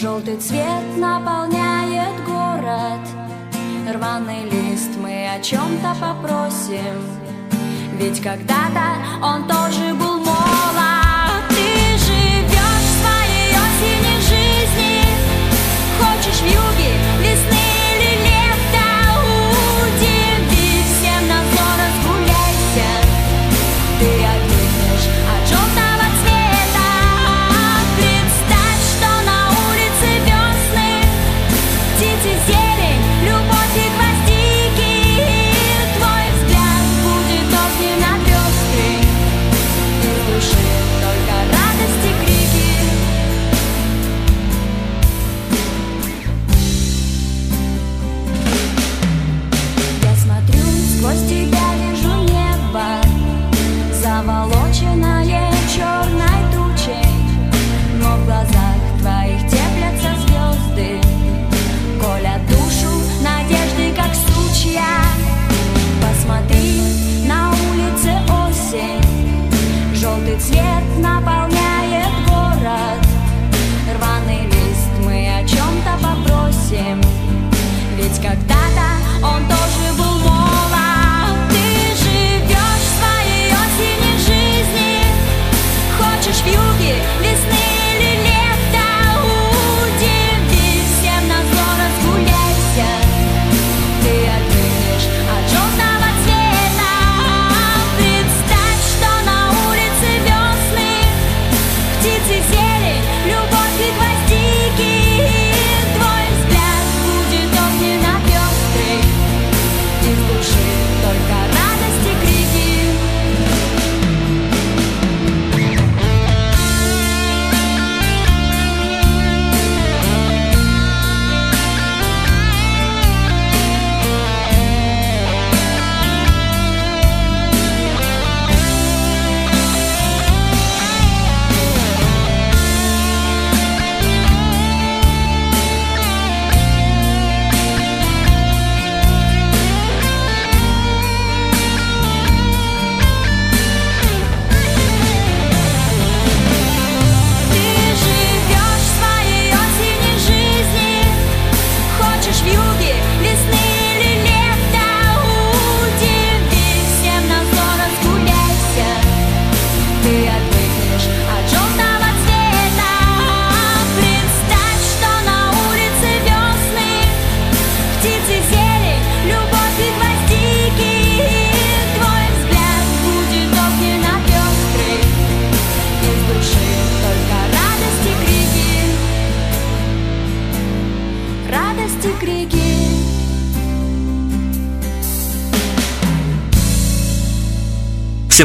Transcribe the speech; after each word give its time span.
Желтый 0.00 0.38
цвет 0.38 0.96
наполняет 0.96 2.24
город. 2.24 3.06
Рваный 3.86 4.44
лист 4.44 4.92
мы 4.96 5.28
о 5.28 5.38
чем-то 5.42 5.94
попросим. 6.00 7.04
Ведь 7.98 8.18
когда-то 8.22 8.96
он 9.22 9.46
тоже 9.46 9.92
был 9.92 10.20
молод. 10.20 11.44
Ты 11.50 11.98
живешь 11.98 12.86
в 12.86 12.96
своей 13.02 13.52
осенней 13.52 14.20
жизни. 14.22 15.04
Хочешь 16.00 16.40
в 16.40 16.46
юге 16.46 16.99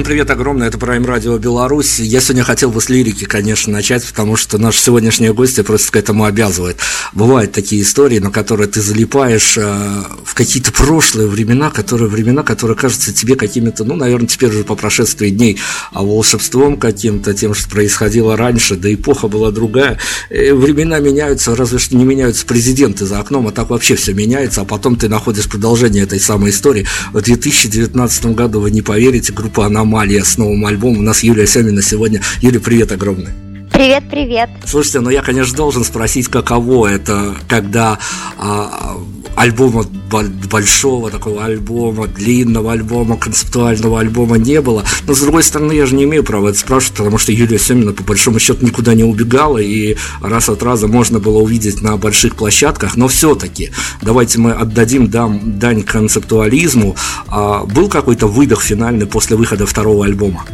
привет 0.06 0.30
огромное, 0.30 0.68
это 0.68 0.78
Prime 0.78 1.04
Radio 1.04 1.40
Беларусь. 1.40 1.98
Я 1.98 2.22
сегодня 2.22 2.44
хотел 2.44 2.70
бы 2.70 2.80
с 2.80 2.90
лирики, 2.90 3.26
конечно, 3.26 3.74
начать, 3.74 4.06
потому 4.06 4.36
что 4.36 4.60
наша 4.60 4.80
сегодняшняя 4.80 5.34
гостья 5.34 5.64
просто 5.64 5.92
к 5.92 5.96
этому 5.96 6.26
обязывает. 6.26 6.78
Бывают 7.14 7.54
такие 7.54 7.82
истории, 7.82 8.20
на 8.20 8.30
которые 8.30 8.68
ты 8.68 8.82
залипаешь 8.82 9.58
э, 9.58 10.04
в 10.24 10.36
какие-то 10.36 10.72
прошлые 10.72 11.28
времена, 11.28 11.72
которые 11.72 12.08
времена, 12.08 12.44
которые 12.44 12.78
кажутся 12.78 13.14
тебе 13.14 13.36
какими-то, 13.36 13.84
ну, 13.84 13.96
наверное, 13.96 14.28
теперь 14.28 14.50
уже 14.50 14.64
по 14.64 14.76
прошествии 14.76 15.32
дней, 15.32 15.58
а 15.92 16.04
волшебством 16.04 16.78
каким-то, 16.78 17.34
тем, 17.34 17.56
что 17.56 17.68
происходило 17.68 18.38
раньше, 18.38 18.76
да 18.76 18.94
эпоха 18.94 19.28
была 19.28 19.50
другая. 19.50 19.98
Э, 20.30 20.54
времена 20.54 21.00
меняются, 21.00 21.56
разве 21.56 21.80
что 21.80 21.98
не 21.98 22.06
меняются 22.06 22.46
президенты 22.46 23.08
за 23.08 23.20
окном, 23.20 23.48
а 23.48 23.52
так 23.52 23.72
вообще 23.72 23.96
все 23.96 24.14
меняется, 24.14 24.62
а 24.62 24.66
потом 24.66 24.98
ты 24.98 25.10
находишь 25.10 25.50
продолжение 25.50 26.04
этой 26.04 26.20
самой 26.20 26.52
истории. 26.52 26.86
В 27.12 27.24
2019 27.24 28.26
году, 28.28 28.60
вы 28.60 28.70
не 28.70 28.84
поверите, 28.84 29.34
группа 29.34 29.66
«Аномалия» 29.66 29.95
с 30.26 30.38
новым 30.38 30.66
альбомом. 30.66 31.00
У 31.00 31.04
нас 31.04 31.24
Юлия 31.24 31.48
Семина 31.48 31.82
сегодня. 31.82 32.22
Юля, 32.42 32.60
привет 32.60 32.92
огромный. 32.92 33.45
Привет, 33.76 34.06
привет. 34.10 34.50
Слушайте, 34.66 35.02
ну 35.02 35.10
я, 35.10 35.22
конечно, 35.22 35.54
должен 35.54 35.84
спросить, 35.84 36.30
каково 36.30 36.88
это, 36.88 37.36
когда 37.50 38.00
а, 38.38 38.96
альбома 39.36 39.84
бо- 40.10 40.24
большого 40.50 41.12
такого 41.12 41.44
альбома, 41.44 42.08
длинного 42.08 42.72
альбома, 42.72 43.18
концептуального 43.18 44.00
альбома 44.00 44.38
не 44.38 44.62
было. 44.62 44.86
Но, 45.06 45.14
с 45.14 45.20
другой 45.20 45.44
стороны, 45.44 45.74
я 45.74 45.86
же 45.88 45.96
не 45.96 46.06
имею 46.06 46.24
права 46.24 46.52
это 46.52 46.58
спрашивать, 46.58 47.00
потому 47.00 47.18
что 47.18 47.34
Юлия 47.34 47.60
Семина, 47.60 47.92
по 47.92 48.04
большому 48.04 48.40
счету, 48.40 48.66
никуда 48.66 48.94
не 48.94 49.04
убегала, 49.04 49.58
и 49.58 49.98
раз 50.22 50.48
от 50.48 50.64
раза 50.64 50.88
можно 50.88 51.20
было 51.20 51.40
увидеть 51.40 51.82
на 51.82 51.98
больших 51.98 52.38
площадках, 52.38 52.96
но 52.96 53.10
все-таки 53.10 53.72
давайте 54.02 54.40
мы 54.40 54.54
отдадим 54.54 55.10
дам, 55.10 55.60
дань 55.60 55.84
концептуализму. 55.84 56.96
А, 57.28 57.66
был 57.66 57.90
какой-то 57.90 58.28
выдох 58.28 58.62
финальный 58.62 59.06
после 59.06 59.36
выхода 59.36 59.66
второго 59.66 60.06
альбома? 60.06 60.46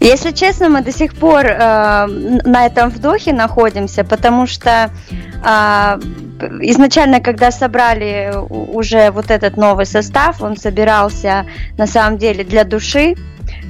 Если 0.00 0.30
честно, 0.30 0.68
мы 0.68 0.82
до 0.82 0.92
сих 0.92 1.14
пор 1.14 1.46
э, 1.46 2.06
на 2.06 2.66
этом 2.66 2.90
вдохе 2.90 3.32
находимся, 3.32 4.04
потому 4.04 4.46
что 4.46 4.90
э, 5.42 6.00
изначально, 6.60 7.20
когда 7.20 7.50
собрали 7.50 8.32
уже 8.48 9.10
вот 9.10 9.30
этот 9.30 9.56
новый 9.56 9.86
состав, 9.86 10.42
он 10.42 10.56
собирался 10.56 11.46
на 11.78 11.86
самом 11.86 12.18
деле 12.18 12.44
для 12.44 12.64
души, 12.64 13.14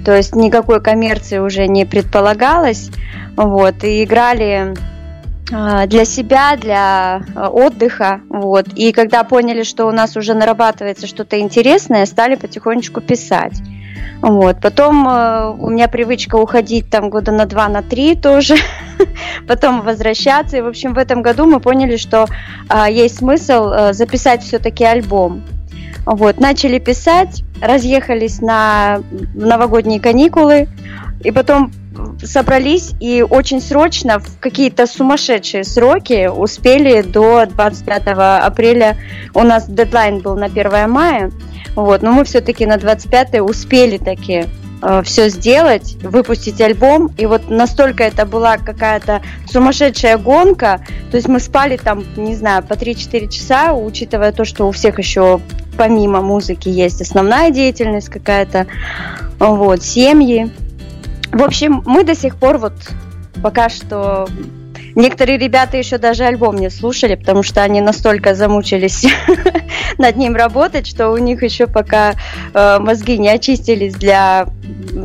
то 0.04 0.14
есть 0.14 0.34
никакой 0.34 0.80
коммерции 0.80 1.38
уже 1.38 1.66
не 1.66 1.84
предполагалось, 1.84 2.90
вот, 3.36 3.84
и 3.84 4.04
играли 4.04 4.74
а, 5.52 5.86
для 5.86 6.04
себя, 6.04 6.56
для 6.56 7.22
а, 7.34 7.48
отдыха, 7.50 8.20
вот. 8.28 8.68
И 8.74 8.92
когда 8.92 9.24
поняли, 9.24 9.62
что 9.62 9.86
у 9.86 9.92
нас 9.92 10.16
уже 10.16 10.34
нарабатывается 10.34 11.06
что-то 11.06 11.38
интересное, 11.38 12.06
стали 12.06 12.34
потихонечку 12.34 13.00
писать. 13.00 13.54
Вот. 14.22 14.60
Потом 14.60 15.06
э, 15.08 15.54
у 15.58 15.70
меня 15.70 15.88
привычка 15.88 16.36
уходить 16.36 16.88
там 16.90 17.10
года 17.10 17.32
на 17.32 17.46
два, 17.46 17.68
на 17.68 17.82
три 17.82 18.14
тоже, 18.14 18.56
потом 19.48 19.82
возвращаться. 19.82 20.56
И, 20.56 20.60
в 20.60 20.66
общем, 20.66 20.94
в 20.94 20.98
этом 20.98 21.22
году 21.22 21.46
мы 21.46 21.60
поняли, 21.60 21.96
что 21.96 22.26
э, 22.68 22.86
есть 22.90 23.18
смысл 23.18 23.68
э, 23.68 23.92
записать 23.92 24.42
все-таки 24.42 24.84
альбом. 24.84 25.42
Вот. 26.06 26.40
Начали 26.40 26.78
писать, 26.78 27.42
разъехались 27.60 28.40
на 28.40 29.00
новогодние 29.34 30.00
каникулы, 30.00 30.68
и 31.22 31.30
потом 31.30 31.72
собрались 32.22 32.92
и 33.00 33.22
очень 33.22 33.60
срочно 33.60 34.18
в 34.18 34.38
какие-то 34.38 34.86
сумасшедшие 34.86 35.64
сроки 35.64 36.28
успели 36.28 37.02
до 37.02 37.46
25 37.46 38.02
апреля. 38.44 38.96
У 39.34 39.42
нас 39.42 39.68
дедлайн 39.68 40.20
был 40.20 40.36
на 40.36 40.46
1 40.46 40.90
мая. 40.90 41.30
Вот, 41.76 42.02
но 42.02 42.10
мы 42.10 42.24
все-таки 42.24 42.64
на 42.66 42.78
25 42.78 43.40
успели 43.40 43.98
таки 43.98 44.46
э, 44.82 45.02
все 45.04 45.28
сделать, 45.28 45.96
выпустить 46.02 46.60
альбом. 46.60 47.12
И 47.18 47.26
вот 47.26 47.50
настолько 47.50 48.02
это 48.02 48.24
была 48.24 48.56
какая-то 48.56 49.22
сумасшедшая 49.48 50.16
гонка. 50.16 50.80
То 51.10 51.18
есть 51.18 51.28
мы 51.28 51.38
спали 51.38 51.76
там, 51.76 52.02
не 52.16 52.34
знаю, 52.34 52.62
по 52.62 52.72
3-4 52.72 53.28
часа, 53.28 53.74
учитывая 53.74 54.32
то, 54.32 54.46
что 54.46 54.66
у 54.66 54.72
всех 54.72 54.98
еще 54.98 55.40
помимо 55.76 56.22
музыки 56.22 56.70
есть 56.70 57.02
основная 57.02 57.50
деятельность 57.50 58.08
какая-то, 58.08 58.66
вот, 59.38 59.82
семьи. 59.82 60.50
В 61.30 61.42
общем, 61.42 61.82
мы 61.84 62.02
до 62.02 62.14
сих 62.14 62.36
пор 62.36 62.56
вот 62.56 62.72
пока 63.42 63.68
что 63.68 64.26
Некоторые 64.96 65.36
ребята 65.36 65.76
еще 65.76 65.98
даже 65.98 66.24
альбом 66.24 66.56
не 66.56 66.70
слушали, 66.70 67.16
потому 67.16 67.42
что 67.42 67.62
они 67.62 67.82
настолько 67.82 68.34
замучились 68.34 69.04
над 69.98 70.16
ним 70.16 70.36
работать, 70.36 70.86
что 70.86 71.10
у 71.10 71.18
них 71.18 71.42
еще 71.42 71.66
пока 71.66 72.14
э, 72.54 72.78
мозги 72.78 73.18
не 73.18 73.28
очистились 73.28 73.94
для 73.94 74.48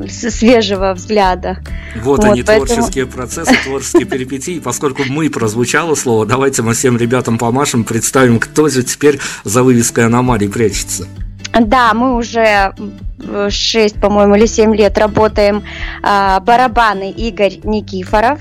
свежего 0.09 0.93
взгляда. 0.93 1.57
Вот, 1.95 2.19
вот 2.19 2.25
они, 2.25 2.43
поэтому... 2.43 2.67
творческие 2.67 3.05
процессы, 3.05 3.53
творческие 3.63 4.05
перипетии. 4.05 4.59
Поскольку 4.59 5.03
мы 5.07 5.29
прозвучало 5.29 5.95
слово, 5.95 6.25
давайте 6.25 6.61
мы 6.61 6.73
всем 6.73 6.97
ребятам 6.97 7.37
помашем, 7.37 7.83
представим, 7.83 8.39
кто 8.39 8.69
же 8.69 8.83
теперь 8.83 9.19
за 9.43 9.63
вывеской 9.63 10.05
аномалий 10.05 10.47
прячется. 10.47 11.07
Да, 11.59 11.93
мы 11.93 12.15
уже 12.15 12.73
6, 13.49 13.99
по-моему, 13.99 14.35
или 14.35 14.45
7 14.45 14.73
лет 14.75 14.97
работаем. 14.97 15.63
А, 16.01 16.39
барабаны 16.39 17.11
Игорь 17.11 17.59
Никифоров, 17.63 18.39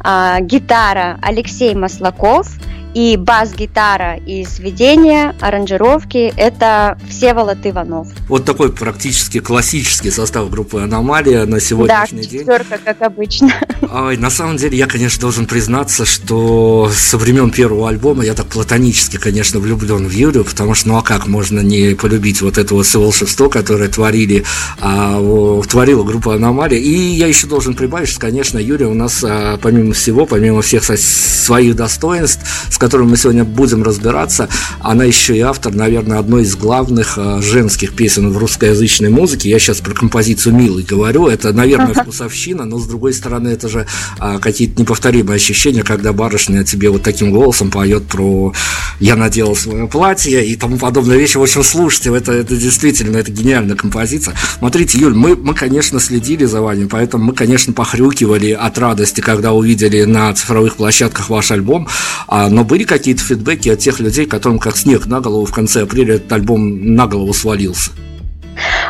а, 0.00 0.40
гитара 0.40 1.18
Алексей 1.22 1.74
Маслаков– 1.74 2.48
и 2.96 3.18
бас-гитара 3.18 4.16
и 4.16 4.42
сведения, 4.46 5.36
аранжировки– 5.42 6.32
это 6.38 6.96
Всеволод 7.10 7.58
Иванов. 7.64 8.08
Вот 8.26 8.46
такой 8.46 8.72
практически 8.72 9.38
классический 9.38 10.10
состав 10.10 10.48
группы 10.48 10.80
«Аномалия» 10.80 11.44
на 11.44 11.60
сегодняшний 11.60 12.22
да, 12.22 12.28
день. 12.28 12.40
четверка, 12.40 12.78
как 12.82 13.02
обычно. 13.02 13.52
Ой, 13.92 14.16
на 14.16 14.30
самом 14.30 14.56
деле, 14.56 14.78
я, 14.78 14.86
конечно, 14.86 15.20
должен 15.20 15.44
признаться, 15.44 16.06
что 16.06 16.90
со 16.90 17.18
времен 17.18 17.50
первого 17.50 17.90
альбома 17.90 18.24
я 18.24 18.32
так 18.32 18.46
платонически, 18.46 19.18
конечно, 19.18 19.60
влюблен 19.60 20.08
в 20.08 20.12
Юрию, 20.12 20.46
потому 20.46 20.72
что, 20.72 20.88
ну 20.88 20.96
а 20.96 21.02
как 21.02 21.26
можно 21.26 21.60
не 21.60 21.94
полюбить 21.94 22.40
вот 22.40 22.56
это 22.56 22.72
вот 22.72 22.86
волшебство, 22.94 23.50
которое 23.50 23.90
творили, 23.90 24.46
а, 24.80 25.20
творила 25.68 26.02
группа 26.02 26.36
«Аномалия». 26.36 26.78
И 26.78 26.92
я 26.92 27.26
еще 27.26 27.46
должен 27.46 27.74
прибавить, 27.74 28.08
что, 28.08 28.20
конечно, 28.20 28.58
Юрий 28.58 28.86
у 28.86 28.94
нас, 28.94 29.22
а, 29.22 29.58
помимо 29.58 29.92
всего, 29.92 30.24
помимо 30.24 30.62
всех 30.62 30.82
своих 30.82 31.76
достоинств, 31.76 32.40
с 32.70 32.85
которой 32.86 33.02
мы 33.02 33.16
сегодня 33.16 33.42
будем 33.42 33.82
разбираться, 33.82 34.48
она 34.78 35.02
еще 35.02 35.36
и 35.36 35.40
автор, 35.40 35.74
наверное, 35.74 36.20
одной 36.20 36.42
из 36.42 36.54
главных 36.54 37.18
э, 37.18 37.40
женских 37.42 37.96
песен 37.96 38.30
в 38.30 38.38
русскоязычной 38.38 39.08
музыке. 39.08 39.50
Я 39.50 39.58
сейчас 39.58 39.78
про 39.78 39.92
композицию 39.92 40.54
«Милый» 40.54 40.84
говорю. 40.84 41.26
Это, 41.26 41.52
наверное, 41.52 41.94
вкусовщина, 41.94 42.64
но, 42.64 42.78
с 42.78 42.86
другой 42.86 43.12
стороны, 43.12 43.48
это 43.48 43.68
же 43.68 43.88
а, 44.20 44.38
какие-то 44.38 44.80
неповторимые 44.80 45.34
ощущения, 45.34 45.82
когда 45.82 46.12
барышня 46.12 46.62
тебе 46.62 46.90
вот 46.90 47.02
таким 47.02 47.32
голосом 47.32 47.72
поет 47.72 48.04
про 48.04 48.52
«Я 49.00 49.16
надела 49.16 49.54
свое 49.54 49.88
платье» 49.88 50.46
и 50.46 50.54
тому 50.54 50.78
подобные 50.78 51.18
вещи. 51.18 51.38
В 51.38 51.42
общем, 51.42 51.64
слушайте, 51.64 52.14
это, 52.14 52.30
это 52.30 52.56
действительно, 52.56 53.16
это 53.16 53.32
гениальная 53.32 53.74
композиция. 53.74 54.36
Смотрите, 54.58 54.96
Юль, 54.96 55.16
мы, 55.16 55.34
мы, 55.34 55.54
конечно, 55.54 55.98
следили 55.98 56.44
за 56.44 56.60
вами, 56.60 56.86
поэтому 56.86 57.24
мы, 57.24 57.32
конечно, 57.34 57.72
похрюкивали 57.72 58.52
от 58.52 58.78
радости, 58.78 59.20
когда 59.20 59.52
увидели 59.52 60.04
на 60.04 60.32
цифровых 60.34 60.76
площадках 60.76 61.30
ваш 61.30 61.50
альбом, 61.50 61.88
а, 62.28 62.48
но 62.48 62.62
были 62.62 62.75
были 62.76 62.84
какие-то 62.84 63.22
фидбэки 63.22 63.70
от 63.70 63.78
тех 63.78 64.00
людей, 64.00 64.26
которым 64.26 64.58
как 64.58 64.76
снег 64.76 65.06
на 65.06 65.20
голову 65.20 65.46
в 65.46 65.52
конце 65.52 65.84
апреля 65.84 66.16
этот 66.16 66.30
альбом 66.30 66.94
на 66.94 67.06
голову 67.06 67.32
свалился? 67.32 67.90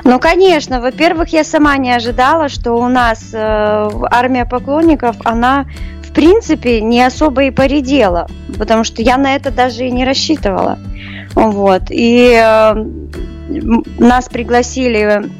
Ну, 0.02 0.18
конечно. 0.18 0.80
Во-первых, 0.80 1.28
я 1.28 1.44
сама 1.44 1.76
не 1.76 1.92
ожидала, 1.92 2.48
что 2.48 2.72
у 2.72 2.88
нас 2.88 3.30
э, 3.32 3.90
армия 4.10 4.44
поклонников, 4.44 5.14
она 5.24 5.66
в 6.02 6.12
принципе 6.12 6.80
не 6.80 7.00
особо 7.00 7.44
и 7.44 7.52
поредела, 7.52 8.26
потому 8.58 8.82
что 8.82 9.02
я 9.02 9.18
на 9.18 9.36
это 9.36 9.52
даже 9.52 9.86
и 9.86 9.92
не 9.92 10.04
рассчитывала. 10.04 10.80
Вот. 11.36 11.82
И 11.90 12.32
э, 12.42 12.84
нас 14.00 14.28
пригласили 14.28 15.30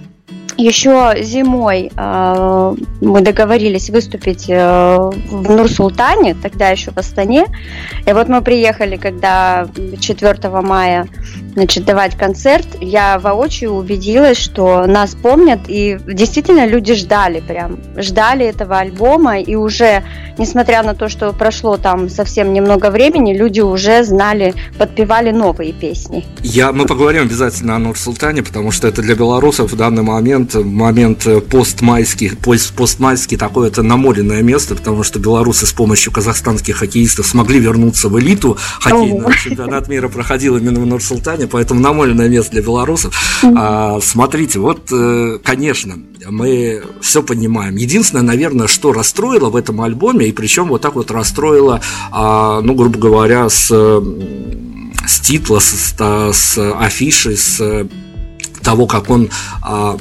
еще 0.56 1.14
зимой 1.20 1.90
э, 1.96 2.74
мы 3.00 3.20
договорились 3.20 3.90
выступить 3.90 4.46
э, 4.48 4.54
в 4.56 5.50
Нур-Султане, 5.50 6.34
тогда 6.34 6.70
еще 6.70 6.90
в 6.90 6.98
Астане. 6.98 7.46
И 8.06 8.12
вот 8.12 8.28
мы 8.28 8.42
приехали, 8.42 8.96
когда 8.96 9.68
4 10.00 10.48
мая 10.62 11.08
значит, 11.56 11.86
давать 11.86 12.16
концерт, 12.16 12.66
я 12.80 13.18
воочию 13.18 13.72
убедилась, 13.72 14.36
что 14.36 14.86
нас 14.86 15.14
помнят, 15.14 15.60
и 15.68 15.98
действительно 16.06 16.66
люди 16.66 16.94
ждали 16.94 17.40
прям, 17.40 17.78
ждали 17.96 18.44
этого 18.44 18.78
альбома, 18.78 19.40
и 19.40 19.54
уже, 19.54 20.04
несмотря 20.36 20.82
на 20.82 20.94
то, 20.94 21.08
что 21.08 21.32
прошло 21.32 21.78
там 21.78 22.10
совсем 22.10 22.52
немного 22.52 22.90
времени, 22.90 23.34
люди 23.34 23.60
уже 23.60 24.04
знали, 24.04 24.54
подпевали 24.78 25.30
новые 25.30 25.72
песни. 25.72 26.26
Я, 26.42 26.72
мы 26.72 26.84
поговорим 26.84 27.22
обязательно 27.22 27.76
о 27.76 27.78
Нур-Султане, 27.78 28.42
потому 28.42 28.70
что 28.70 28.86
это 28.86 29.00
для 29.00 29.14
белорусов 29.14 29.72
в 29.72 29.76
данный 29.76 30.02
момент, 30.02 30.45
момент 30.54 31.26
постмайский, 31.50 32.30
пост, 32.36 32.72
постмайский 32.74 33.36
такое 33.36 33.68
это 33.68 33.82
намоленное 33.82 34.42
место, 34.42 34.74
потому 34.74 35.02
что 35.02 35.18
белорусы 35.18 35.66
с 35.66 35.72
помощью 35.72 36.12
казахстанских 36.12 36.76
хоккеистов 36.76 37.26
смогли 37.26 37.58
вернуться 37.58 38.08
в 38.08 38.18
элиту 38.18 38.56
хоккейного. 38.80 39.32
Чемпионат 39.34 39.88
мира 39.88 40.08
проходил 40.08 40.56
именно 40.56 40.80
в 40.80 40.86
Нур-Султане, 40.86 41.46
поэтому 41.46 41.80
намоленное 41.80 42.28
место 42.28 42.52
для 42.52 42.62
белорусов. 42.62 43.14
А, 43.42 44.00
смотрите, 44.00 44.58
вот, 44.58 44.88
э, 44.92 45.38
конечно, 45.42 45.98
мы 46.28 46.82
все 47.00 47.22
понимаем. 47.22 47.76
Единственное, 47.76 48.22
наверное, 48.22 48.66
что 48.66 48.92
расстроило 48.92 49.50
в 49.50 49.56
этом 49.56 49.80
альбоме, 49.80 50.26
и 50.26 50.32
причем 50.32 50.68
вот 50.68 50.82
так 50.82 50.94
вот 50.94 51.10
расстроило, 51.10 51.80
а, 52.10 52.60
ну, 52.60 52.74
грубо 52.74 52.98
говоря, 52.98 53.48
с, 53.48 53.70
с 55.06 55.20
титла, 55.20 55.60
с, 55.60 55.94
с 56.32 56.72
афиши, 56.80 57.36
с 57.36 57.86
того, 58.66 58.86
как 58.86 59.10
он 59.10 59.30
а, 59.62 59.96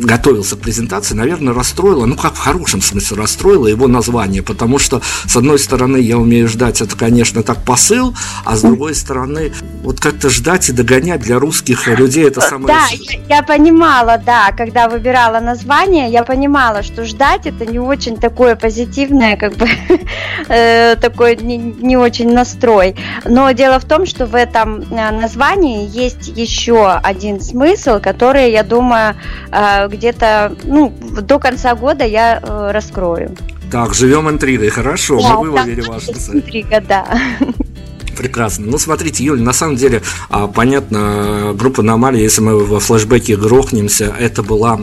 готовился 0.00 0.56
к 0.56 0.60
презентации, 0.60 1.14
наверное, 1.14 1.54
расстроило, 1.54 2.06
ну 2.06 2.16
как 2.16 2.34
в 2.34 2.38
хорошем 2.38 2.82
смысле 2.82 3.18
расстроило 3.18 3.66
его 3.66 3.86
название, 3.86 4.42
потому 4.42 4.78
что, 4.78 5.00
с 5.26 5.36
одной 5.36 5.58
стороны, 5.58 5.98
я 5.98 6.18
умею 6.18 6.48
ждать, 6.48 6.80
это, 6.80 6.96
конечно, 6.96 7.42
так 7.42 7.64
посыл, 7.64 8.14
а 8.44 8.56
с 8.56 8.62
другой 8.62 8.94
стороны, 8.94 9.52
вот 9.82 10.00
как-то 10.00 10.30
ждать 10.30 10.68
и 10.68 10.72
догонять 10.72 11.20
для 11.20 11.38
русских 11.38 11.86
людей 11.86 12.26
это 12.26 12.40
самое... 12.40 12.66
Да, 12.66 12.86
я, 12.90 13.36
я 13.36 13.42
понимала, 13.42 14.18
да, 14.18 14.52
когда 14.56 14.88
выбирала 14.88 15.40
название, 15.40 16.10
я 16.10 16.24
понимала, 16.24 16.82
что 16.82 17.04
ждать 17.04 17.46
это 17.46 17.66
не 17.66 17.78
очень 17.78 18.16
такое 18.16 18.56
позитивное, 18.56 19.36
как 19.36 19.54
бы, 19.56 19.68
э, 20.48 20.96
такой 20.96 21.36
не, 21.36 21.56
не 21.56 21.96
очень 21.96 22.32
настрой. 22.32 22.96
Но 23.24 23.50
дело 23.52 23.78
в 23.78 23.84
том, 23.84 24.06
что 24.06 24.26
в 24.26 24.34
этом 24.34 24.82
э, 24.82 25.10
названии 25.10 25.88
есть 25.88 26.28
еще 26.28 26.92
один 26.92 27.40
смысл, 27.40 28.00
который, 28.00 28.50
я 28.50 28.62
думаю, 28.62 29.16
э, 29.50 29.88
где-то 29.90 30.56
ну, 30.64 30.92
до 31.22 31.38
конца 31.38 31.74
года 31.74 32.04
я 32.04 32.40
э, 32.42 32.70
раскрою. 32.72 33.36
Так, 33.70 33.94
живем 33.94 34.28
интригой, 34.28 34.68
хорошо, 34.68 35.20
да, 35.20 35.36
мы 35.36 35.50
вывалили 35.50 35.80
ваш 35.82 36.08
Интрига, 36.08 36.80
да. 36.80 37.06
Прекрасно. 38.20 38.66
Ну, 38.66 38.76
смотрите, 38.76 39.24
Юль, 39.24 39.40
на 39.40 39.54
самом 39.54 39.76
деле, 39.76 40.02
а, 40.28 40.46
понятно, 40.46 41.54
группа 41.54 41.80
Аномалия, 41.80 42.22
если 42.22 42.42
мы 42.42 42.62
во 42.62 42.78
флешбеке 42.78 43.34
грохнемся, 43.34 44.14
это 44.20 44.42
была 44.42 44.78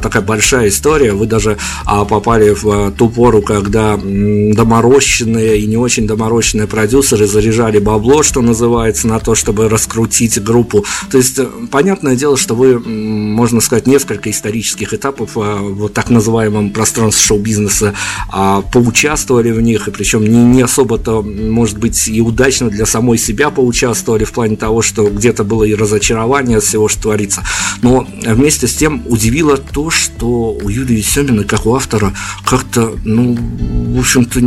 такая 0.00 0.22
большая 0.22 0.68
история. 0.68 1.12
Вы 1.12 1.26
даже 1.26 1.58
а, 1.84 2.04
попали 2.04 2.50
в 2.50 2.92
ту 2.92 3.08
пору, 3.08 3.42
когда 3.42 3.96
доморощенные 3.96 5.58
и 5.58 5.66
не 5.66 5.76
очень 5.76 6.06
доморощенные 6.06 6.68
продюсеры 6.68 7.26
заряжали 7.26 7.80
бабло, 7.80 8.22
что 8.22 8.42
называется, 8.42 9.08
на 9.08 9.18
то, 9.18 9.34
чтобы 9.34 9.68
раскрутить 9.68 10.40
группу. 10.40 10.84
То 11.10 11.18
есть, 11.18 11.36
э, 11.40 11.48
понятное 11.72 12.14
дело, 12.14 12.36
что 12.36 12.54
вы, 12.54 12.78
можно 12.78 13.60
сказать, 13.60 13.88
несколько 13.88 14.30
исторических 14.30 14.94
этапов 14.94 15.32
а, 15.34 15.56
в 15.56 15.88
так 15.88 16.10
называемом 16.10 16.70
пространстве 16.70 17.26
шоу-бизнеса 17.26 17.94
поучаствовали 18.72 19.50
в 19.50 19.60
них, 19.60 19.88
и 19.88 19.90
причем 19.90 20.52
не 20.52 20.62
особо-то, 20.62 21.22
может 21.22 21.78
быть, 21.78 22.06
и 22.06 22.20
удачно 22.20 22.67
для 22.70 22.86
самой 22.86 23.18
себя 23.18 23.50
поучаствовали 23.50 24.24
в 24.24 24.32
плане 24.32 24.56
того, 24.56 24.82
что 24.82 25.08
где-то 25.08 25.44
было 25.44 25.64
и 25.64 25.74
разочарование 25.74 26.58
от 26.58 26.64
всего, 26.64 26.88
что 26.88 27.02
творится. 27.02 27.42
Но 27.82 28.06
вместе 28.26 28.66
с 28.66 28.74
тем 28.74 29.02
удивило 29.06 29.56
то, 29.56 29.90
что 29.90 30.52
у 30.52 30.68
Юрия 30.68 31.02
Семина, 31.02 31.44
как 31.44 31.66
у 31.66 31.74
автора, 31.74 32.14
как-то, 32.44 32.92
ну, 33.04 33.36
в 33.38 33.98
общем-то, 33.98 34.40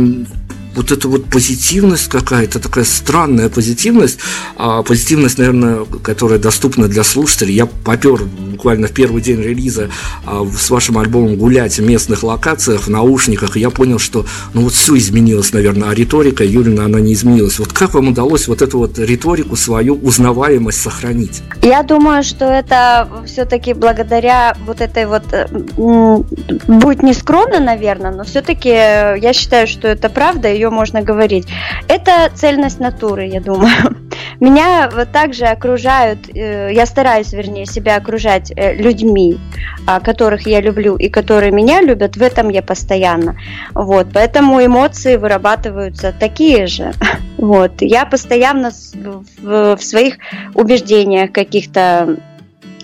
вот 0.74 0.92
эта 0.92 1.08
вот 1.08 1.26
позитивность 1.26 2.08
какая-то, 2.08 2.58
такая 2.58 2.84
странная 2.84 3.48
позитивность, 3.48 4.18
а 4.56 4.82
позитивность, 4.82 5.38
наверное, 5.38 5.84
которая 6.02 6.38
доступна 6.38 6.88
для 6.88 7.04
слушателей. 7.04 7.54
Я 7.54 7.66
попер 7.66 8.22
буквально 8.62 8.86
в 8.86 8.92
первый 8.92 9.22
день 9.22 9.40
релиза 9.40 9.90
а, 10.24 10.46
с 10.46 10.70
вашим 10.70 10.98
альбомом 10.98 11.36
гулять 11.36 11.78
в 11.78 11.82
местных 11.82 12.22
локациях, 12.22 12.82
в 12.82 12.88
наушниках, 12.88 13.56
и 13.56 13.60
я 13.60 13.70
понял, 13.70 13.98
что 13.98 14.24
ну 14.54 14.62
вот 14.62 14.72
все 14.72 14.96
изменилось, 14.96 15.52
наверное, 15.52 15.90
а 15.90 15.94
риторика 15.94 16.44
Юрина, 16.44 16.84
она 16.84 17.00
не 17.00 17.14
изменилась. 17.14 17.58
Вот 17.58 17.72
как 17.72 17.94
вам 17.94 18.08
удалось 18.08 18.48
вот 18.48 18.62
эту 18.62 18.78
вот 18.78 18.98
риторику, 18.98 19.56
свою 19.56 19.94
узнаваемость 19.94 20.80
сохранить? 20.80 21.42
Я 21.62 21.82
думаю, 21.82 22.22
что 22.22 22.44
это 22.44 23.08
все-таки 23.26 23.74
благодаря 23.74 24.56
вот 24.66 24.80
этой 24.80 25.06
вот, 25.06 25.24
э, 25.32 25.46
будет 26.68 27.02
не 27.02 27.14
скромно, 27.14 27.60
наверное, 27.60 28.12
но 28.12 28.24
все-таки 28.24 28.68
я 28.68 29.32
считаю, 29.32 29.66
что 29.66 29.88
это 29.88 30.08
правда, 30.08 30.52
ее 30.62 30.70
можно 30.70 31.02
говорить. 31.02 31.46
Это 31.88 32.30
цельность 32.34 32.80
натуры, 32.80 33.26
я 33.26 33.40
думаю. 33.40 33.96
Меня 34.40 34.88
вот 34.92 35.12
также 35.12 35.44
окружают, 35.44 36.18
э, 36.34 36.70
я 36.72 36.86
стараюсь, 36.86 37.32
вернее, 37.32 37.66
себя 37.66 37.96
окружать 37.96 38.52
э, 38.56 38.74
людьми, 38.74 39.38
а, 39.86 40.00
которых 40.00 40.46
я 40.46 40.60
люблю 40.60 40.96
и 40.96 41.08
которые 41.08 41.52
меня 41.52 41.80
любят, 41.80 42.16
в 42.16 42.22
этом 42.22 42.48
я 42.48 42.62
постоянно. 42.62 43.36
Вот, 43.74 44.08
поэтому 44.12 44.64
эмоции 44.64 45.16
вырабатываются 45.16 46.12
такие 46.18 46.66
же. 46.66 46.92
Вот, 47.38 47.82
я 47.82 48.06
постоянно 48.06 48.70
в, 48.70 49.76
в 49.76 49.82
своих 49.82 50.18
убеждениях 50.54 51.32
каких-то 51.32 52.18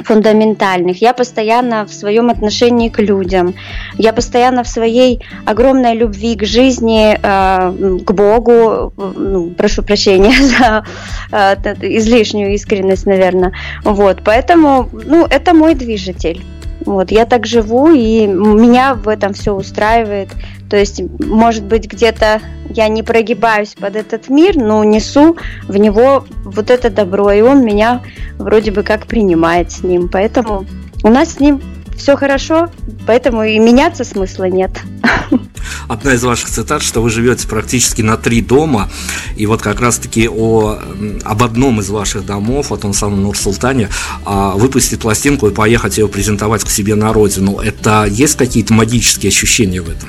фундаментальных. 0.05 1.01
Я 1.03 1.13
постоянно 1.13 1.85
в 1.85 1.93
своем 1.93 2.31
отношении 2.31 2.89
к 2.89 2.99
людям. 3.01 3.55
Я 3.99 4.13
постоянно 4.13 4.63
в 4.63 4.69
своей 4.69 5.21
огромной 5.45 5.95
любви 5.95 6.37
к 6.37 6.45
жизни, 6.45 7.19
э, 7.21 7.99
к 8.05 8.13
Богу. 8.13 8.93
Ну, 8.97 9.51
прошу 9.51 9.83
прощения 9.83 10.35
за 10.43 10.85
э, 11.33 11.75
излишнюю 11.81 12.55
искренность, 12.55 13.07
наверное. 13.07 13.53
Вот, 13.85 14.23
поэтому, 14.25 14.89
ну, 14.93 15.27
это 15.27 15.55
мой 15.55 15.75
движитель. 15.75 16.43
Вот, 16.89 17.11
я 17.11 17.27
так 17.27 17.45
живу, 17.45 17.91
и 17.91 18.27
меня 18.27 18.95
в 18.95 19.09
этом 19.09 19.35
все 19.35 19.55
устраивает. 19.55 20.31
То 20.71 20.79
есть, 20.79 21.03
может 21.21 21.65
быть, 21.65 21.85
где-то 21.85 22.41
я 22.71 22.89
не 22.89 23.03
прогибаюсь 23.03 23.75
под 23.75 23.95
этот 23.95 24.31
мир, 24.31 24.57
но 24.57 24.83
несу 24.85 25.37
в 25.65 25.77
него 25.77 26.25
вот 26.45 26.71
это 26.71 26.89
добро, 26.89 27.31
и 27.31 27.43
он 27.43 27.63
меня 27.63 28.01
вроде 28.39 28.71
бы 28.71 28.85
как 28.85 29.07
принимает 29.07 29.71
с 29.71 29.83
ним. 29.83 30.09
Поэтому 30.09 30.65
у 31.05 31.09
нас 31.09 31.35
с 31.35 31.41
ним 31.41 31.61
все 31.99 32.17
хорошо, 32.17 32.71
поэтому 33.07 33.43
и 33.43 33.59
меняться 33.59 34.05
смысла 34.05 34.45
нет. 34.45 34.71
Одна 35.89 36.15
из 36.15 36.25
ваших 36.25 36.49
цитат, 36.49 36.83
что 36.83 37.03
вы 37.03 37.11
живете 37.11 37.47
практически 37.47 38.03
на 38.03 38.17
три 38.17 38.41
дома, 38.41 38.89
и 39.37 39.47
вот 39.47 39.61
как 39.63 39.81
раз-таки 39.81 40.29
о, 40.29 40.79
об 41.25 41.43
одном 41.43 41.81
из 41.81 41.91
ваших 41.91 42.25
домов, 42.25 42.73
о 42.73 42.77
том 42.77 42.93
самом 42.95 43.23
Нур-Султане, 43.23 43.89
а, 44.25 44.53
выпустить 44.53 45.01
пластинку 45.01 45.49
и 45.49 45.55
поехать 45.55 45.99
ее 45.99 46.09
презентовать 46.09 46.65
к 46.65 46.71
себе 46.71 46.95
на 46.95 47.13
родину. 47.13 47.59
Это 47.59 48.07
есть 48.09 48.37
какие-то 48.37 48.73
магические 48.73 49.29
ощущения 49.29 49.81
в 49.81 49.89
этом? 49.89 50.09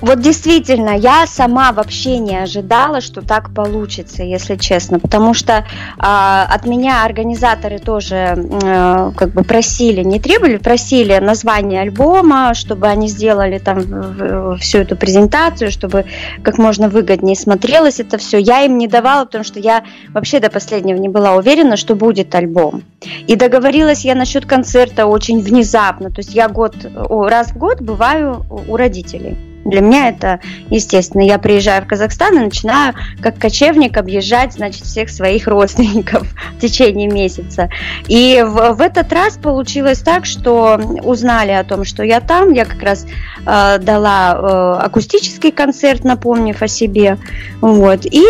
Вот 0.00 0.20
действительно, 0.20 0.96
я 0.96 1.26
сама 1.26 1.72
вообще 1.72 2.18
не 2.18 2.36
ожидала, 2.36 3.00
что 3.00 3.22
так 3.22 3.50
получится, 3.54 4.22
если 4.22 4.56
честно, 4.56 4.98
потому 4.98 5.34
что 5.34 5.52
э, 5.52 5.62
от 5.98 6.66
меня 6.66 7.04
организаторы 7.04 7.78
тоже 7.78 8.16
э, 8.36 9.12
как 9.16 9.30
бы 9.30 9.44
просили, 9.44 10.02
не 10.02 10.18
требовали, 10.18 10.56
просили 10.56 11.07
название 11.20 11.80
альбома, 11.80 12.52
чтобы 12.54 12.86
они 12.86 13.08
сделали 13.08 13.58
там 13.58 14.56
всю 14.58 14.78
эту 14.78 14.96
презентацию, 14.96 15.70
чтобы 15.70 16.04
как 16.42 16.58
можно 16.58 16.88
выгоднее 16.88 17.36
смотрелось 17.36 18.00
это 18.00 18.18
все. 18.18 18.38
Я 18.38 18.64
им 18.64 18.78
не 18.78 18.86
давала, 18.86 19.24
потому 19.24 19.44
что 19.44 19.58
я 19.60 19.84
вообще 20.10 20.40
до 20.40 20.50
последнего 20.50 20.96
не 20.98 21.08
была 21.08 21.34
уверена, 21.34 21.76
что 21.76 21.94
будет 21.94 22.34
альбом. 22.34 22.82
И 23.26 23.36
договорилась 23.36 24.04
я 24.04 24.14
насчет 24.14 24.44
концерта 24.44 25.06
очень 25.06 25.40
внезапно, 25.40 26.10
то 26.10 26.18
есть 26.18 26.34
я 26.34 26.48
год 26.48 26.74
раз 26.94 27.48
в 27.48 27.56
год 27.56 27.80
бываю 27.80 28.44
у 28.68 28.76
родителей. 28.76 29.47
Для 29.68 29.82
меня 29.82 30.08
это 30.08 30.40
естественно. 30.70 31.22
Я 31.22 31.38
приезжаю 31.38 31.82
в 31.82 31.86
Казахстан 31.86 32.36
и 32.36 32.44
начинаю 32.44 32.94
как 33.20 33.38
кочевник 33.38 33.96
объезжать, 33.96 34.54
значит, 34.54 34.84
всех 34.84 35.10
своих 35.10 35.46
родственников 35.46 36.26
в 36.56 36.60
течение 36.60 37.08
месяца. 37.08 37.68
И 38.06 38.42
в, 38.46 38.74
в 38.74 38.80
этот 38.80 39.12
раз 39.12 39.36
получилось 39.36 40.00
так, 40.00 40.24
что 40.24 40.80
узнали 41.02 41.52
о 41.52 41.64
том, 41.64 41.84
что 41.84 42.02
я 42.02 42.20
там. 42.20 42.52
Я 42.52 42.64
как 42.64 42.82
раз 42.82 43.06
э, 43.44 43.78
дала 43.78 44.78
э, 44.80 44.84
акустический 44.86 45.52
концерт, 45.52 46.04
напомнив 46.04 46.60
о 46.62 46.68
себе. 46.68 47.18
Вот. 47.60 48.06
И 48.06 48.24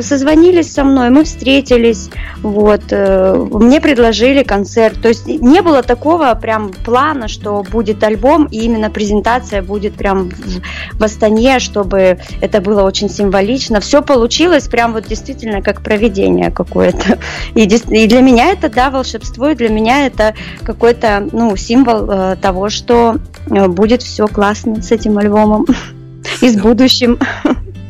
созвонились 0.00 0.72
со 0.72 0.84
мной, 0.84 1.10
мы 1.10 1.24
встретились. 1.24 2.10
Вот. 2.42 2.82
Э, 2.90 3.34
мне 3.34 3.80
предложили 3.80 4.42
концерт. 4.42 5.00
То 5.00 5.08
есть 5.08 5.26
не 5.26 5.62
было 5.62 5.82
такого 5.82 6.34
прям 6.34 6.72
плана, 6.72 7.28
что 7.28 7.62
будет 7.62 8.02
альбом, 8.04 8.46
и 8.46 8.58
именно 8.60 8.90
презентация 8.90 9.62
будет 9.62 9.94
прям 9.94 10.28
в 10.28 10.60
Астане, 10.98 11.58
чтобы 11.58 12.18
это 12.40 12.60
было 12.60 12.82
очень 12.82 13.08
символично. 13.08 13.80
Все 13.80 14.02
получилось 14.02 14.68
прям 14.68 14.92
вот 14.92 15.06
действительно 15.06 15.62
как 15.62 15.82
проведение 15.82 16.50
какое-то. 16.50 17.18
И, 17.54 17.62
и 17.62 18.06
для 18.06 18.20
меня 18.20 18.50
это, 18.50 18.68
да, 18.68 18.90
волшебство, 18.90 19.50
и 19.50 19.54
для 19.54 19.68
меня 19.68 20.06
это 20.06 20.34
какой-то, 20.62 21.28
ну, 21.32 21.56
символ 21.56 22.10
э, 22.10 22.36
того, 22.36 22.68
что 22.68 23.16
э, 23.46 23.68
будет 23.68 24.02
все 24.02 24.26
классно 24.26 24.82
с 24.82 24.90
этим 24.90 25.18
альбомом 25.18 25.66
и 26.40 26.48
с 26.48 26.56
будущим. 26.56 27.18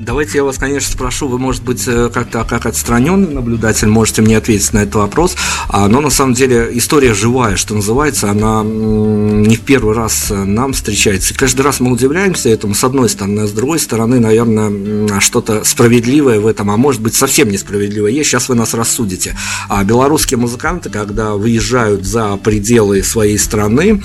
Давайте 0.04 0.38
я 0.38 0.44
вас, 0.44 0.58
конечно, 0.58 0.92
спрошу, 0.92 1.28
вы, 1.28 1.38
может 1.38 1.62
быть, 1.62 1.84
э, 1.86 2.10
как-то 2.12 2.44
как 2.44 2.66
отстраненный 2.66 3.32
наблюдатель 3.32 3.88
можете 3.88 4.20
мне 4.20 4.36
ответить 4.36 4.74
на 4.74 4.80
этот 4.80 4.96
вопрос, 4.96 5.34
а, 5.68 5.88
но 5.88 6.02
на 6.02 6.10
самом 6.10 6.34
деле 6.34 6.68
история 6.72 7.14
живая, 7.14 7.56
что 7.56 7.74
называется, 7.74 8.30
она 8.30 8.62
не 8.62 9.56
в 9.56 9.62
первый 9.62 9.94
раз 9.94 10.30
э, 10.30 10.44
нам 10.44 10.74
встречается. 10.74 11.32
И 11.32 11.36
каждый 11.36 11.62
раз 11.62 11.80
мы 11.80 11.90
удивляемся 11.90 12.50
этому, 12.50 12.74
с 12.74 12.84
одной 12.84 13.08
стороны, 13.08 13.40
а 13.40 13.46
с 13.46 13.52
другой 13.52 13.78
стороны, 13.78 14.20
наверное, 14.20 15.20
что-то 15.20 15.64
справедливое 15.64 16.38
в 16.38 16.46
этом, 16.46 16.70
а 16.70 16.76
может 16.76 17.00
быть, 17.00 17.14
совсем 17.14 17.48
несправедливое 17.48 18.10
есть, 18.10 18.28
сейчас 18.28 18.50
вы 18.50 18.56
нас 18.56 18.74
рассудите. 18.74 19.34
А 19.70 19.82
белорусские 19.84 20.36
музыканты, 20.36 20.90
когда 20.90 21.32
выезжают 21.32 22.04
за 22.04 22.36
пределы 22.36 23.02
своей 23.02 23.38
страны, 23.38 24.02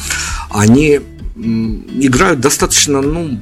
они 0.50 1.02
играют 1.36 2.40
достаточно, 2.40 3.02
ну, 3.02 3.40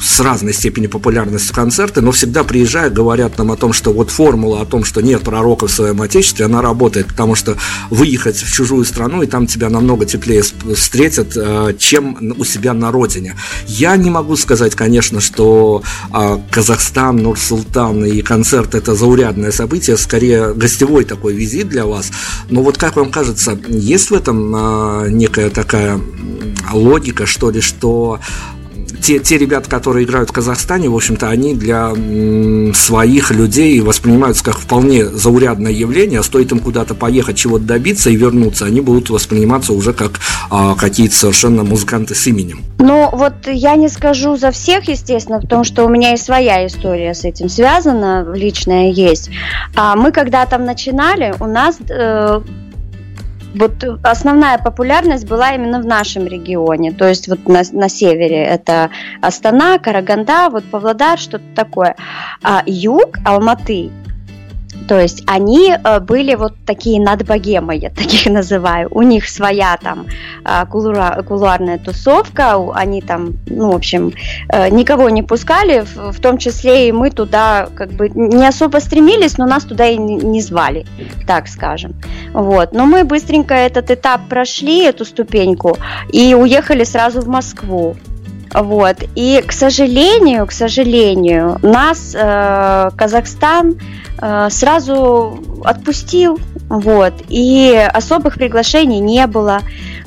с 0.00 0.20
разной 0.20 0.52
степенью 0.52 0.90
популярности 0.90 1.52
концерты, 1.52 2.00
но 2.00 2.12
всегда 2.12 2.44
приезжают, 2.44 2.94
говорят 2.94 3.36
нам 3.38 3.52
о 3.52 3.56
том, 3.56 3.72
что 3.72 3.92
вот 3.92 4.10
формула 4.10 4.62
о 4.62 4.66
том, 4.66 4.84
что 4.84 5.00
нет 5.00 5.22
пророка 5.22 5.66
в 5.66 5.70
своем 5.70 6.00
отечестве, 6.02 6.44
она 6.44 6.62
работает, 6.62 7.08
потому 7.08 7.34
что 7.34 7.56
выехать 7.90 8.36
в 8.36 8.52
чужую 8.52 8.84
страну, 8.84 9.22
и 9.22 9.26
там 9.26 9.46
тебя 9.46 9.68
намного 9.70 10.06
теплее 10.06 10.42
встретят, 10.42 11.36
э, 11.36 11.74
чем 11.78 12.34
у 12.38 12.44
себя 12.44 12.74
на 12.74 12.92
родине. 12.92 13.36
Я 13.66 13.96
не 13.96 14.10
могу 14.10 14.36
сказать, 14.36 14.74
конечно, 14.74 15.20
что 15.20 15.82
э, 16.12 16.38
Казахстан, 16.50 17.16
Нур-Султан 17.16 18.04
и 18.04 18.22
концерт 18.22 18.74
это 18.74 18.94
заурядное 18.94 19.50
событие, 19.52 19.96
скорее 19.96 20.54
гостевой 20.54 21.04
такой 21.04 21.34
визит 21.34 21.68
для 21.68 21.86
вас. 21.86 22.10
Но 22.50 22.62
вот 22.62 22.78
как 22.78 22.96
вам 22.96 23.10
кажется, 23.10 23.58
есть 23.68 24.10
в 24.10 24.14
этом 24.14 24.54
э, 24.54 25.10
некая 25.10 25.50
такая 25.50 26.00
логика, 26.72 27.26
что 27.26 27.50
ли, 27.50 27.60
что 27.60 28.20
те, 29.02 29.18
те 29.18 29.38
ребята, 29.38 29.68
которые 29.68 30.04
играют 30.04 30.30
в 30.30 30.32
Казахстане, 30.32 30.88
в 30.88 30.96
общем-то, 30.96 31.28
они 31.28 31.54
для 31.54 31.92
м, 31.94 32.74
своих 32.74 33.30
людей 33.30 33.80
воспринимаются 33.80 34.44
как 34.44 34.58
вполне 34.58 35.06
заурядное 35.06 35.72
явление, 35.72 36.20
а 36.20 36.22
стоит 36.22 36.52
им 36.52 36.58
куда-то 36.60 36.94
поехать, 36.94 37.36
чего-то 37.36 37.64
добиться 37.64 38.10
и 38.10 38.16
вернуться, 38.16 38.64
они 38.64 38.80
будут 38.80 39.10
восприниматься 39.10 39.72
уже 39.72 39.92
как 39.92 40.20
а, 40.50 40.74
какие-то 40.74 41.14
совершенно 41.14 41.64
музыканты 41.64 42.14
с 42.14 42.26
именем. 42.26 42.62
Ну, 42.78 43.10
вот 43.12 43.46
я 43.46 43.76
не 43.76 43.88
скажу 43.88 44.36
за 44.36 44.50
всех, 44.50 44.88
естественно, 44.88 45.40
потому 45.40 45.64
что 45.64 45.84
у 45.84 45.88
меня 45.88 46.14
и 46.14 46.16
своя 46.16 46.66
история 46.66 47.14
с 47.14 47.24
этим 47.24 47.48
связана, 47.48 48.26
личная 48.34 48.90
есть. 48.90 49.30
А 49.74 49.96
мы 49.96 50.12
когда 50.12 50.46
там 50.46 50.64
начинали, 50.64 51.34
у 51.40 51.46
нас 51.46 51.78
э, 51.88 52.40
вот 53.58 53.84
основная 54.02 54.58
популярность 54.58 55.26
была 55.26 55.52
именно 55.52 55.80
в 55.80 55.86
нашем 55.86 56.26
регионе, 56.26 56.92
то 56.92 57.08
есть 57.08 57.28
вот 57.28 57.46
на, 57.48 57.62
на 57.72 57.88
севере 57.88 58.44
это 58.44 58.90
Астана, 59.20 59.78
Караганда, 59.78 60.48
вот 60.50 60.64
Павлодар, 60.64 61.18
что-то 61.18 61.44
такое. 61.54 61.96
А 62.42 62.62
юг, 62.66 63.18
Алматы, 63.24 63.90
то 64.88 64.98
есть 64.98 65.22
они 65.26 65.72
э, 65.72 66.00
были 66.00 66.34
вот 66.34 66.54
такие 66.66 67.00
над 67.00 67.26
богемой, 67.26 67.78
я 67.78 67.90
таких 67.90 68.26
называю. 68.32 68.88
У 68.90 69.02
них 69.02 69.28
своя 69.28 69.76
там 69.76 70.06
э, 70.44 70.66
кулура, 70.66 71.22
кулуарная 71.28 71.78
тусовка, 71.78 72.56
они 72.74 73.02
там, 73.02 73.34
ну, 73.46 73.72
в 73.72 73.76
общем, 73.76 74.12
э, 74.48 74.70
никого 74.70 75.10
не 75.10 75.22
пускали, 75.22 75.84
в 75.94 76.20
том 76.20 76.38
числе 76.38 76.88
и 76.88 76.92
мы 76.92 77.10
туда 77.10 77.68
как 77.74 77.90
бы 77.90 78.08
не 78.08 78.46
особо 78.46 78.78
стремились, 78.78 79.38
но 79.38 79.46
нас 79.46 79.64
туда 79.64 79.86
и 79.86 79.96
не 79.98 80.40
звали, 80.40 80.86
так 81.26 81.48
скажем. 81.48 81.94
Вот. 82.32 82.72
Но 82.72 82.86
мы 82.86 83.04
быстренько 83.04 83.54
этот 83.54 83.90
этап 83.90 84.22
прошли, 84.28 84.84
эту 84.84 85.04
ступеньку, 85.04 85.76
и 86.12 86.34
уехали 86.34 86.84
сразу 86.84 87.20
в 87.20 87.28
Москву. 87.28 87.96
Вот. 88.54 88.96
И, 89.14 89.42
к 89.46 89.52
сожалению, 89.52 90.46
к 90.46 90.52
сожалению, 90.52 91.58
нас 91.62 92.14
э, 92.14 92.90
Казахстан 92.96 93.78
э, 94.20 94.48
сразу 94.50 95.38
отпустил, 95.64 96.38
вот, 96.68 97.14
и 97.28 97.74
особых 97.92 98.34
приглашений 98.34 99.00
не 99.00 99.26
было, 99.26 99.60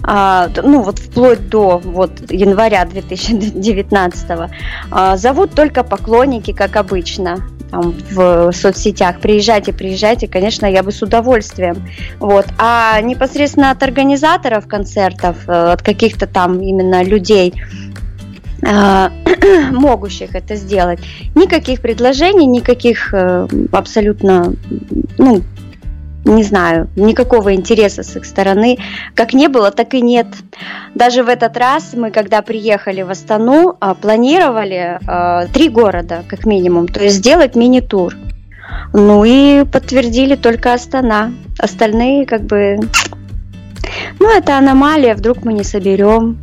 э, 0.08 0.48
ну, 0.64 0.82
вот 0.82 1.00
вплоть 1.00 1.50
до 1.50 1.78
вот, 1.84 2.32
января 2.32 2.86
2019 2.86 4.26
э, 4.30 5.18
зовут 5.18 5.54
только 5.54 5.84
поклонники, 5.84 6.52
как 6.52 6.76
обычно, 6.76 7.44
там, 7.72 7.96
в 8.12 8.52
соцсетях. 8.52 9.20
Приезжайте, 9.22 9.74
приезжайте, 9.74 10.28
конечно, 10.28 10.66
я 10.66 10.84
бы 10.84 10.92
с 10.92 11.02
удовольствием. 11.02 11.88
Вот. 12.20 12.46
А 12.58 13.00
непосредственно 13.02 13.72
от 13.72 13.82
организаторов 13.82 14.68
концертов, 14.68 15.38
э, 15.48 15.72
от 15.72 15.82
каких-то 15.82 16.28
там 16.28 16.62
именно 16.62 17.02
людей, 17.04 17.54
могущих 19.72 20.36
это 20.36 20.56
сделать. 20.56 21.00
Никаких 21.36 21.82
предложений, 21.82 22.48
никаких 22.48 23.14
э, 23.14 23.48
абсолютно, 23.72 24.54
ну, 25.18 25.42
не 26.24 26.44
знаю, 26.44 26.88
никакого 26.96 27.56
интереса 27.56 28.04
с 28.04 28.16
их 28.16 28.26
стороны. 28.26 28.78
Как 29.16 29.34
не 29.34 29.48
было, 29.48 29.72
так 29.72 29.96
и 29.96 30.02
нет. 30.02 30.28
Даже 30.94 31.24
в 31.24 31.30
этот 31.30 31.58
раз 31.58 31.94
мы, 31.94 32.12
когда 32.12 32.42
приехали 32.44 33.02
в 33.02 33.10
Астану, 33.10 33.78
э, 33.82 33.96
планировали 34.00 35.00
три 35.54 35.70
города, 35.70 36.24
как 36.28 36.46
минимум, 36.46 36.88
то 36.88 37.04
есть 37.04 37.18
сделать 37.18 37.56
мини-тур. 37.56 38.16
Ну 38.94 39.24
и 39.26 39.64
подтвердили 39.66 40.36
только 40.36 40.74
Астана. 40.74 41.32
Остальные 41.58 42.26
как 42.26 42.42
бы... 42.42 42.78
Ну, 44.20 44.30
это 44.38 44.58
аномалия, 44.58 45.16
вдруг 45.16 45.44
мы 45.44 45.54
не 45.54 45.64
соберем. 45.64 46.38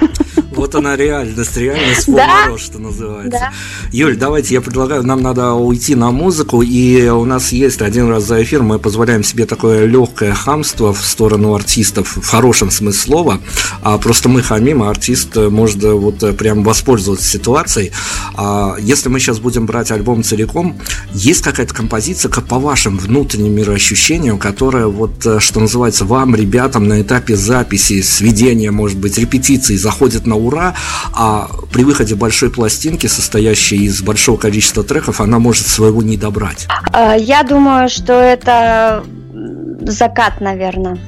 Вот 0.54 0.74
она 0.74 0.96
реальность, 0.96 1.56
реальность 1.56 2.06
да? 2.12 2.56
что 2.58 2.78
называется. 2.78 3.50
Юль, 3.90 4.16
давайте 4.16 4.54
я 4.54 4.60
предлагаю, 4.60 5.02
нам 5.02 5.22
надо 5.22 5.52
уйти 5.52 5.94
на 5.94 6.10
музыку, 6.10 6.62
и 6.62 7.08
у 7.08 7.24
нас 7.24 7.52
есть 7.52 7.82
один 7.82 8.08
раз 8.08 8.24
за 8.24 8.42
эфир, 8.42 8.62
мы 8.62 8.78
позволяем 8.78 9.24
себе 9.24 9.46
такое 9.46 9.86
легкое 9.86 10.34
хамство 10.34 10.92
в 10.92 11.04
сторону 11.04 11.54
артистов, 11.54 12.16
в 12.16 12.26
хорошем 12.26 12.70
смысле 12.70 13.00
слова, 13.00 13.40
а 13.82 13.98
просто 13.98 14.28
мы 14.28 14.42
хамим, 14.42 14.82
а 14.82 14.90
артист 14.90 15.36
может 15.36 15.82
вот 15.82 16.36
прям 16.36 16.62
воспользоваться 16.64 17.26
ситуацией. 17.26 17.92
А 18.34 18.76
если 18.78 19.08
мы 19.08 19.20
сейчас 19.20 19.38
будем 19.38 19.66
брать 19.66 19.90
альбом 19.90 20.22
целиком, 20.22 20.78
есть 21.12 21.42
какая-то 21.42 21.74
композиция, 21.74 22.30
как 22.30 22.46
по 22.46 22.58
вашим 22.58 22.98
внутренним 22.98 23.54
мироощущениям, 23.54 24.38
которая 24.38 24.86
вот, 24.86 25.26
что 25.38 25.60
называется, 25.60 26.04
вам, 26.04 26.34
ребятам 26.34 26.86
на 26.88 27.00
этапе 27.00 27.36
записи, 27.36 28.02
сведения, 28.02 28.70
может 28.70 28.98
быть, 28.98 29.18
репетиции 29.18 29.76
заходит 29.76 30.26
на 30.26 30.36
ура, 30.42 30.74
а 31.14 31.50
при 31.72 31.84
выходе 31.84 32.14
большой 32.14 32.50
пластинки, 32.50 33.06
состоящей 33.06 33.84
из 33.84 34.02
большого 34.02 34.36
количества 34.36 34.84
треков, 34.84 35.20
она 35.20 35.38
может 35.38 35.66
своего 35.66 36.02
не 36.02 36.16
добрать? 36.16 36.66
А, 36.92 37.14
я 37.14 37.42
думаю, 37.42 37.88
что 37.88 38.12
это 38.12 39.04
закат, 39.80 40.40
наверное. 40.40 40.98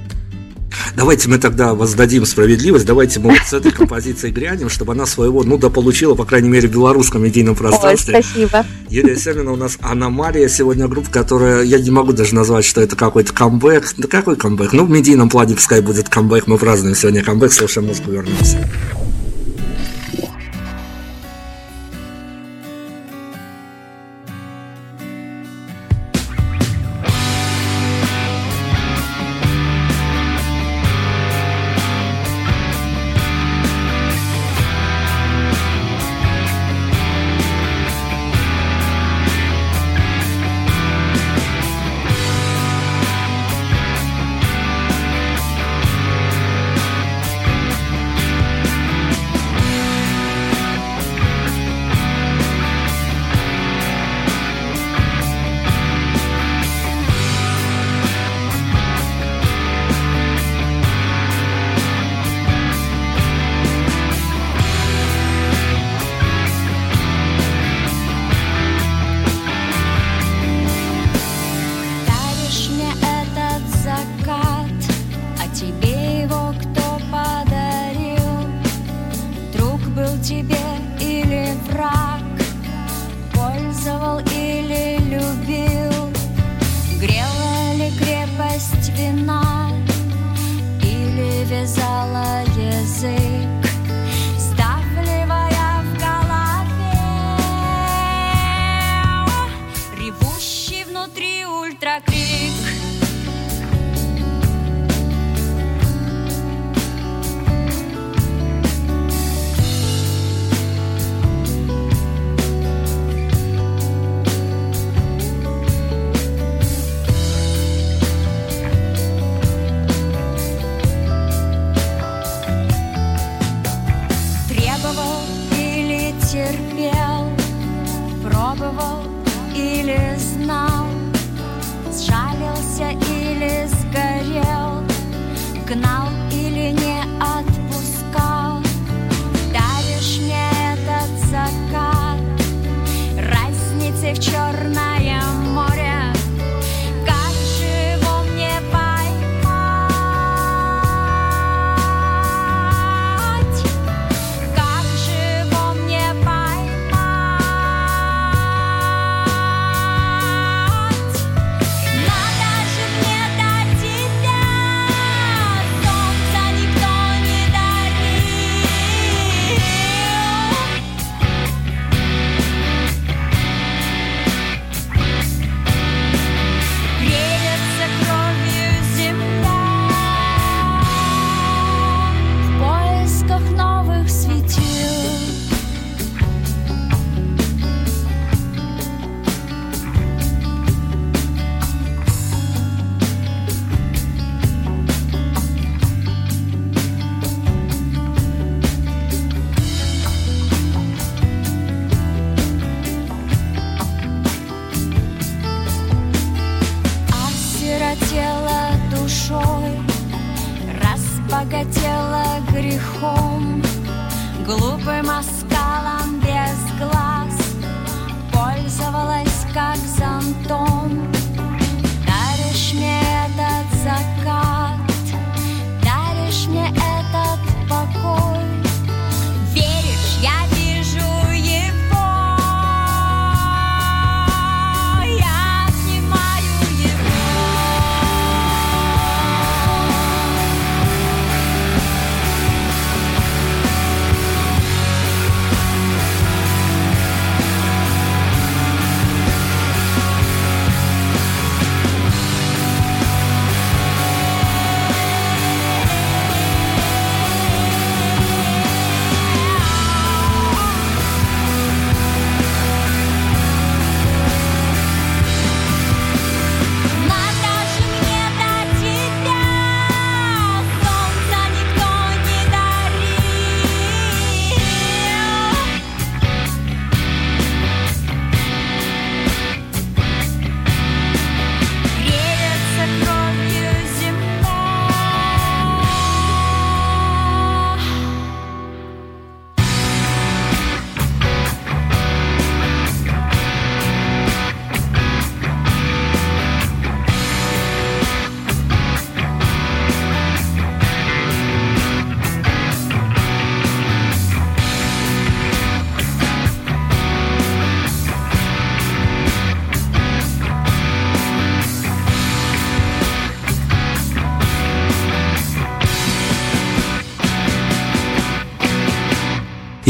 Давайте 0.96 1.28
мы 1.28 1.38
тогда 1.38 1.74
воздадим 1.74 2.24
справедливость, 2.24 2.86
давайте 2.86 3.20
мы 3.20 3.30
вот 3.30 3.40
с 3.46 3.52
этой 3.52 3.72
композицией 3.72 4.32
грянем, 4.32 4.68
чтобы 4.68 4.92
она 4.92 5.06
своего, 5.06 5.42
ну, 5.42 5.58
дополучила, 5.58 6.14
по 6.14 6.24
крайней 6.24 6.48
мере, 6.48 6.68
в 6.68 6.72
белорусском 6.72 7.22
медийном 7.22 7.54
пространстве. 7.54 8.16
Ой, 8.16 8.22
спасибо. 8.22 8.66
Юлия 8.88 9.16
Семина 9.16 9.52
у 9.52 9.56
нас 9.56 9.78
аномалия 9.80 10.48
сегодня 10.48 10.88
группа, 10.88 11.10
которая, 11.10 11.62
я 11.62 11.78
не 11.78 11.90
могу 11.90 12.12
даже 12.12 12.34
назвать, 12.34 12.64
что 12.64 12.80
это 12.80 12.96
какой-то 12.96 13.32
камбэк. 13.32 13.94
Да 13.98 14.08
какой 14.08 14.36
камбэк? 14.36 14.72
Ну, 14.72 14.84
в 14.84 14.90
медийном 14.90 15.28
плане 15.28 15.54
пускай 15.54 15.80
будет 15.80 16.08
камбэк, 16.08 16.46
мы 16.46 16.58
празднуем 16.58 16.94
сегодня 16.96 17.22
камбэк, 17.22 17.52
слушаем 17.52 17.88
музыку, 17.88 18.10
вернемся. 18.10 18.68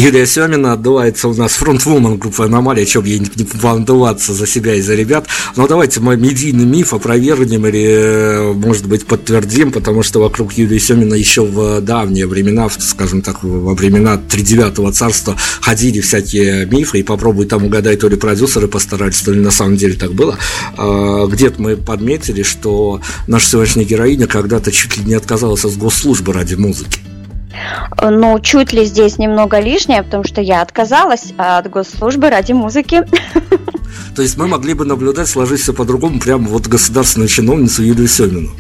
Юлия 0.04 0.26
Семина 0.26 0.74
отдувается 0.74 1.28
у 1.28 1.34
нас 1.34 1.52
фронтвумен 1.52 2.18
группы 2.18 2.44
«Аномалия», 2.44 2.84
чем 2.84 3.04
ей 3.04 3.20
не, 3.20 3.46
волноваться 3.54 4.34
за 4.34 4.46
себя 4.46 4.74
и 4.74 4.82
за 4.82 4.94
ребят. 4.94 5.26
Но 5.56 5.66
давайте 5.66 6.00
мы 6.00 6.18
медийный 6.18 6.66
миф 6.66 6.92
опровергнем 6.92 7.66
или, 7.66 7.86
э, 7.86 8.52
может 8.52 8.86
быть, 8.86 9.06
подтвердим, 9.06 9.72
потому 9.72 10.02
что 10.02 10.20
вокруг 10.20 10.52
Юлии 10.52 10.76
Семина 10.76 11.14
еще 11.14 11.46
в 11.46 11.80
давние 11.80 12.26
времена, 12.26 12.68
скажем 12.78 13.22
так, 13.22 13.42
во 13.42 13.72
времена 13.72 14.18
тридевятого 14.18 14.92
царства 14.92 15.36
ходили 15.62 16.02
всякие 16.02 16.66
мифы, 16.66 16.98
и 16.98 17.02
попробуй 17.02 17.46
там 17.46 17.64
угадать, 17.64 18.00
то 18.00 18.08
ли 18.08 18.16
продюсеры 18.16 18.68
постарались, 18.68 19.22
то 19.22 19.32
ли 19.32 19.40
на 19.40 19.50
самом 19.50 19.78
деле 19.78 19.94
так 19.94 20.12
было. 20.12 20.36
А, 20.76 21.26
Где-то 21.28 21.62
мы 21.62 21.78
подметили, 21.78 22.42
что 22.42 23.00
наша 23.26 23.48
сегодняшняя 23.48 23.84
героиня 23.84 24.26
когда-то 24.26 24.70
чуть 24.70 24.98
ли 24.98 25.04
не 25.04 25.14
отказалась 25.14 25.64
от 25.64 25.78
госслужбы 25.78 26.34
ради 26.34 26.56
музыки. 26.56 27.03
Ну, 28.00 28.38
чуть 28.40 28.72
ли 28.72 28.84
здесь 28.84 29.18
немного 29.18 29.60
лишнее, 29.60 30.02
потому 30.02 30.24
что 30.24 30.40
я 30.40 30.62
отказалась 30.62 31.32
от 31.36 31.70
госслужбы 31.70 32.30
ради 32.30 32.52
музыки. 32.52 33.02
То 34.16 34.22
есть 34.22 34.36
мы 34.36 34.46
могли 34.46 34.74
бы 34.74 34.84
наблюдать, 34.84 35.28
сложить 35.28 35.60
все 35.60 35.72
по-другому, 35.72 36.20
прямо 36.20 36.48
вот 36.48 36.66
государственную 36.66 37.28
чиновницу 37.28 37.82
Юлию 37.82 38.08
Семину. 38.08 38.50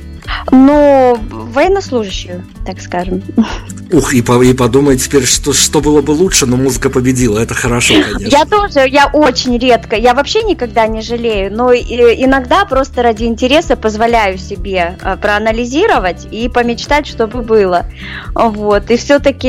Ну, 0.50 1.18
военнослужащую, 1.30 2.44
так 2.66 2.80
скажем. 2.80 3.22
Ух, 3.94 4.12
и, 4.12 4.22
по- 4.22 4.42
и 4.42 4.52
подумай 4.54 4.96
теперь, 4.96 5.24
что, 5.24 5.52
что 5.52 5.80
было 5.80 6.02
бы 6.02 6.10
лучше, 6.10 6.46
но 6.46 6.56
музыка 6.56 6.90
победила. 6.90 7.38
Это 7.38 7.54
хорошо, 7.54 7.94
конечно. 7.94 8.26
Я 8.36 8.44
тоже, 8.44 8.88
я 8.88 9.06
очень 9.12 9.56
редко, 9.56 9.94
я 9.94 10.14
вообще 10.14 10.42
никогда 10.42 10.88
не 10.88 11.00
жалею, 11.00 11.52
но 11.54 11.70
и- 11.72 11.84
иногда 12.24 12.64
просто 12.64 13.02
ради 13.04 13.22
интереса 13.24 13.76
позволяю 13.76 14.36
себе 14.38 14.98
э, 15.00 15.16
проанализировать 15.16 16.26
и 16.32 16.48
помечтать, 16.48 17.06
чтобы 17.06 17.42
было. 17.42 17.86
Вот, 18.34 18.90
и 18.90 18.96
все-таки 18.96 19.48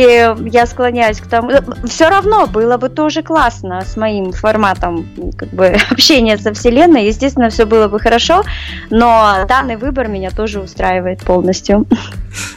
я 0.49 0.65
склоняюсь 0.67 1.19
к 1.19 1.25
тому, 1.27 1.49
все 1.87 2.09
равно 2.09 2.45
было 2.45 2.77
бы 2.77 2.89
тоже 2.89 3.23
классно 3.23 3.83
с 3.83 3.97
моим 3.97 4.31
форматом 4.31 5.07
как 5.37 5.49
бы 5.49 5.75
общения 5.89 6.37
со 6.37 6.53
Вселенной, 6.53 7.07
естественно, 7.07 7.49
все 7.49 7.65
было 7.65 7.87
бы 7.87 7.99
хорошо, 7.99 8.43
но 8.91 9.45
данный 9.49 9.77
выбор 9.77 10.07
меня 10.07 10.29
тоже 10.29 10.59
устраивает 10.59 11.21
полностью. 11.23 11.87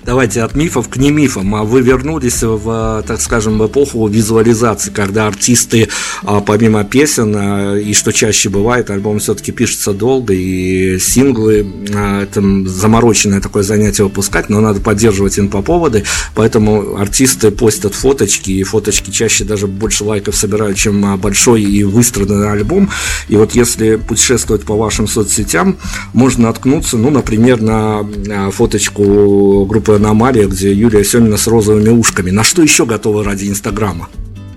Давайте 0.04 0.42
от 0.42 0.54
мифов 0.54 0.88
к 0.88 0.96
не 0.96 1.10
мифам. 1.10 1.54
А 1.54 1.62
Вы 1.62 1.77
вернулись 1.80 2.42
в, 2.42 3.04
так 3.06 3.20
скажем, 3.20 3.58
в 3.58 3.66
эпоху 3.66 4.06
визуализации, 4.08 4.90
когда 4.90 5.26
артисты, 5.26 5.88
а, 6.22 6.40
помимо 6.40 6.84
песен, 6.84 7.34
а, 7.36 7.76
и 7.76 7.92
что 7.92 8.12
чаще 8.12 8.48
бывает, 8.48 8.90
альбом 8.90 9.18
все-таки 9.18 9.52
пишется 9.52 9.92
долго, 9.92 10.34
и 10.34 10.98
синглы, 10.98 11.66
а, 11.94 12.22
это 12.22 12.42
замороченное 12.66 13.40
такое 13.40 13.62
занятие 13.62 14.04
выпускать, 14.04 14.48
но 14.48 14.60
надо 14.60 14.80
поддерживать 14.80 15.38
инфоповоды, 15.38 16.04
поэтому 16.34 16.96
артисты 16.96 17.50
постят 17.50 17.94
фоточки, 17.94 18.50
и 18.50 18.62
фоточки 18.62 19.10
чаще 19.10 19.44
даже 19.44 19.66
больше 19.66 20.04
лайков 20.04 20.36
собирают, 20.36 20.76
чем 20.76 21.18
большой 21.18 21.62
и 21.62 21.84
выстраданный 21.84 22.50
альбом. 22.50 22.90
И 23.28 23.36
вот 23.36 23.52
если 23.54 23.96
путешествовать 23.96 24.64
по 24.64 24.76
вашим 24.76 25.06
соцсетям, 25.06 25.76
можно 26.12 26.44
наткнуться, 26.44 26.96
ну, 26.96 27.10
например, 27.10 27.60
на 27.60 28.06
фоточку 28.50 29.66
группы 29.66 29.94
«Аномалия», 29.94 30.46
где 30.46 30.72
Юлия 30.72 31.04
Семина 31.04 31.36
с 31.36 31.46
розовыми 31.58 31.88
ушками. 31.88 32.30
На 32.30 32.44
что 32.44 32.62
еще 32.62 32.84
готовы 32.86 33.24
ради 33.24 33.48
Инстаграма? 33.48 34.08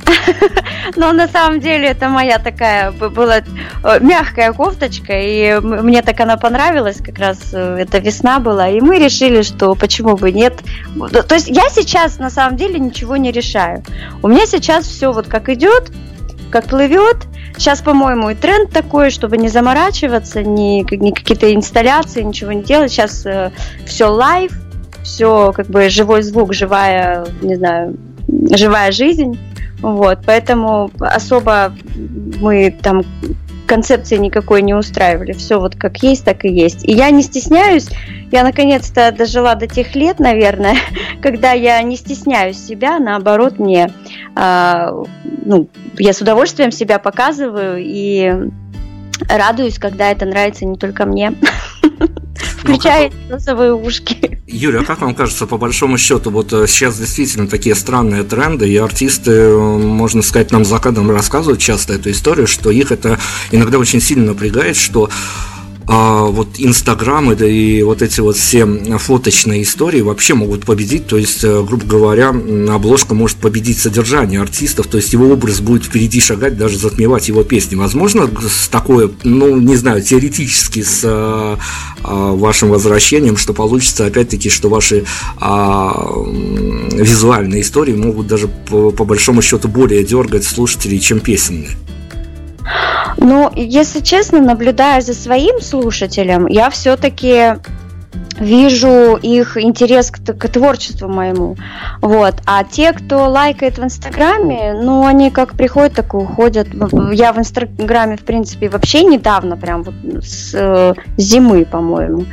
Но 0.96 1.14
на 1.14 1.28
самом 1.28 1.60
деле 1.60 1.88
это 1.88 2.10
моя 2.10 2.38
такая 2.38 2.92
была 2.92 3.38
э, 3.38 3.44
мягкая 4.02 4.54
кофточка, 4.54 5.14
и 5.14 5.60
мне 5.60 6.04
так 6.04 6.20
она 6.20 6.38
понравилась, 6.38 6.98
как 7.04 7.18
раз 7.18 7.38
э, 7.54 7.78
это 7.80 7.98
весна 7.98 8.40
была, 8.40 8.70
и 8.70 8.80
мы 8.82 9.00
решили, 9.00 9.42
что 9.42 9.74
почему 9.74 10.16
бы 10.16 10.32
нет. 10.32 10.54
То 11.28 11.34
есть 11.34 11.48
я 11.48 11.70
сейчас 11.70 12.20
на 12.20 12.30
самом 12.30 12.56
деле 12.56 12.80
ничего 12.80 13.18
не 13.18 13.32
решаю. 13.32 13.84
У 14.22 14.28
меня 14.28 14.46
сейчас 14.46 14.86
все 14.86 15.12
вот 15.12 15.28
как 15.28 15.50
идет, 15.50 15.92
как 16.52 16.66
плывет, 16.66 17.18
сейчас, 17.58 17.82
по-моему, 17.82 18.30
и 18.30 18.36
тренд 18.36 18.72
такой, 18.72 19.10
чтобы 19.10 19.38
не 19.38 19.50
заморачиваться, 19.50 20.44
ни, 20.44 20.86
ни 20.96 21.12
какие-то 21.12 21.52
инсталляции, 21.52 22.22
ничего 22.22 22.52
не 22.52 22.62
делать. 22.62 22.92
Сейчас 22.92 23.26
э, 23.26 23.52
все 23.88 24.06
live, 24.06 24.52
все 25.04 25.54
как 25.54 25.68
бы 25.68 25.90
живой 25.90 26.22
звук, 26.22 26.54
живая, 26.54 27.26
не 27.42 27.56
знаю, 27.56 27.98
живая 28.28 28.92
жизнь. 28.92 29.38
Вот, 29.82 30.20
поэтому 30.26 30.92
особо 31.00 31.74
мы 32.40 32.76
там 32.82 33.04
концепции 33.66 34.18
никакой 34.18 34.62
не 34.62 34.74
устраивали. 34.74 35.32
Все 35.32 35.58
вот 35.58 35.76
как 35.76 36.04
есть, 36.04 36.26
так 36.26 36.44
и 36.44 36.50
есть. 36.50 36.86
И 36.88 36.92
я 36.92 37.10
не 37.10 37.24
стесняюсь. 37.24 37.88
Я 38.30 38.44
наконец-то 38.44 39.14
дожила 39.14 39.56
до 39.56 39.66
тех 39.66 39.96
лет, 39.96 40.20
наверное, 40.20 40.76
когда 41.22 41.54
я 41.54 41.82
не 41.82 41.96
стесняюсь 41.96 42.58
себя, 42.58 43.00
наоборот, 43.00 43.60
мне, 43.60 43.90
э, 44.36 45.04
ну, 45.46 45.70
я 45.98 46.12
с 46.14 46.20
удовольствием 46.20 46.72
себя 46.72 47.00
показываю 47.00 47.78
и 47.80 48.52
радуюсь, 49.30 49.80
когда 49.80 50.12
это 50.12 50.26
нравится 50.26 50.66
не 50.66 50.78
только 50.78 51.06
мне. 51.06 51.34
Включая 52.36 53.10
носовые 53.30 53.74
ушки. 53.74 54.41
Юрий, 54.52 54.80
а 54.80 54.84
как 54.84 55.02
вам 55.02 55.16
кажется, 55.16 55.48
по 55.48 55.58
большому 55.58 55.98
счету, 55.98 56.30
вот 56.30 56.52
э, 56.52 56.68
сейчас 56.68 56.98
действительно 56.98 57.48
такие 57.48 57.74
странные 57.74 58.24
тренды, 58.24 58.70
и 58.70 58.76
артисты, 58.76 59.32
э, 59.32 59.58
можно 59.58 60.22
сказать, 60.22 60.52
нам 60.52 60.66
за 60.66 60.78
кадром 60.80 61.10
рассказывают 61.10 61.62
часто 61.62 61.94
эту 61.94 62.12
историю, 62.12 62.48
что 62.48 62.70
их 62.70 62.92
это 62.92 63.18
иногда 63.52 63.78
очень 63.78 64.02
сильно 64.02 64.28
напрягает, 64.28 64.76
что 64.76 65.10
а 65.94 66.24
вот 66.24 66.48
Инстаграм 66.58 67.34
и 67.34 67.84
вот 67.84 68.02
эти 68.02 68.22
вот 68.22 68.38
все 68.38 68.66
фоточные 68.66 69.64
истории 69.64 70.00
вообще 70.00 70.36
могут 70.36 70.66
победить, 70.66 71.06
то 71.08 71.18
есть, 71.18 71.44
э, 71.44 71.62
грубо 71.64 71.86
говоря, 71.86 72.30
обложка 72.30 73.14
может 73.14 73.36
победить 73.40 73.78
содержание 73.78 74.40
артистов, 74.40 74.88
то 74.88 74.96
есть 74.96 75.12
его 75.12 75.28
образ 75.34 75.60
будет 75.60 75.84
впереди 75.84 76.22
шагать, 76.22 76.58
даже 76.58 76.78
затмевать 76.78 77.28
его 77.28 77.44
песни. 77.44 77.76
Возможно, 77.76 78.30
с 78.40 78.70
такое, 78.70 79.12
ну, 79.26 79.58
не 79.58 79.76
знаю, 79.76 80.02
теоретически 80.02 80.82
с 80.82 81.02
а, 81.04 81.60
а, 82.04 82.32
вашим 82.36 82.70
возвращением, 82.70 83.36
что 83.36 83.54
получится, 83.54 84.06
опять-таки, 84.06 84.50
что 84.50 84.70
ваши 84.70 85.04
а, 85.42 86.10
визуальные 86.94 87.64
истории 87.64 87.96
могут 87.96 88.28
даже 88.28 88.48
по, 88.48 88.92
по 88.92 89.04
большому 89.04 89.42
счету 89.42 89.68
более 89.68 90.06
дергать 90.06 90.46
слушателей, 90.46 91.00
чем 91.02 91.20
песенные. 91.20 91.72
Ну, 93.18 93.52
если 93.56 94.00
честно, 94.00 94.40
наблюдая 94.40 95.02
за 95.02 95.14
своим 95.14 95.62
слушателем, 95.62 96.48
я 96.48 96.70
все-таки 96.70 97.56
вижу 98.40 99.18
их 99.18 99.58
интерес 99.58 100.12
к, 100.12 100.34
к 100.34 100.50
творчеству 100.50 101.08
моему. 101.08 101.58
Вот. 102.02 102.36
А 102.46 102.64
те, 102.64 102.92
кто 102.94 103.30
лайкает 103.30 103.78
в 103.78 103.84
Инстаграме, 103.84 104.74
ну, 104.74 105.06
они 105.06 105.30
как 105.30 105.54
приходят, 105.54 105.94
так 105.94 106.14
и 106.14 106.18
уходят. 106.18 106.68
Я 107.12 107.34
в 107.34 107.38
Инстаграме, 107.38 108.18
в 108.18 108.22
принципе, 108.22 108.70
вообще 108.70 109.04
недавно, 109.04 109.58
прям 109.58 109.84
вот 109.84 109.94
с 110.24 110.54
э, 110.54 110.94
зимы, 111.18 111.66
по-моему. 111.66 112.26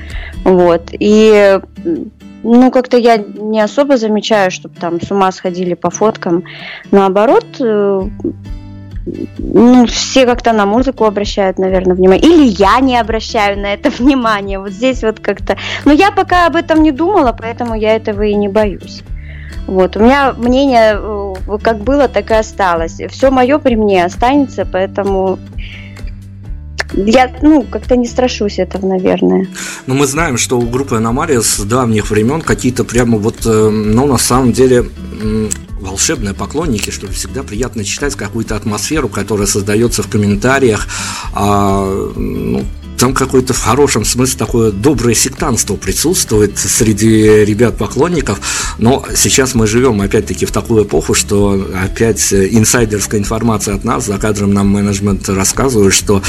Вот. 0.45 0.89
И 0.93 1.61
ну, 2.43 2.71
как-то 2.71 2.97
я 2.97 3.17
не 3.17 3.61
особо 3.61 3.97
замечаю, 3.97 4.51
чтобы 4.51 4.75
там 4.77 5.01
с 5.01 5.11
ума 5.11 5.31
сходили 5.33 5.75
по 5.75 5.91
фоткам. 5.91 6.45
Наоборот, 6.91 7.47
э, 7.61 8.03
ну, 9.39 9.87
все 9.87 10.27
как-то 10.27 10.53
на 10.53 10.67
музыку 10.67 11.05
обращают, 11.05 11.59
наверное, 11.59 11.95
внимание. 11.95 12.25
Или 12.25 12.45
я 12.45 12.81
не 12.81 12.97
обращаю 12.99 13.59
на 13.59 13.73
это 13.73 13.91
внимание. 13.99 14.59
Вот 14.59 14.71
здесь 14.71 15.03
вот 15.03 15.21
как-то... 15.21 15.57
Но 15.85 15.93
я 15.93 16.11
пока 16.11 16.47
об 16.47 16.57
этом 16.57 16.83
не 16.83 16.93
думала, 16.93 17.37
поэтому 17.39 17.75
я 17.75 17.97
этого 17.97 18.23
и 18.23 18.35
не 18.35 18.49
боюсь. 18.49 19.03
Вот. 19.67 19.97
У 19.97 20.01
меня 20.01 20.33
мнение 20.33 20.99
э, 20.99 21.59
как 21.63 21.79
было, 21.79 22.09
так 22.09 22.31
и 22.31 22.35
осталось. 22.35 23.01
Все 23.11 23.31
мое 23.31 23.59
при 23.59 23.77
мне 23.77 24.05
останется, 24.05 24.67
поэтому 24.71 25.39
я, 27.07 27.35
ну, 27.43 27.63
как-то 27.63 27.97
не 27.97 28.07
страшусь 28.07 28.59
этого, 28.59 28.87
наверное. 28.87 29.47
Но 29.87 29.95
мы 29.95 30.07
знаем, 30.07 30.37
что 30.37 30.59
у 30.59 30.63
группы 30.63 30.97
Аномалия 30.97 31.41
с 31.41 31.59
давних 31.61 32.11
времен 32.11 32.41
какие-то 32.41 32.85
прямо 32.85 33.19
вот, 33.19 33.47
э, 33.47 33.69
ну, 33.71 34.07
на 34.07 34.19
самом 34.19 34.53
деле, 34.53 34.87
волшебные 35.81 36.35
поклонники, 36.35 36.91
что 36.91 37.07
всегда 37.09 37.43
приятно 37.43 37.85
читать 37.85 38.15
какую-то 38.15 38.57
атмосферу, 38.57 39.09
которая 39.09 39.47
создается 39.47 40.03
в 40.03 40.09
комментариях. 40.09 40.87
А, 41.35 42.13
ну, 42.17 42.65
там 42.99 43.15
какое-то 43.15 43.55
в 43.55 43.63
хорошем 43.63 44.05
смысле 44.05 44.39
такое 44.39 44.73
доброе 44.73 45.15
сектанство 45.15 45.77
присутствует 45.77 46.59
среди 46.59 47.45
ребят-поклонников, 47.45 48.41
но 48.79 49.05
сейчас 49.15 49.55
мы 49.55 49.69
живем 49.69 50.01
опять-таки 50.01 50.47
в 50.47 50.51
такую 50.51 50.85
эпоху, 50.85 51.15
что 51.15 51.65
опять 51.81 52.33
инсайдерская 52.33 53.21
информация 53.21 53.77
от 53.77 53.85
нас, 53.85 54.07
за 54.07 54.19
кадром 54.19 54.53
нам 54.53 54.69
менеджмент 54.69 55.29
рассказывает, 55.29 55.95
что 55.95 56.23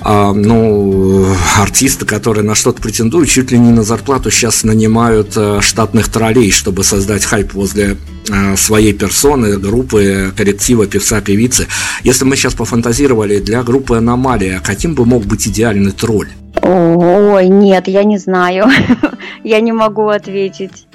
а, 0.00 0.32
ну, 0.32 1.26
артисты, 1.58 2.04
которые 2.06 2.44
на 2.44 2.54
что-то 2.54 2.82
претендуют, 2.82 3.28
чуть 3.28 3.50
ли 3.50 3.58
не 3.58 3.70
на 3.70 3.82
зарплату 3.82 4.30
сейчас 4.30 4.64
нанимают 4.64 5.32
а, 5.36 5.60
штатных 5.60 6.08
троллей, 6.08 6.50
чтобы 6.50 6.84
создать 6.84 7.24
хайп 7.24 7.54
возле 7.54 7.96
а, 8.30 8.56
своей 8.56 8.92
персоны, 8.92 9.56
группы, 9.58 10.32
коллектива, 10.36 10.86
певца, 10.86 11.20
певицы. 11.20 11.66
Если 12.02 12.24
мы 12.24 12.36
сейчас 12.36 12.54
пофантазировали 12.54 13.38
для 13.38 13.62
группы 13.62 13.96
«Аномалия», 13.96 14.60
каким 14.60 14.94
бы 14.94 15.04
мог 15.04 15.24
быть 15.24 15.46
идеальный 15.48 15.92
тролль? 15.92 16.28
Ой, 16.62 17.48
нет, 17.48 17.88
я 17.88 18.04
не 18.04 18.18
знаю. 18.18 18.66
я 19.44 19.60
не 19.60 19.72
могу 19.72 20.08
ответить. 20.08 20.86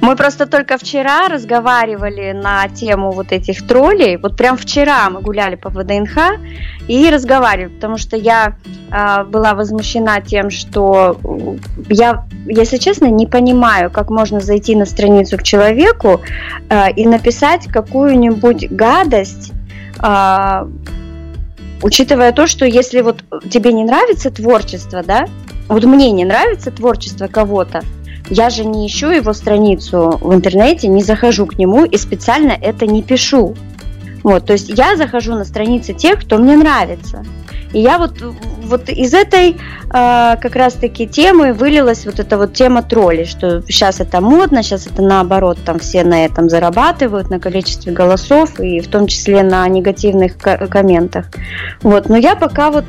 Мы 0.00 0.16
просто 0.16 0.46
только 0.46 0.78
вчера 0.78 1.28
разговаривали 1.28 2.32
на 2.32 2.68
тему 2.68 3.12
вот 3.12 3.32
этих 3.32 3.66
троллей. 3.66 4.16
Вот 4.16 4.36
прям 4.36 4.56
вчера 4.56 5.08
мы 5.10 5.20
гуляли 5.20 5.56
по 5.56 5.70
ВДНХ 5.70 6.38
и 6.88 7.10
разговаривали, 7.10 7.74
потому 7.74 7.96
что 7.96 8.16
я 8.16 8.56
э, 8.90 9.24
была 9.24 9.54
возмущена 9.54 10.20
тем, 10.20 10.50
что 10.50 11.18
я, 11.88 12.24
если 12.46 12.78
честно, 12.78 13.06
не 13.06 13.26
понимаю, 13.26 13.90
как 13.90 14.10
можно 14.10 14.40
зайти 14.40 14.74
на 14.76 14.86
страницу 14.86 15.38
к 15.38 15.42
человеку 15.42 16.20
э, 16.68 16.92
и 16.92 17.06
написать 17.06 17.66
какую-нибудь 17.66 18.70
гадость. 18.70 19.52
Э, 20.02 20.66
учитывая 21.82 22.32
то, 22.32 22.46
что 22.46 22.64
если 22.66 23.00
вот 23.00 23.22
тебе 23.50 23.72
не 23.72 23.84
нравится 23.84 24.30
творчество, 24.30 25.02
да, 25.02 25.26
вот 25.68 25.84
мне 25.84 26.10
не 26.10 26.24
нравится 26.24 26.70
творчество 26.70 27.26
кого-то, 27.26 27.82
я 28.28 28.50
же 28.50 28.64
не 28.64 28.86
ищу 28.86 29.10
его 29.10 29.32
страницу 29.32 30.18
в 30.20 30.34
интернете, 30.34 30.88
не 30.88 31.02
захожу 31.02 31.46
к 31.46 31.58
нему 31.58 31.84
и 31.84 31.96
специально 31.96 32.52
это 32.52 32.86
не 32.86 33.02
пишу. 33.02 33.54
Вот, 34.22 34.46
то 34.46 34.54
есть 34.54 34.68
я 34.68 34.96
захожу 34.96 35.34
на 35.34 35.44
страницы 35.44 35.94
тех, 35.94 36.20
кто 36.20 36.38
мне 36.38 36.56
нравится. 36.56 37.24
И 37.72 37.80
я 37.80 37.98
вот, 37.98 38.20
вот 38.20 38.88
из 38.88 39.14
этой 39.14 39.50
э, 39.50 39.56
как 39.90 40.56
раз-таки 40.56 41.06
темы 41.06 41.52
вылилась 41.52 42.06
вот 42.06 42.20
эта 42.20 42.38
вот 42.38 42.54
тема 42.54 42.82
троллей, 42.82 43.24
что 43.24 43.62
сейчас 43.62 44.00
это 44.00 44.20
модно, 44.20 44.62
сейчас 44.62 44.86
это 44.86 45.02
наоборот, 45.02 45.58
там 45.64 45.78
все 45.78 46.04
на 46.04 46.24
этом 46.24 46.48
зарабатывают, 46.48 47.30
на 47.30 47.40
количестве 47.40 47.92
голосов 47.92 48.60
и 48.60 48.80
в 48.80 48.88
том 48.88 49.06
числе 49.06 49.42
на 49.42 49.66
негативных 49.68 50.36
комментах. 50.38 51.26
Вот, 51.82 52.08
но 52.08 52.16
я 52.16 52.36
пока 52.36 52.70
вот 52.70 52.84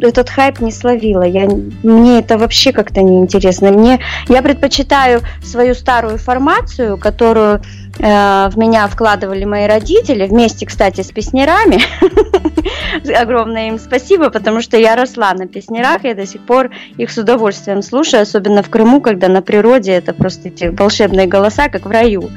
этот 0.00 0.30
хайп 0.30 0.60
не 0.60 0.72
словила, 0.72 1.22
я, 1.22 1.48
мне 1.82 2.18
это 2.18 2.38
вообще 2.38 2.72
как-то 2.72 3.02
не 3.02 3.18
интересно. 3.18 3.70
Мне, 3.70 4.00
я 4.28 4.42
предпочитаю 4.42 5.22
свою 5.42 5.74
старую 5.74 6.18
формацию, 6.18 6.96
которую 6.96 7.60
Э, 7.98 8.48
в 8.50 8.56
меня 8.56 8.86
вкладывали 8.88 9.44
мои 9.44 9.66
родители, 9.66 10.26
вместе, 10.26 10.66
кстати, 10.66 11.02
с 11.02 11.10
песнерами. 11.10 11.82
Огромное 13.20 13.68
им 13.68 13.78
спасибо, 13.78 14.11
потому 14.18 14.60
что 14.60 14.76
я 14.76 14.96
росла 14.96 15.32
на 15.34 15.46
песнерах, 15.46 16.04
я 16.04 16.14
до 16.14 16.26
сих 16.26 16.40
пор 16.42 16.70
их 16.96 17.10
с 17.10 17.18
удовольствием 17.18 17.82
слушаю, 17.82 18.22
особенно 18.22 18.62
в 18.62 18.70
Крыму, 18.70 19.00
когда 19.00 19.28
на 19.28 19.42
природе 19.42 19.92
это 19.92 20.14
просто 20.14 20.48
эти 20.48 20.64
волшебные 20.66 21.26
голоса, 21.26 21.68
как 21.68 21.86
в 21.86 21.90
раю. 21.90 22.30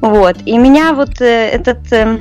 Вот. 0.00 0.36
И 0.46 0.58
меня 0.58 0.92
вот 0.92 1.20
э, 1.20 1.48
этот 1.48 1.92
э, 1.92 2.18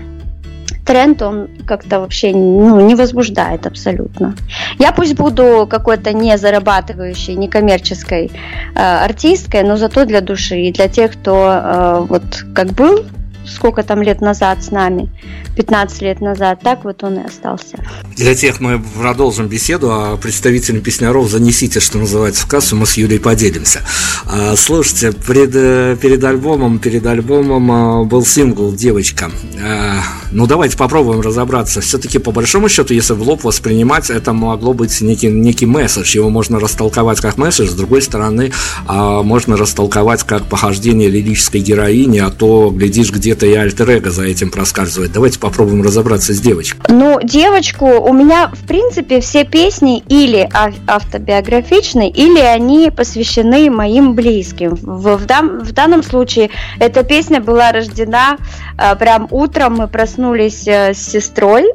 тренд, 0.85 1.21
он 1.21 1.47
как-то 1.65 1.99
вообще 1.99 2.31
ну, 2.31 2.81
не 2.81 2.95
возбуждает 2.95 3.65
абсолютно. 3.65 4.35
Я 4.79 4.91
пусть 4.91 5.15
буду 5.15 5.67
какой-то 5.69 6.13
не 6.13 6.37
зарабатывающей, 6.37 7.35
не 7.35 7.47
коммерческой 7.47 8.31
э, 8.75 8.79
артисткой, 8.79 9.63
но 9.63 9.77
зато 9.77 10.05
для 10.05 10.21
души 10.21 10.61
и 10.61 10.71
для 10.71 10.87
тех, 10.87 11.13
кто 11.13 11.51
э, 11.51 12.05
вот 12.07 12.45
как 12.53 12.73
был 12.73 13.05
сколько 13.53 13.83
там 13.83 14.01
лет 14.01 14.21
назад 14.21 14.63
с 14.63 14.71
нами, 14.71 15.09
15 15.55 16.01
лет 16.01 16.21
назад, 16.21 16.59
так 16.63 16.83
вот 16.83 17.03
он 17.03 17.19
и 17.19 17.25
остался. 17.25 17.77
Для 18.15 18.35
тех 18.35 18.59
мы 18.59 18.81
продолжим 18.99 19.47
беседу, 19.47 19.91
а 19.91 20.17
представителям 20.17 20.81
песняров 20.81 21.29
занесите, 21.29 21.79
что 21.79 21.97
называется, 21.97 22.43
в 22.43 22.47
кассу, 22.47 22.75
мы 22.75 22.85
с 22.85 22.95
Юлей 22.95 23.19
поделимся. 23.19 23.81
А, 24.25 24.55
слушайте, 24.55 25.11
пред, 25.11 25.51
перед 25.99 26.23
альбомом, 26.23 26.79
перед 26.79 27.05
альбомом 27.05 27.71
а, 27.71 28.03
был 28.03 28.25
сингл 28.25 28.71
«Девочка». 28.71 29.31
А, 29.61 30.01
ну, 30.31 30.47
давайте 30.47 30.77
попробуем 30.77 31.21
разобраться. 31.21 31.81
Все-таки, 31.81 32.17
по 32.17 32.31
большому 32.31 32.69
счету, 32.69 32.93
если 32.93 33.13
в 33.13 33.21
лоб 33.21 33.43
воспринимать, 33.43 34.09
это 34.09 34.33
могло 34.33 34.73
быть 34.73 35.01
некий, 35.01 35.27
некий 35.27 35.65
месседж. 35.65 36.15
Его 36.15 36.29
можно 36.29 36.59
растолковать 36.59 37.19
как 37.19 37.37
месседж, 37.37 37.69
с 37.69 37.73
другой 37.73 38.01
стороны, 38.01 38.51
можно 38.87 39.57
растолковать 39.57 40.23
как 40.23 40.45
похождение 40.45 41.09
лирической 41.09 41.61
героини, 41.61 42.19
а 42.19 42.29
то, 42.29 42.71
глядишь, 42.71 43.11
где 43.11 43.35
где-то 43.41 43.45
и 43.45 43.55
альтер 43.55 44.09
за 44.09 44.23
этим 44.23 44.51
проскальзывает. 44.51 45.11
Давайте 45.11 45.39
попробуем 45.39 45.81
разобраться 45.83 46.33
с 46.33 46.39
девочкой. 46.39 46.81
Ну, 46.89 47.19
девочку, 47.21 47.85
у 47.85 48.13
меня, 48.13 48.49
в 48.53 48.67
принципе, 48.67 49.19
все 49.21 49.43
песни 49.43 50.03
или 50.07 50.47
автобиографичны, 50.87 52.09
или 52.09 52.39
они 52.39 52.91
посвящены 52.91 53.69
моим 53.69 54.13
близким. 54.13 54.75
В, 54.75 55.17
в, 55.17 55.25
дан, 55.25 55.59
в 55.59 55.71
данном 55.71 56.03
случае 56.03 56.49
эта 56.79 57.03
песня 57.03 57.41
была 57.41 57.71
рождена 57.71 58.37
а, 58.77 58.95
прям 58.95 59.27
утром, 59.31 59.77
мы 59.77 59.87
проснулись 59.87 60.67
а, 60.67 60.93
с 60.93 60.99
сестрой, 60.99 61.65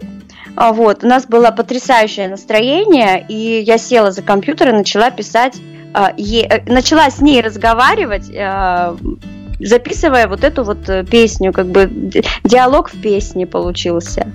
а, 0.56 0.72
вот, 0.72 1.04
у 1.04 1.06
нас 1.06 1.26
было 1.26 1.50
потрясающее 1.50 2.28
настроение, 2.28 3.24
и 3.28 3.62
я 3.66 3.78
села 3.78 4.10
за 4.10 4.22
компьютер 4.22 4.70
и 4.70 4.72
начала 4.72 5.10
писать, 5.10 5.56
а, 5.92 6.12
е, 6.16 6.62
начала 6.66 7.10
с 7.10 7.20
ней 7.20 7.42
разговаривать, 7.42 8.30
а, 8.34 8.96
записывая 9.60 10.28
вот 10.28 10.44
эту 10.44 10.64
вот 10.64 10.88
э, 10.88 11.04
песню, 11.04 11.52
как 11.52 11.66
бы 11.66 11.90
диалог 12.44 12.90
в 12.92 13.00
песне 13.00 13.46
получился. 13.46 14.30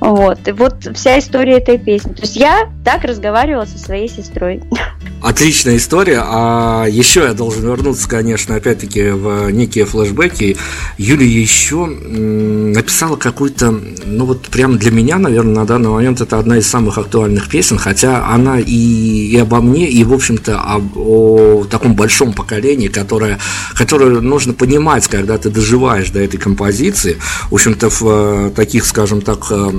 Вот. 0.00 0.46
И 0.46 0.52
вот 0.52 0.74
вся 0.94 1.18
история 1.18 1.58
этой 1.58 1.78
песни. 1.78 2.12
То 2.12 2.22
есть 2.22 2.36
я 2.36 2.70
так 2.84 3.04
разговаривала 3.04 3.64
со 3.64 3.78
своей 3.78 4.08
сестрой. 4.08 4.62
Отличная 5.22 5.76
история. 5.76 6.20
А 6.24 6.84
еще 6.86 7.20
я 7.20 7.32
должен 7.32 7.62
вернуться, 7.62 8.08
конечно, 8.08 8.56
опять-таки 8.56 9.10
в 9.10 9.50
некие 9.50 9.84
флешбеки. 9.84 10.56
Юлия 10.98 11.28
еще 11.28 11.86
написала 11.86 13.14
какую-то, 13.14 13.70
ну 14.04 14.24
вот 14.24 14.48
прям 14.48 14.78
для 14.78 14.90
меня, 14.90 15.18
наверное, 15.18 15.54
на 15.54 15.64
данный 15.64 15.90
момент 15.90 16.20
это 16.20 16.40
одна 16.40 16.58
из 16.58 16.66
самых 16.66 16.98
актуальных 16.98 17.48
песен, 17.48 17.78
хотя 17.78 18.26
она 18.26 18.58
и, 18.58 18.66
и 18.66 19.38
обо 19.38 19.60
мне, 19.60 19.88
и, 19.88 20.02
в 20.02 20.12
общем-то, 20.12 20.60
об, 20.60 20.96
о 20.96 21.64
таком 21.70 21.94
большом 21.94 22.32
поколении, 22.32 22.88
которое, 22.88 23.38
которое 23.74 24.20
нужно 24.20 24.54
понимать, 24.54 25.06
когда 25.06 25.38
ты 25.38 25.50
доживаешь 25.50 26.10
до 26.10 26.20
этой 26.20 26.38
композиции. 26.38 27.18
В 27.48 27.54
общем-то, 27.54 27.90
в 27.90 28.02
э, 28.02 28.50
таких, 28.56 28.84
скажем 28.84 29.20
так, 29.20 29.46
э, 29.50 29.70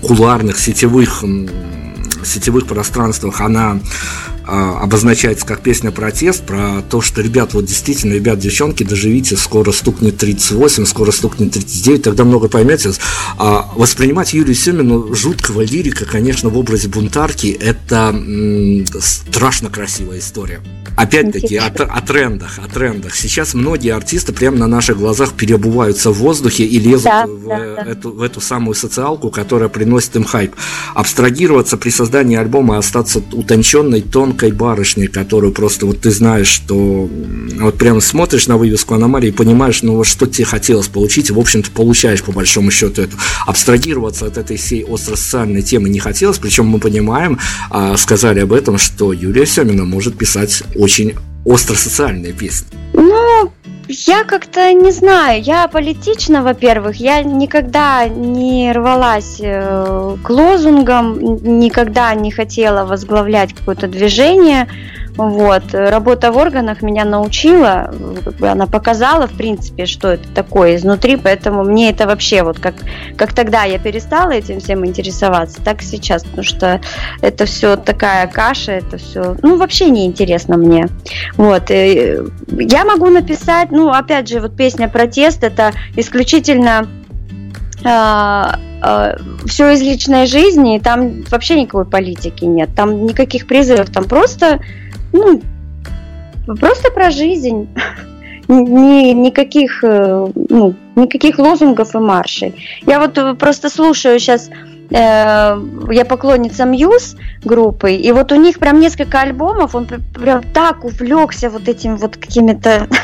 куларных, 0.00 0.58
сетевых 0.58 1.24
сетевых 2.24 2.66
пространствах. 2.66 3.40
Она 3.40 3.78
обозначается 4.46 5.46
как 5.46 5.62
песня 5.62 5.90
протест 5.90 6.44
про 6.44 6.82
то, 6.82 7.00
что, 7.00 7.22
ребят, 7.22 7.54
вот 7.54 7.64
действительно, 7.64 8.14
ребят, 8.14 8.38
девчонки, 8.38 8.82
доживите, 8.82 9.36
скоро 9.36 9.72
стукнет 9.72 10.16
38, 10.16 10.84
скоро 10.86 11.10
стукнет 11.10 11.52
39, 11.52 12.02
тогда 12.02 12.24
много 12.24 12.48
поймете. 12.48 12.92
А 13.38 13.70
воспринимать 13.74 14.34
Юлию 14.34 14.54
Семину 14.54 15.14
жуткого 15.14 15.62
лирика, 15.62 16.04
конечно, 16.04 16.50
в 16.50 16.58
образе 16.58 16.88
бунтарки, 16.88 17.48
это 17.48 18.14
страшно 19.00 19.70
красивая 19.70 20.18
история. 20.18 20.60
Опять-таки, 20.96 21.56
о, 21.56 21.66
о 21.66 22.00
трендах, 22.02 22.60
о 22.64 22.68
трендах. 22.68 23.16
Сейчас 23.16 23.54
многие 23.54 23.90
артисты 23.90 24.32
прямо 24.32 24.58
на 24.58 24.68
наших 24.68 24.98
глазах 24.98 25.32
переобуваются 25.32 26.10
в 26.10 26.18
воздухе 26.18 26.64
и 26.64 26.78
лезут 26.78 27.04
да, 27.04 27.26
в, 27.26 27.48
да, 27.48 27.74
да. 27.76 27.90
Эту, 27.90 28.12
в 28.12 28.22
эту 28.22 28.40
самую 28.40 28.74
социалку, 28.74 29.30
которая 29.30 29.68
приносит 29.68 30.14
им 30.14 30.24
хайп. 30.24 30.54
Абстрагироваться 30.94 31.76
при 31.76 31.90
создании 31.90 32.36
альбома, 32.36 32.78
остаться 32.78 33.20
утонченной, 33.32 34.02
тонкой 34.02 34.33
барышней, 34.52 35.06
которую 35.06 35.52
просто 35.52 35.86
вот 35.86 36.00
ты 36.00 36.10
знаешь, 36.10 36.48
что 36.48 37.08
вот 37.60 37.78
прямо 37.78 38.00
смотришь 38.00 38.46
на 38.46 38.56
вывеску 38.56 38.94
аномалии 38.94 39.28
и 39.28 39.32
понимаешь, 39.32 39.82
ну 39.82 39.96
вот 39.96 40.06
что 40.06 40.26
тебе 40.26 40.44
хотелось 40.44 40.88
получить, 40.88 41.30
и 41.30 41.32
в 41.32 41.38
общем-то 41.38 41.70
получаешь 41.70 42.22
по 42.22 42.32
большому 42.32 42.70
счету 42.70 43.02
это. 43.02 43.16
Абстрагироваться 43.46 44.26
от 44.26 44.38
этой 44.38 44.56
всей 44.56 44.84
остросоциальной 44.84 45.62
темы 45.62 45.88
не 45.88 45.98
хотелось, 45.98 46.38
причем 46.38 46.66
мы 46.66 46.78
понимаем, 46.78 47.38
а, 47.70 47.96
сказали 47.96 48.40
об 48.40 48.52
этом, 48.52 48.78
что 48.78 49.12
Юлия 49.12 49.46
Семина 49.46 49.84
может 49.84 50.16
писать 50.16 50.62
очень 50.74 51.14
остро-социальная 51.44 52.32
песня. 52.32 52.68
Я 53.96 54.24
как-то 54.24 54.72
не 54.72 54.90
знаю, 54.90 55.40
я 55.42 55.68
политична, 55.68 56.42
во-первых, 56.42 56.96
я 56.96 57.22
никогда 57.22 58.08
не 58.08 58.72
рвалась 58.72 59.38
э, 59.40 60.16
к 60.22 60.30
лозунгам, 60.30 61.18
никогда 61.60 62.12
не 62.14 62.32
хотела 62.32 62.84
возглавлять 62.84 63.52
какое-то 63.54 63.86
движение. 63.86 64.68
Вот. 65.16 65.62
Работа 65.72 66.32
в 66.32 66.36
органах 66.36 66.82
меня 66.82 67.04
научила, 67.04 67.94
она 68.40 68.66
показала, 68.66 69.28
в 69.28 69.32
принципе, 69.32 69.86
что 69.86 70.08
это 70.08 70.28
такое 70.34 70.74
изнутри, 70.76 71.16
поэтому 71.16 71.62
мне 71.62 71.90
это 71.90 72.06
вообще, 72.06 72.42
вот 72.42 72.58
как, 72.58 72.74
как 73.16 73.32
тогда 73.32 73.62
я 73.62 73.78
перестала 73.78 74.32
этим 74.32 74.58
всем 74.58 74.84
интересоваться, 74.84 75.62
так 75.62 75.82
сейчас, 75.82 76.24
потому 76.24 76.42
что 76.42 76.80
это 77.22 77.46
все 77.46 77.76
такая 77.76 78.26
каша, 78.26 78.72
это 78.72 78.96
все, 78.96 79.36
ну, 79.42 79.56
вообще 79.56 79.88
не 79.90 80.04
интересно 80.06 80.56
мне. 80.56 80.88
Вот. 81.36 81.70
И 81.70 82.18
я 82.48 82.84
могу 82.84 83.08
написать, 83.08 83.70
ну, 83.70 83.90
опять 83.90 84.28
же, 84.28 84.40
вот 84.40 84.56
песня 84.56 84.88
«Протест» 84.88 85.44
это 85.44 85.72
исключительно 85.96 86.88
а, 87.84 88.58
а, 88.80 89.16
все 89.46 89.72
из 89.72 89.82
личной 89.82 90.26
жизни, 90.26 90.80
там 90.82 91.22
вообще 91.30 91.60
никакой 91.60 91.84
политики 91.84 92.44
нет, 92.44 92.70
там 92.74 93.06
никаких 93.06 93.46
призывов, 93.46 93.90
там 93.90 94.04
просто 94.04 94.60
ну, 95.14 96.56
просто 96.56 96.90
про 96.90 97.10
жизнь. 97.10 97.68
Ни, 98.48 99.12
никаких, 99.12 99.82
э, 99.82 100.26
ну, 100.50 100.74
никаких 100.96 101.38
лозунгов 101.38 101.94
и 101.94 101.98
маршей. 101.98 102.54
Я 102.86 103.00
вот 103.00 103.16
э, 103.16 103.34
просто 103.34 103.70
слушаю 103.70 104.18
сейчас, 104.18 104.50
э, 104.90 105.60
я 105.90 106.04
поклонница 106.04 106.64
Мьюз 106.64 107.16
группы, 107.44 107.92
и 107.92 108.12
вот 108.12 108.32
у 108.32 108.36
них 108.36 108.58
прям 108.58 108.80
несколько 108.80 109.20
альбомов, 109.20 109.74
он 109.74 109.86
прям 109.86 110.42
так 110.42 110.84
увлекся 110.84 111.50
вот 111.50 111.68
этим 111.68 111.96
вот 111.96 112.16
какими-то 112.16 112.88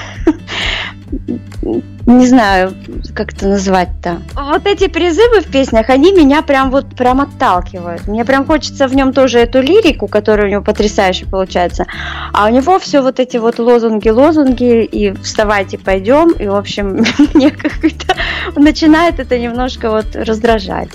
не 2.06 2.26
знаю, 2.26 2.74
как 3.14 3.32
это 3.32 3.48
назвать-то. 3.48 4.22
Вот 4.34 4.66
эти 4.66 4.88
призывы 4.88 5.40
в 5.40 5.46
песнях, 5.46 5.90
они 5.90 6.12
меня 6.12 6.42
прям 6.42 6.70
вот 6.70 6.94
прям 6.96 7.20
отталкивают. 7.20 8.06
Мне 8.06 8.24
прям 8.24 8.46
хочется 8.46 8.88
в 8.88 8.94
нем 8.94 9.12
тоже 9.12 9.38
эту 9.38 9.60
лирику, 9.60 10.08
которая 10.08 10.46
у 10.46 10.50
него 10.50 10.62
потрясающе 10.62 11.26
получается. 11.26 11.86
А 12.32 12.46
у 12.46 12.50
него 12.50 12.78
все 12.78 13.00
вот 13.00 13.20
эти 13.20 13.36
вот 13.36 13.58
лозунги, 13.58 14.08
лозунги, 14.08 14.84
и 14.84 15.12
вставайте, 15.12 15.78
пойдем. 15.78 16.30
И, 16.32 16.46
в 16.46 16.54
общем, 16.54 17.04
мне 17.34 17.50
как-то 17.50 18.14
начинает 18.56 19.20
это 19.20 19.38
немножко 19.38 19.90
вот 19.90 20.14
раздражать. 20.14 20.88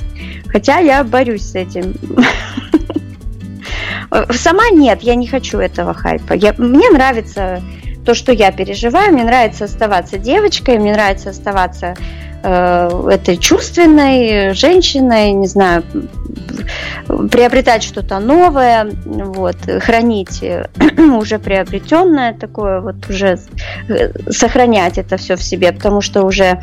Хотя 0.56 0.78
я 0.78 1.04
борюсь 1.04 1.52
с 1.52 1.56
этим. 1.56 1.96
Сама 4.32 4.70
нет, 4.70 5.02
я 5.02 5.16
не 5.16 5.28
хочу 5.28 5.60
этого 5.60 5.94
хайпа. 5.94 6.32
Я, 6.32 6.56
мне 6.58 6.90
нравится 6.92 7.62
то, 8.06 8.14
что 8.14 8.32
я 8.32 8.54
переживаю. 8.54 9.12
Мне 9.12 9.26
нравится 9.26 9.66
оставаться 9.66 10.18
девочкой, 10.18 10.80
мне 10.80 10.94
нравится 10.94 11.32
оставаться 11.32 11.96
э, 12.42 13.10
этой 13.12 13.36
чувственной 13.36 14.54
женщиной, 14.54 15.34
не 15.34 15.48
знаю, 15.48 15.84
приобретать 17.30 17.84
что-то 17.84 18.20
новое, 18.20 18.92
вот, 19.04 19.58
хранить 19.82 20.42
уже 20.98 21.38
приобретенное 21.38 22.34
такое, 22.34 22.80
вот 22.80 23.10
уже 23.10 23.40
э, 23.90 24.32
сохранять 24.32 24.98
это 24.98 25.18
все 25.18 25.36
в 25.36 25.44
себе, 25.44 25.74
потому 25.74 26.00
что 26.00 26.24
уже 26.24 26.62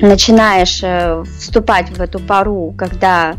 начинаешь 0.00 0.80
э, 0.82 1.24
вступать 1.38 1.90
в 1.90 2.00
эту 2.00 2.20
пару, 2.20 2.74
когда 2.76 3.34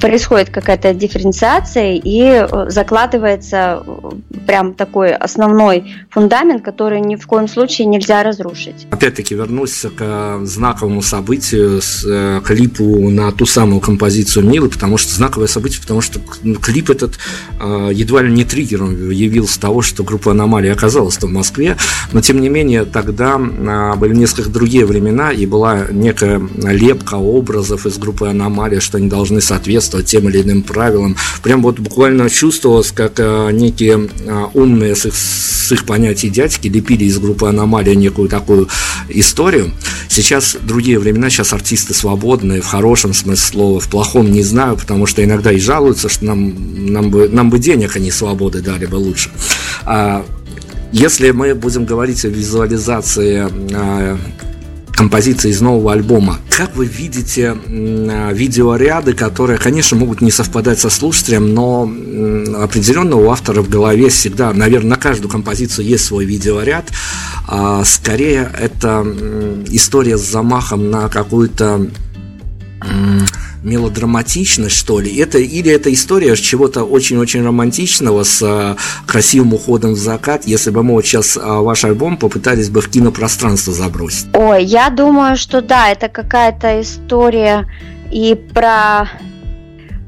происходит 0.00 0.50
какая-то 0.50 0.94
дифференциация 0.94 1.94
и 1.94 2.20
э, 2.20 2.70
закладывается 2.70 3.82
э, 3.86 4.10
прям 4.46 4.74
такой 4.74 5.14
основной 5.14 5.94
фундамент, 6.10 6.62
который 6.62 7.00
ни 7.00 7.16
в 7.16 7.26
коем 7.26 7.48
случае 7.48 7.86
нельзя 7.86 8.22
разрушить. 8.22 8.86
Опять-таки 8.90 9.34
вернусь 9.34 9.84
к 9.96 10.40
знаковому 10.44 11.02
событию, 11.02 11.80
с 11.82 12.40
клипу 12.44 13.10
на 13.10 13.32
ту 13.32 13.46
самую 13.46 13.80
композицию 13.80 14.46
Милы, 14.46 14.68
потому 14.68 14.96
что 14.96 15.14
знаковое 15.14 15.48
событие, 15.48 15.80
потому 15.80 16.00
что 16.00 16.20
клип 16.62 16.90
этот 16.90 17.18
едва 17.60 18.22
ли 18.22 18.32
не 18.32 18.44
триггером 18.44 19.10
явился 19.10 19.60
того, 19.60 19.82
что 19.82 20.04
группа 20.04 20.30
Аномалия 20.30 20.72
оказалась 20.72 21.18
в 21.18 21.28
Москве, 21.28 21.76
но 22.12 22.20
тем 22.20 22.40
не 22.40 22.48
менее 22.48 22.84
тогда 22.84 23.38
были 23.38 24.14
несколько 24.14 24.50
другие 24.50 24.86
времена 24.86 25.32
и 25.32 25.46
была 25.46 25.86
некая 25.90 26.40
лепка 26.56 27.16
образов 27.16 27.86
из 27.86 27.98
группы 27.98 28.28
Аномалия 28.28 28.67
сказали, 28.68 28.80
что 28.80 28.98
они 28.98 29.08
должны 29.08 29.40
соответствовать 29.40 30.06
тем 30.06 30.28
или 30.28 30.42
иным 30.42 30.62
правилам. 30.62 31.16
Прям 31.42 31.62
вот 31.62 31.78
буквально 31.78 32.28
чувствовалось, 32.30 32.92
как 32.92 33.14
э, 33.18 33.50
некие 33.52 34.08
э, 34.26 34.44
умные 34.54 34.94
с 34.94 35.06
их, 35.06 35.14
с 35.14 35.72
их 35.72 35.84
понятий 35.84 36.28
дядьки 36.28 36.68
лепили 36.68 37.04
из 37.04 37.18
группы 37.18 37.48
«Аномалия» 37.48 37.94
некую 37.94 38.28
такую 38.28 38.68
историю. 39.08 39.70
Сейчас 40.08 40.56
другие 40.62 40.98
времена, 40.98 41.30
сейчас 41.30 41.52
артисты 41.52 41.94
свободные, 41.94 42.60
в 42.60 42.66
хорошем 42.66 43.14
смысле 43.14 43.36
слова, 43.36 43.80
в 43.80 43.88
плохом 43.88 44.30
не 44.30 44.42
знаю, 44.42 44.76
потому 44.76 45.06
что 45.06 45.22
иногда 45.22 45.52
и 45.52 45.58
жалуются, 45.58 46.08
что 46.08 46.24
нам, 46.24 46.92
нам, 46.92 47.10
бы, 47.10 47.28
нам 47.28 47.50
бы 47.50 47.58
денег, 47.58 47.96
а 47.96 47.98
не 47.98 48.10
свободы 48.10 48.60
дали 48.60 48.86
бы 48.86 48.96
лучше. 48.96 49.30
А, 49.84 50.24
если 50.92 51.30
мы 51.32 51.54
будем 51.54 51.84
говорить 51.84 52.24
о 52.24 52.28
визуализации 52.28 53.48
а, 53.74 54.18
композиции 54.98 55.50
из 55.50 55.60
нового 55.60 55.92
альбома. 55.92 56.40
Как 56.50 56.74
вы 56.74 56.86
видите 56.86 57.56
м, 57.68 58.34
видеоряды, 58.34 59.12
которые, 59.12 59.56
конечно, 59.56 59.96
могут 59.96 60.20
не 60.20 60.32
совпадать 60.32 60.80
со 60.80 60.90
слушателем, 60.90 61.54
но 61.54 61.88
определенно 62.60 63.14
у 63.14 63.30
автора 63.30 63.62
в 63.62 63.68
голове 63.68 64.08
всегда, 64.08 64.52
наверное, 64.52 64.90
на 64.90 64.96
каждую 64.96 65.30
композицию 65.30 65.86
есть 65.86 66.04
свой 66.04 66.24
видеоряд. 66.24 66.90
А, 67.46 67.84
скорее, 67.84 68.50
это 68.58 69.06
история 69.68 70.18
с 70.18 70.22
замахом 70.22 70.90
на 70.90 71.08
какую-то 71.08 71.88
мелодраматичность, 73.62 74.76
что 74.76 75.00
ли. 75.00 75.16
Это, 75.18 75.38
или 75.38 75.70
это 75.70 75.92
история 75.92 76.36
чего-то 76.36 76.84
очень-очень 76.84 77.44
романтичного 77.44 78.22
с 78.22 78.42
а, 78.42 78.76
красивым 79.06 79.54
уходом 79.54 79.94
в 79.94 79.98
закат, 79.98 80.46
если 80.46 80.70
бы 80.70 80.82
мы 80.82 80.94
вот 80.94 81.04
сейчас 81.04 81.36
а, 81.36 81.60
ваш 81.60 81.84
альбом 81.84 82.16
попытались 82.16 82.70
бы 82.70 82.80
в 82.80 82.88
кинопространство 82.88 83.72
забросить. 83.72 84.26
Ой, 84.34 84.64
я 84.64 84.90
думаю, 84.90 85.36
что 85.36 85.60
да, 85.60 85.90
это 85.90 86.08
какая-то 86.08 86.80
история 86.80 87.66
и 88.12 88.34
про 88.54 89.08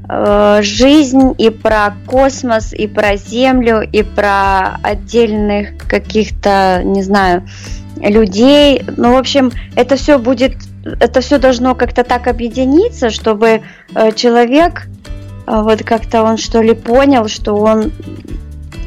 э, 0.09 0.61
жизнь, 0.63 1.35
и 1.37 1.49
про 1.49 1.93
космос, 2.07 2.73
и 2.73 2.87
про 2.87 3.17
Землю, 3.17 3.81
и 3.81 4.01
про 4.01 4.77
отдельных 4.81 5.77
каких-то, 5.87 6.81
не 6.83 7.03
знаю, 7.03 7.47
людей. 7.97 8.83
Ну, 8.97 9.13
в 9.13 9.17
общем, 9.17 9.51
это 9.75 9.95
все 9.95 10.17
будет, 10.17 10.53
это 10.83 11.21
все 11.21 11.37
должно 11.37 11.75
как-то 11.75 12.03
так 12.03 12.27
объединиться, 12.27 13.09
чтобы 13.09 13.61
э, 13.95 14.11
человек 14.13 14.87
э, 15.47 15.61
вот 15.61 15.83
как-то 15.83 16.23
он 16.23 16.37
что 16.37 16.61
ли 16.61 16.73
понял, 16.73 17.27
что 17.27 17.55
он 17.55 17.91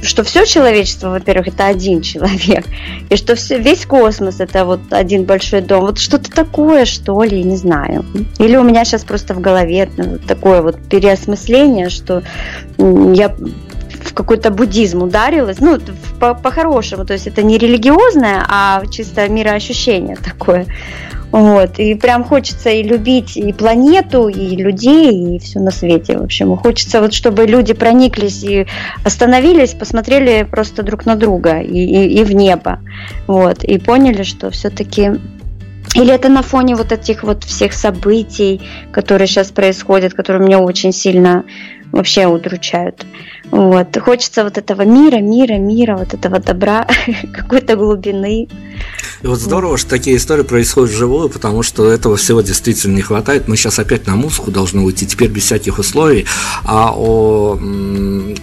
что 0.05 0.23
все 0.23 0.45
человечество, 0.45 1.09
во-первых, 1.09 1.49
это 1.49 1.67
один 1.67 2.03
человек, 2.03 2.65
и 3.09 3.17
что 3.17 3.35
все, 3.35 3.59
весь 3.59 3.87
космос 3.87 4.41
это 4.41 4.65
вот 4.65 4.81
один 4.91 5.25
большой 5.25 5.63
дом. 5.63 5.81
Вот 5.81 5.99
что-то 5.99 6.31
такое, 6.31 6.85
что 6.85 7.23
ли, 7.23 7.43
не 7.43 7.57
знаю. 7.57 8.05
Или 8.39 8.57
у 8.57 8.63
меня 8.63 8.85
сейчас 8.85 9.03
просто 9.05 9.35
в 9.35 9.41
голове 9.41 9.89
такое 10.29 10.63
вот 10.63 10.77
переосмысление, 10.89 11.89
что 11.89 12.23
я 12.79 13.35
в 14.05 14.13
какой-то 14.13 14.51
буддизм 14.51 15.03
ударилась, 15.03 15.59
ну, 15.61 15.79
по- 16.21 16.35
по-хорошему, 16.35 17.05
то 17.07 17.15
есть 17.15 17.27
это 17.27 17.43
не 17.43 17.59
религиозное, 17.59 18.45
а 18.49 18.85
чисто 18.91 19.29
мироощущение 19.29 20.17
такое. 20.25 20.67
Вот, 21.35 21.81
и 21.81 21.97
прям 21.97 22.23
хочется 22.23 22.71
и 22.71 22.85
любить 22.85 23.37
и 23.37 23.53
планету, 23.53 24.29
и 24.29 24.55
людей, 24.55 25.35
и 25.35 25.41
все 25.41 25.59
на 25.59 25.73
свете, 25.73 26.17
в 26.17 26.23
общем. 26.23 26.57
Хочется 26.57 27.01
вот, 27.01 27.13
чтобы 27.13 27.45
люди 27.45 27.75
прониклись 27.75 28.45
и 28.45 28.69
остановились, 29.05 29.75
посмотрели 29.75 30.47
просто 30.49 30.85
друг 30.85 31.07
на 31.07 31.17
друга 31.17 31.59
и, 31.59 31.77
и, 31.77 32.21
и 32.21 32.23
в 32.23 32.33
небо, 32.37 32.79
вот, 33.27 33.65
и 33.65 33.79
поняли, 33.79 34.23
что 34.23 34.53
все-таки 34.53 35.11
или 35.97 36.15
это 36.15 36.29
на 36.29 36.43
фоне 36.43 36.77
вот 36.77 36.93
этих 36.93 37.25
вот 37.25 37.43
всех 37.43 37.73
событий, 37.73 38.61
которые 38.93 39.27
сейчас 39.27 39.51
происходят, 39.51 40.15
которые 40.15 40.47
меня 40.47 40.61
очень 40.61 40.93
сильно 40.93 41.45
вообще 41.95 42.27
удручают. 42.27 43.07
Вот. 43.51 43.97
Хочется 43.99 44.43
вот 44.45 44.59
этого 44.59 44.83
мира, 44.83 45.19
мира, 45.19 45.55
мира, 45.55 45.97
вот 45.97 46.13
этого 46.13 46.41
добра, 46.41 46.87
какой-то 47.33 47.77
глубины. 47.77 48.49
И 49.23 49.27
вот 49.27 49.39
здорово, 49.39 49.79
что 49.79 49.91
такие 49.91 50.17
истории 50.17 50.43
происходят 50.43 50.91
вживую, 50.91 51.29
потому 51.29 51.63
что 51.63 51.91
этого 51.91 52.17
всего 52.17 52.41
действительно 52.41 52.97
не 52.97 53.03
хватает. 53.03 53.49
Мы 53.49 53.57
сейчас 53.57 53.79
опять 53.79 54.07
на 54.07 54.17
музыку 54.17 54.51
должны 54.51 54.83
уйти, 54.83 55.07
теперь 55.07 55.31
без 55.31 55.45
всяких 55.45 55.79
условий, 55.79 56.27
а 56.65 56.93
о 56.95 57.59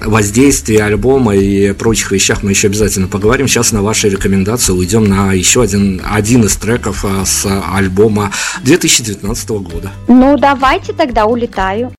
воздействии 0.05 0.77
альбома 0.77 1.35
и 1.35 1.73
прочих 1.73 2.11
вещах 2.11 2.41
мы 2.43 2.51
еще 2.51 2.67
обязательно 2.67 3.07
поговорим. 3.07 3.47
Сейчас 3.47 3.73
на 3.73 3.81
ваши 3.81 4.09
рекомендации 4.09 4.71
уйдем 4.71 5.03
на 5.03 5.33
еще 5.33 5.61
один, 5.61 6.01
один 6.09 6.45
из 6.45 6.55
треков 6.55 7.03
а, 7.03 7.25
с 7.25 7.45
альбома 7.73 8.31
2019 8.63 9.49
года. 9.49 9.91
Ну, 10.07 10.37
давайте 10.37 10.93
тогда 10.93 11.25
улетаю. 11.25 11.91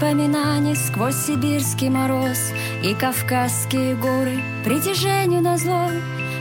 Воспоминаний 0.00 0.76
сквозь 0.76 1.26
сибирский 1.26 1.90
мороз 1.90 2.52
и 2.82 2.94
кавказские 2.94 3.94
горы 3.94 4.40
притяжению 4.64 5.42
на 5.42 5.58
зло. 5.58 5.90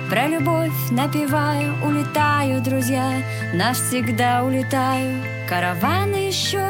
Про 0.10 0.28
любовь 0.28 0.72
напеваю, 0.92 1.74
улетаю, 1.84 2.62
друзья, 2.62 3.22
навсегда 3.54 4.44
улетаю. 4.44 5.22
Караваны 5.48 6.28
еще 6.28 6.64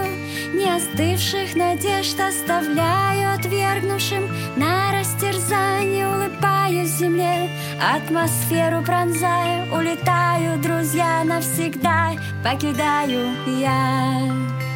не 0.54 0.68
остывших 0.76 1.56
надежд 1.56 2.20
оставляю 2.20 3.36
отвергнувшим 3.36 4.28
на 4.58 4.92
растерзание, 4.92 6.08
улыбаюсь 6.08 6.90
земле, 6.90 7.50
атмосферу 7.80 8.82
пронзаю, 8.82 9.72
улетаю, 9.74 10.60
друзья, 10.60 11.24
навсегда 11.24 12.14
покидаю 12.44 13.30
я. 13.60 14.69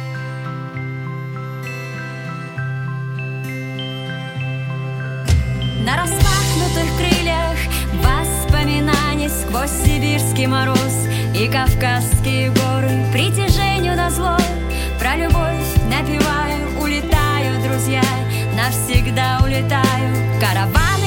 На 5.84 5.98
распахнутых 5.98 6.96
крыльях 6.96 7.58
воспоминаний 8.02 9.28
сквозь 9.28 9.70
сибирский 9.70 10.46
мороз 10.46 11.06
и 11.34 11.46
кавказские 11.46 12.50
горы 12.52 13.04
притяжению 13.12 13.94
на 13.94 14.10
зло 14.10 14.38
про 14.98 15.16
любовь 15.16 15.74
напеваю, 15.90 16.80
улетаю, 16.80 17.62
друзья, 17.62 18.02
навсегда 18.56 19.40
улетаю. 19.44 20.40
Караваны 20.40 21.03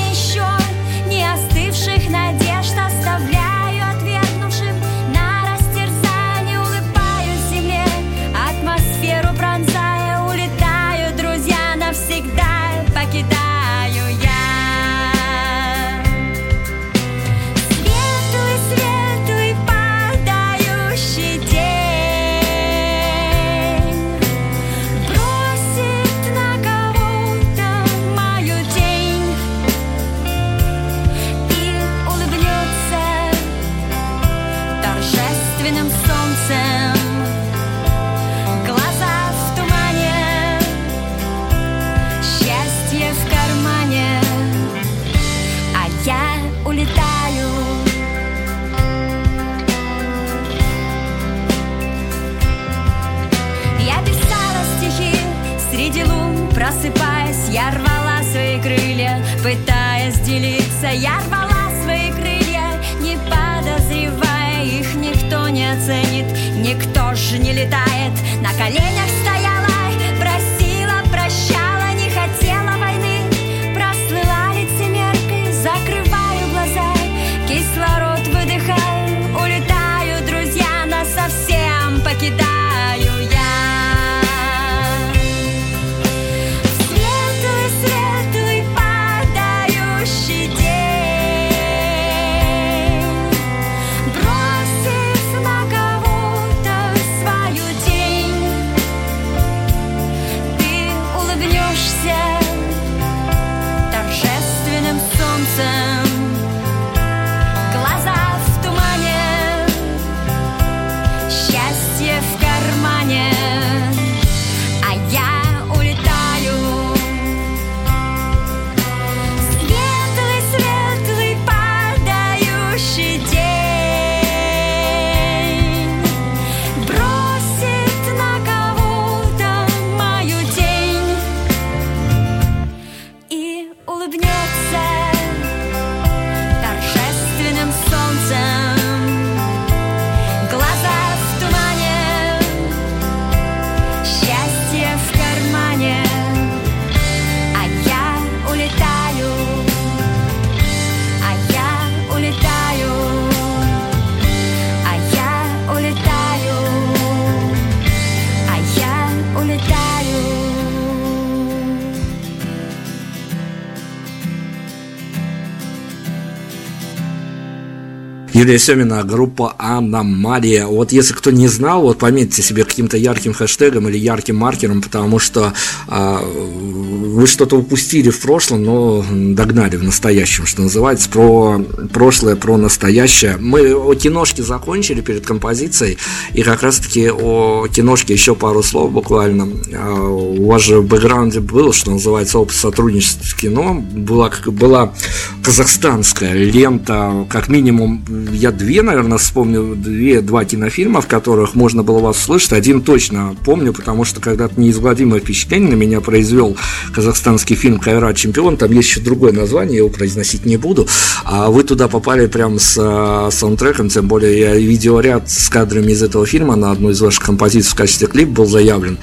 Юлия 168.38 168.60
Семина, 168.60 169.04
группа 169.04 169.56
«Аномалия». 169.58 170.68
Вот 170.68 170.92
если 170.92 171.16
кто 171.16 171.32
не 171.32 171.48
знал, 171.48 171.82
вот 171.82 171.98
пометьте 171.98 172.44
себе 172.44 172.66
каким-то 172.78 172.98
ярким 172.98 173.34
хэштегом 173.34 173.90
или 173.90 173.98
ярким 173.98 174.36
маркером, 174.36 174.84
потому 174.84 175.18
что 175.18 175.52
э, 175.88 176.18
вы 176.24 177.26
что-то 177.26 177.56
упустили 177.56 178.12
в 178.12 178.22
прошлом, 178.22 178.64
но 178.64 179.04
догнали 179.10 179.78
в 179.78 179.84
настоящем, 179.84 180.46
что 180.46 180.62
называется, 180.62 181.10
про 181.10 181.60
прошлое, 181.92 182.36
про 182.36 182.56
настоящее. 182.58 183.38
Мы 183.40 183.74
о 183.74 183.96
киношке 183.96 184.44
закончили 184.44 185.02
перед 185.02 185.26
композицией, 185.26 185.98
и 186.36 186.44
как 186.44 186.62
раз-таки 186.62 187.10
о 187.10 187.68
киношке 187.68 188.14
еще 188.14 188.36
пару 188.36 188.62
слов 188.62 188.92
буквально. 188.92 189.50
Э, 189.72 190.00
у 190.00 190.46
вас 190.46 190.62
же 190.62 190.82
в 190.82 190.88
бэкграунде 190.88 191.40
было, 191.40 191.74
что 191.74 191.90
называется, 191.90 192.38
опыт 192.38 192.56
сотрудничества 192.56 193.26
с 193.26 193.34
кино. 193.34 193.74
Была, 193.74 194.32
была 194.46 194.94
казахстанская 195.42 196.34
лента, 196.34 197.26
как 197.28 197.48
минимум 197.48 198.06
я 198.32 198.52
две, 198.52 198.84
наверное, 198.84 199.18
вспомню, 199.18 199.76
две, 199.76 200.22
два 200.22 200.46
кинофильма, 200.46 201.02
в 201.02 201.08
которых 201.08 201.56
можно 201.56 201.82
было 201.82 201.98
вас 201.98 202.20
слышать. 202.20 202.54
Один 202.54 202.67
точно 202.74 203.36
помню, 203.46 203.74
потому 203.74 204.06
что 204.06 204.20
когда-то 204.20 204.60
неизгладимое 204.60 205.20
впечатление 205.20 205.72
на 205.72 205.76
меня 205.76 206.02
произвел 206.02 206.56
казахстанский 206.94 207.56
фильм 207.56 207.80
«Кайрат 207.80 208.16
чемпион». 208.16 208.58
Там 208.58 208.72
есть 208.72 208.90
еще 208.90 209.02
другое 209.02 209.32
название, 209.32 209.76
я 209.76 209.80
его 209.80 209.90
произносить 209.90 210.46
не 210.46 210.58
буду. 210.58 210.88
А 211.24 211.50
вы 211.50 211.64
туда 211.64 211.88
попали 211.88 212.28
прямо 212.28 212.60
с 212.60 212.78
а, 212.80 213.30
саундтреком, 213.32 213.90
тем 213.90 214.08
более 214.08 214.40
я 214.40 214.56
видеоряд 214.56 215.30
с 215.30 215.50
кадрами 215.50 215.92
из 215.92 216.04
этого 216.04 216.26
фильма 216.26 216.56
на 216.56 216.72
одну 216.72 216.90
из 216.90 217.02
ваших 217.02 217.24
композиций 217.24 217.72
в 217.72 217.76
качестве 217.76 218.08
клип 218.08 218.30
был 218.30 218.46
заявлен. 218.46 218.98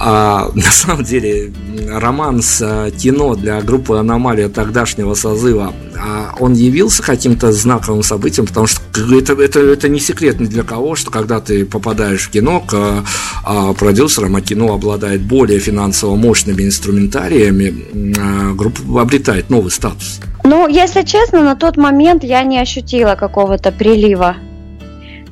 А 0.00 0.50
на 0.54 0.70
самом 0.70 1.04
деле 1.04 1.52
роман 1.88 2.42
с 2.42 2.60
а, 2.62 2.90
кино 2.90 3.34
для 3.34 3.60
группы 3.60 3.96
«Аномалия» 3.96 4.48
тогдашнего 4.48 5.14
созыва, 5.14 5.72
а 5.98 6.34
он 6.38 6.52
явился 6.52 7.02
каким-то 7.02 7.52
знаковым 7.52 8.02
событием, 8.02 8.46
потому 8.46 8.66
что 8.66 8.80
это, 8.94 9.32
это, 9.34 9.60
это 9.60 9.88
не 9.88 10.00
секрет 10.00 10.40
ни 10.40 10.46
для 10.46 10.62
кого, 10.62 10.94
что 10.94 11.10
когда 11.10 11.40
ты 11.40 11.64
попадаешь 11.64 12.26
в 12.26 12.30
кино 12.30 12.60
к 12.60 13.04
а, 13.44 13.72
продюсерам, 13.74 14.36
а 14.36 14.40
кино 14.40 14.72
обладает 14.72 15.22
более 15.22 15.58
финансово 15.58 16.16
мощными 16.16 16.62
инструментариями, 16.62 18.14
а, 18.18 18.54
группа 18.54 19.02
обретает 19.02 19.50
новый 19.50 19.70
статус. 19.70 20.20
Ну, 20.44 20.68
если 20.68 21.02
честно, 21.02 21.42
на 21.42 21.56
тот 21.56 21.76
момент 21.76 22.24
я 22.24 22.42
не 22.42 22.58
ощутила 22.58 23.16
какого-то 23.16 23.72
прилива 23.72 24.36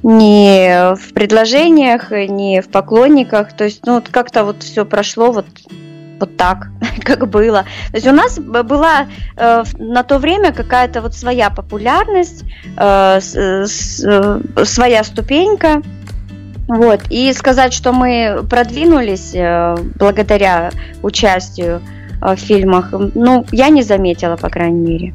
ни 0.07 0.95
в 0.95 1.13
предложениях, 1.13 2.13
ни 2.13 2.61
в 2.61 2.69
поклонниках. 2.69 3.53
То 3.53 3.65
есть, 3.65 3.85
ну, 3.85 4.03
как-то 4.09 4.45
вот 4.45 4.63
все 4.63 4.85
прошло 4.85 5.33
вот 5.33 5.47
вот 6.19 6.37
так, 6.37 6.69
как 7.05 7.29
было. 7.29 7.65
То 7.91 7.97
есть 7.97 8.07
у 8.07 8.13
нас 8.13 8.39
была 8.39 9.07
э, 9.37 9.65
на 9.79 10.03
то 10.03 10.19
время 10.19 10.53
какая-то 10.53 11.03
вот 11.03 11.15
своя 11.15 11.51
популярность, 11.51 12.45
э, 12.77 13.21
с, 13.21 14.03
э, 14.03 14.41
своя 14.65 15.05
ступенька. 15.05 15.83
Вот. 16.69 17.03
И 17.11 17.33
сказать, 17.35 17.75
что 17.75 17.93
мы 17.93 18.47
продвинулись 18.49 19.33
э, 19.35 19.77
благодаря 19.99 20.71
участию 21.03 21.83
э, 22.23 22.35
в 22.35 22.39
фильмах, 22.39 22.93
ну, 22.93 23.45
я 23.53 23.69
не 23.69 23.83
заметила, 23.83 24.37
по 24.37 24.49
крайней 24.49 24.81
мере 24.81 25.15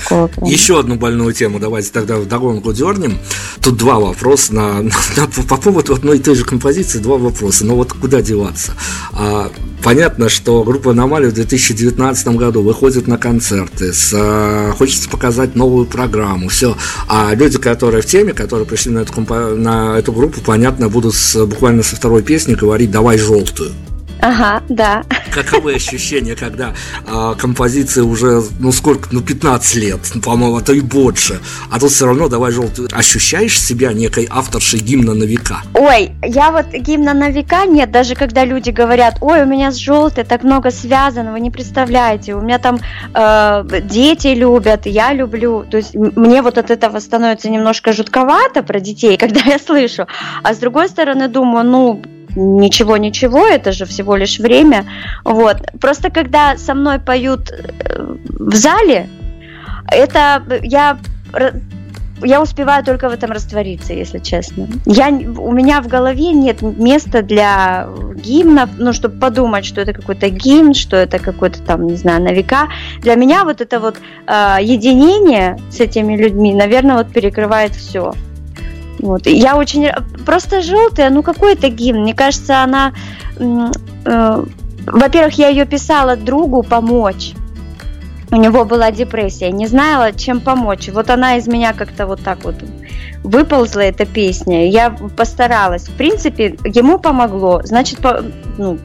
такого 0.00 0.26
плана. 0.26 0.52
Еще 0.52 0.78
одну 0.78 0.96
больную 0.96 1.32
тему 1.32 1.58
давайте 1.58 1.90
тогда 1.90 2.16
в 2.16 2.26
догонку 2.26 2.72
дернем. 2.72 3.18
Тут 3.60 3.76
два 3.76 3.98
вопроса 3.98 4.54
на, 4.54 4.82
на, 5.16 5.26
по 5.48 5.56
поводу 5.56 5.94
одной 5.94 6.18
и 6.18 6.20
той 6.20 6.34
же 6.34 6.44
композиции, 6.44 6.98
два 6.98 7.16
вопроса. 7.16 7.64
Но 7.64 7.76
вот 7.76 7.92
куда 7.92 8.20
деваться? 8.20 8.72
А, 9.12 9.50
понятно, 9.82 10.28
что 10.28 10.62
группа 10.64 10.90
«Аномалия» 10.90 11.30
в 11.30 11.34
2019 11.34 12.28
году 12.28 12.62
выходит 12.62 13.06
на 13.06 13.18
концерты, 13.18 13.92
с, 13.92 14.12
а, 14.14 14.72
хочется 14.76 15.08
показать 15.08 15.54
новую 15.54 15.86
программу, 15.86 16.48
все. 16.48 16.76
А 17.08 17.34
люди, 17.34 17.58
которые 17.58 18.02
в 18.02 18.06
теме, 18.06 18.32
которые 18.32 18.66
пришли 18.66 18.92
на 18.92 19.00
эту, 19.00 19.20
на 19.56 19.98
эту 19.98 20.12
группу, 20.12 20.40
понятно, 20.40 20.88
будут 20.88 21.14
с, 21.14 21.46
буквально 21.46 21.82
со 21.82 21.96
второй 21.96 22.22
песни 22.22 22.54
говорить 22.54 22.90
«давай 22.90 23.18
желтую». 23.18 23.72
Ага, 24.24 24.62
да. 24.70 25.04
Каковы 25.30 25.74
ощущения, 25.74 26.34
когда 26.34 26.72
а, 27.06 27.34
композиция 27.34 28.04
уже, 28.04 28.42
ну 28.58 28.72
сколько, 28.72 29.10
ну 29.12 29.20
15 29.20 29.76
лет, 29.76 30.00
по-моему, 30.24 30.56
а 30.56 30.62
то 30.62 30.72
и 30.72 30.80
больше, 30.80 31.40
а 31.70 31.78
тут 31.78 31.90
все 31.90 32.06
равно 32.06 32.28
давай 32.28 32.50
желтый. 32.50 32.86
Ощущаешь 32.90 33.60
себя 33.60 33.92
некой 33.92 34.26
авторшей 34.30 34.80
гимна 34.80 35.12
на 35.12 35.24
века? 35.24 35.58
Ой, 35.74 36.12
я 36.22 36.50
вот 36.52 36.68
гимна 36.72 37.12
на 37.12 37.28
века 37.28 37.66
нет, 37.66 37.90
даже 37.90 38.14
когда 38.14 38.46
люди 38.46 38.70
говорят, 38.70 39.18
ой, 39.20 39.42
у 39.42 39.46
меня 39.46 39.70
с 39.70 39.76
желтой 39.76 40.24
так 40.24 40.42
много 40.42 40.70
связано, 40.70 41.32
вы 41.32 41.40
не 41.40 41.50
представляете, 41.50 42.34
у 42.34 42.40
меня 42.40 42.58
там 42.58 42.78
э, 43.12 43.80
дети 43.82 44.28
любят, 44.28 44.86
я 44.86 45.12
люблю, 45.12 45.66
то 45.70 45.76
есть 45.76 45.94
мне 45.94 46.40
вот 46.40 46.56
от 46.56 46.70
этого 46.70 46.98
становится 46.98 47.50
немножко 47.50 47.92
жутковато 47.92 48.62
про 48.62 48.80
детей, 48.80 49.16
когда 49.18 49.40
я 49.40 49.58
слышу, 49.58 50.06
а 50.42 50.54
с 50.54 50.56
другой 50.56 50.88
стороны 50.88 51.28
думаю, 51.28 51.66
ну 51.66 52.02
ничего, 52.36 52.96
ничего, 52.96 53.46
это 53.46 53.72
же 53.72 53.84
всего 53.84 54.16
лишь 54.16 54.38
время. 54.38 54.84
Вот. 55.24 55.58
Просто 55.80 56.10
когда 56.10 56.56
со 56.56 56.74
мной 56.74 56.98
поют 56.98 57.50
э, 57.50 58.16
в 58.28 58.54
зале, 58.54 59.08
это 59.90 60.42
я 60.62 60.98
я 62.22 62.40
успеваю 62.40 62.84
только 62.84 63.08
в 63.08 63.12
этом 63.12 63.32
раствориться, 63.32 63.92
если 63.92 64.18
честно. 64.18 64.68
Я, 64.86 65.08
у 65.08 65.52
меня 65.52 65.82
в 65.82 65.88
голове 65.88 66.32
нет 66.32 66.62
места 66.62 67.22
для 67.22 67.88
гимнов, 68.14 68.70
ну, 68.78 68.92
чтобы 68.92 69.18
подумать, 69.18 69.64
что 69.64 69.80
это 69.80 69.92
какой-то 69.92 70.30
гимн, 70.30 70.74
что 70.74 70.96
это 70.96 71.18
какой-то 71.18 71.60
там, 71.62 71.86
не 71.86 71.96
знаю, 71.96 72.22
на 72.22 72.32
века. 72.32 72.68
Для 73.00 73.14
меня 73.16 73.44
вот 73.44 73.60
это 73.60 73.80
вот 73.80 73.96
э, 74.26 74.56
единение 74.60 75.58
с 75.70 75.80
этими 75.80 76.16
людьми, 76.16 76.54
наверное, 76.54 76.96
вот 76.96 77.12
перекрывает 77.12 77.74
все. 77.74 78.14
Вот. 78.98 79.26
Я 79.26 79.56
очень... 79.56 79.88
Просто 80.24 80.62
желтая, 80.62 81.10
ну 81.10 81.22
какой 81.22 81.54
это 81.54 81.68
гимн? 81.68 82.00
Мне 82.02 82.14
кажется, 82.14 82.62
она... 82.62 82.92
Э, 83.38 84.44
во-первых, 84.86 85.38
я 85.38 85.48
ее 85.48 85.64
писала 85.64 86.16
другу 86.16 86.62
помочь. 86.62 87.32
У 88.30 88.36
него 88.36 88.64
была 88.64 88.90
депрессия, 88.90 89.52
не 89.52 89.66
знала, 89.66 90.12
чем 90.12 90.40
помочь. 90.40 90.88
Вот 90.88 91.10
она 91.10 91.36
из 91.36 91.46
меня 91.46 91.72
как-то 91.72 92.06
вот 92.06 92.20
так 92.22 92.44
вот 92.44 92.56
выползла, 93.22 93.80
эта 93.80 94.06
песня. 94.06 94.68
Я 94.68 94.90
постаралась. 94.90 95.88
В 95.88 95.92
принципе, 95.92 96.56
ему 96.64 96.98
помогло. 96.98 97.60
Значит, 97.64 98.00
по, 98.00 98.22
ну, 98.58 98.78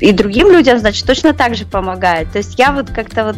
и 0.00 0.12
другим 0.12 0.50
людям, 0.50 0.78
значит, 0.78 1.06
точно 1.06 1.32
так 1.32 1.54
же 1.54 1.64
помогает. 1.64 2.32
То 2.32 2.38
есть 2.38 2.58
я 2.58 2.72
вот 2.72 2.90
как-то 2.90 3.24
вот 3.24 3.36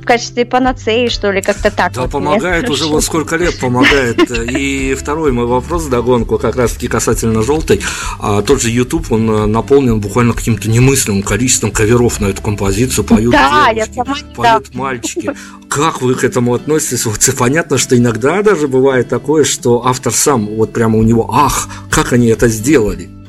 в 0.00 0.04
качестве 0.04 0.44
панацеи, 0.44 1.08
что 1.08 1.30
ли, 1.30 1.42
как-то 1.42 1.70
так. 1.70 1.92
Да, 1.92 2.02
вот 2.02 2.10
помогает 2.10 2.68
уже 2.68 2.86
вот 2.86 3.04
сколько 3.04 3.36
лет 3.36 3.58
помогает. 3.58 4.18
И 4.50 4.94
второй 4.94 5.32
мой 5.32 5.46
вопрос 5.46 5.86
догонку, 5.86 6.38
как 6.38 6.56
раз-таки 6.56 6.88
касательно 6.88 7.42
желтой. 7.42 7.80
А, 8.18 8.42
тот 8.42 8.60
же 8.60 8.70
YouTube, 8.70 9.12
он 9.12 9.30
э, 9.30 9.46
наполнен 9.46 10.00
буквально 10.00 10.32
каким-то 10.32 10.68
немыслимым 10.68 11.22
количеством 11.22 11.70
каверов 11.70 12.20
на 12.20 12.26
эту 12.26 12.42
композицию. 12.42 13.04
Поют 13.04 13.32
да, 13.32 13.72
девушки, 13.72 13.96
я 13.96 14.04
сама 14.04 14.16
поют 14.34 14.66
да. 14.72 14.78
мальчики. 14.78 15.32
Как 15.68 16.02
вы 16.02 16.14
к 16.14 16.24
этому 16.24 16.54
относитесь? 16.54 17.06
Вот 17.06 17.18
понятно, 17.38 17.78
что 17.78 17.96
иногда 17.96 18.42
даже 18.42 18.66
бывает 18.66 19.08
такое, 19.08 19.44
что 19.44 19.86
автор 19.86 20.12
сам, 20.12 20.46
вот 20.46 20.72
прямо 20.72 20.98
у 20.98 21.02
него, 21.02 21.30
ах, 21.32 21.68
как 21.90 22.12
они 22.12 22.28
это 22.28 22.48
сделали. 22.48 23.19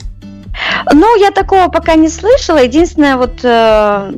Ну, 0.93 1.15
я 1.17 1.31
такого 1.31 1.67
пока 1.67 1.95
не 1.95 2.09
слышала. 2.09 2.57
Единственное, 2.57 3.17
вот 3.17 3.43
э, 3.43 4.13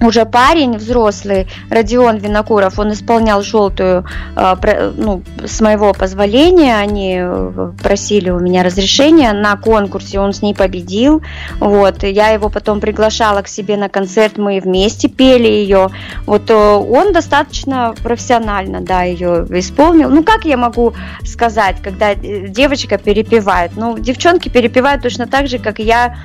уже 0.00 0.24
парень 0.24 0.76
взрослый, 0.76 1.46
Родион 1.68 2.16
Винокуров, 2.18 2.78
он 2.78 2.92
исполнял 2.92 3.42
желтую, 3.42 4.04
э, 4.36 4.92
ну, 4.96 5.22
с 5.44 5.60
моего 5.60 5.92
позволения, 5.92 6.76
они 6.76 7.18
э, 7.20 7.72
просили 7.82 8.30
у 8.30 8.38
меня 8.38 8.62
разрешения 8.62 9.32
на 9.32 9.56
конкурсе, 9.56 10.18
он 10.18 10.32
с 10.32 10.42
ней 10.42 10.54
победил, 10.54 11.22
вот, 11.58 12.02
я 12.02 12.28
его 12.28 12.48
потом 12.48 12.80
приглашала 12.80 13.42
к 13.42 13.48
себе 13.48 13.76
на 13.76 13.88
концерт, 13.88 14.38
мы 14.38 14.60
вместе 14.60 15.08
пели 15.08 15.48
ее, 15.48 15.90
вот, 16.26 16.50
э, 16.50 16.54
он 16.54 17.12
достаточно 17.12 17.94
профессионально, 18.02 18.80
да, 18.80 19.02
ее 19.02 19.46
исполнил, 19.50 20.08
ну, 20.08 20.24
как 20.24 20.44
я 20.44 20.56
могу 20.56 20.94
сказать, 21.24 21.76
когда 21.82 22.14
девочка 22.14 22.96
перепевает, 22.96 23.72
ну, 23.76 23.98
девчонки 23.98 24.48
перепевают 24.48 25.02
точно 25.02 25.26
так 25.26 25.48
же, 25.48 25.58
как 25.58 25.78
я 25.78 26.16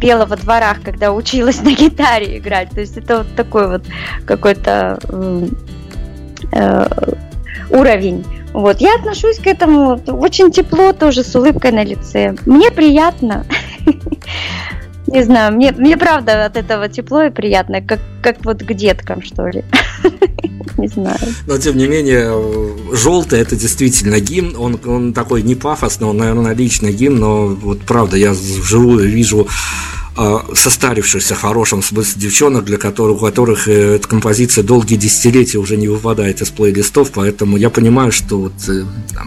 пела 0.00 0.26
во 0.26 0.36
дворах, 0.36 0.82
когда 0.82 1.12
училась 1.12 1.62
на 1.62 1.72
гитаре 1.72 2.38
играть, 2.38 2.70
то 2.70 2.80
есть 2.80 2.96
это 2.96 3.09
это 3.10 3.18
вот 3.18 3.34
такой 3.34 3.68
вот 3.68 3.82
какой-то 4.24 4.98
э, 6.52 6.86
уровень. 7.70 8.24
Вот, 8.52 8.80
я 8.80 8.94
отношусь 8.96 9.38
к 9.38 9.46
этому 9.46 10.00
очень 10.06 10.50
тепло, 10.50 10.92
тоже 10.92 11.22
с 11.22 11.34
улыбкой 11.36 11.72
на 11.72 11.84
лице. 11.84 12.34
Мне 12.46 12.70
приятно. 12.70 13.44
Не 15.06 15.24
знаю, 15.24 15.54
мне, 15.54 15.72
мне 15.72 15.96
правда 15.96 16.44
от 16.44 16.56
этого 16.56 16.88
тепло 16.88 17.22
и 17.22 17.30
приятно, 17.30 17.80
как, 17.80 17.98
как 18.22 18.44
вот 18.44 18.62
к 18.62 18.74
деткам, 18.74 19.22
что 19.22 19.48
ли. 19.48 19.64
Не 20.78 20.88
знаю. 20.88 21.18
Но 21.46 21.58
тем 21.58 21.76
не 21.76 21.88
менее, 21.88 22.32
желтый 22.94 23.40
это 23.40 23.56
действительно 23.56 24.20
гимн. 24.20 24.54
Он, 24.56 24.80
он 24.86 25.12
такой 25.12 25.42
не 25.42 25.54
пафосный, 25.54 26.06
он, 26.06 26.18
наверное, 26.18 26.54
личный 26.54 26.92
гимн, 26.92 27.18
но 27.18 27.46
вот 27.46 27.80
правда, 27.80 28.16
я 28.16 28.32
вживую 28.32 29.08
вижу 29.08 29.48
состарившихся, 30.54 31.34
в 31.34 31.40
хорошем 31.40 31.82
смысле, 31.82 32.20
девчонок, 32.20 32.64
для 32.64 32.78
которых, 32.78 33.22
у 33.22 33.24
которых 33.24 33.68
э, 33.68 33.96
эта 33.96 34.08
композиция 34.08 34.64
долгие 34.64 34.96
десятилетия 34.96 35.58
уже 35.58 35.76
не 35.76 35.88
выпадает 35.88 36.42
из 36.42 36.50
плейлистов, 36.50 37.10
поэтому 37.12 37.56
я 37.56 37.70
понимаю, 37.70 38.12
что 38.12 38.38
вот 38.40 38.52
э, 38.68 38.84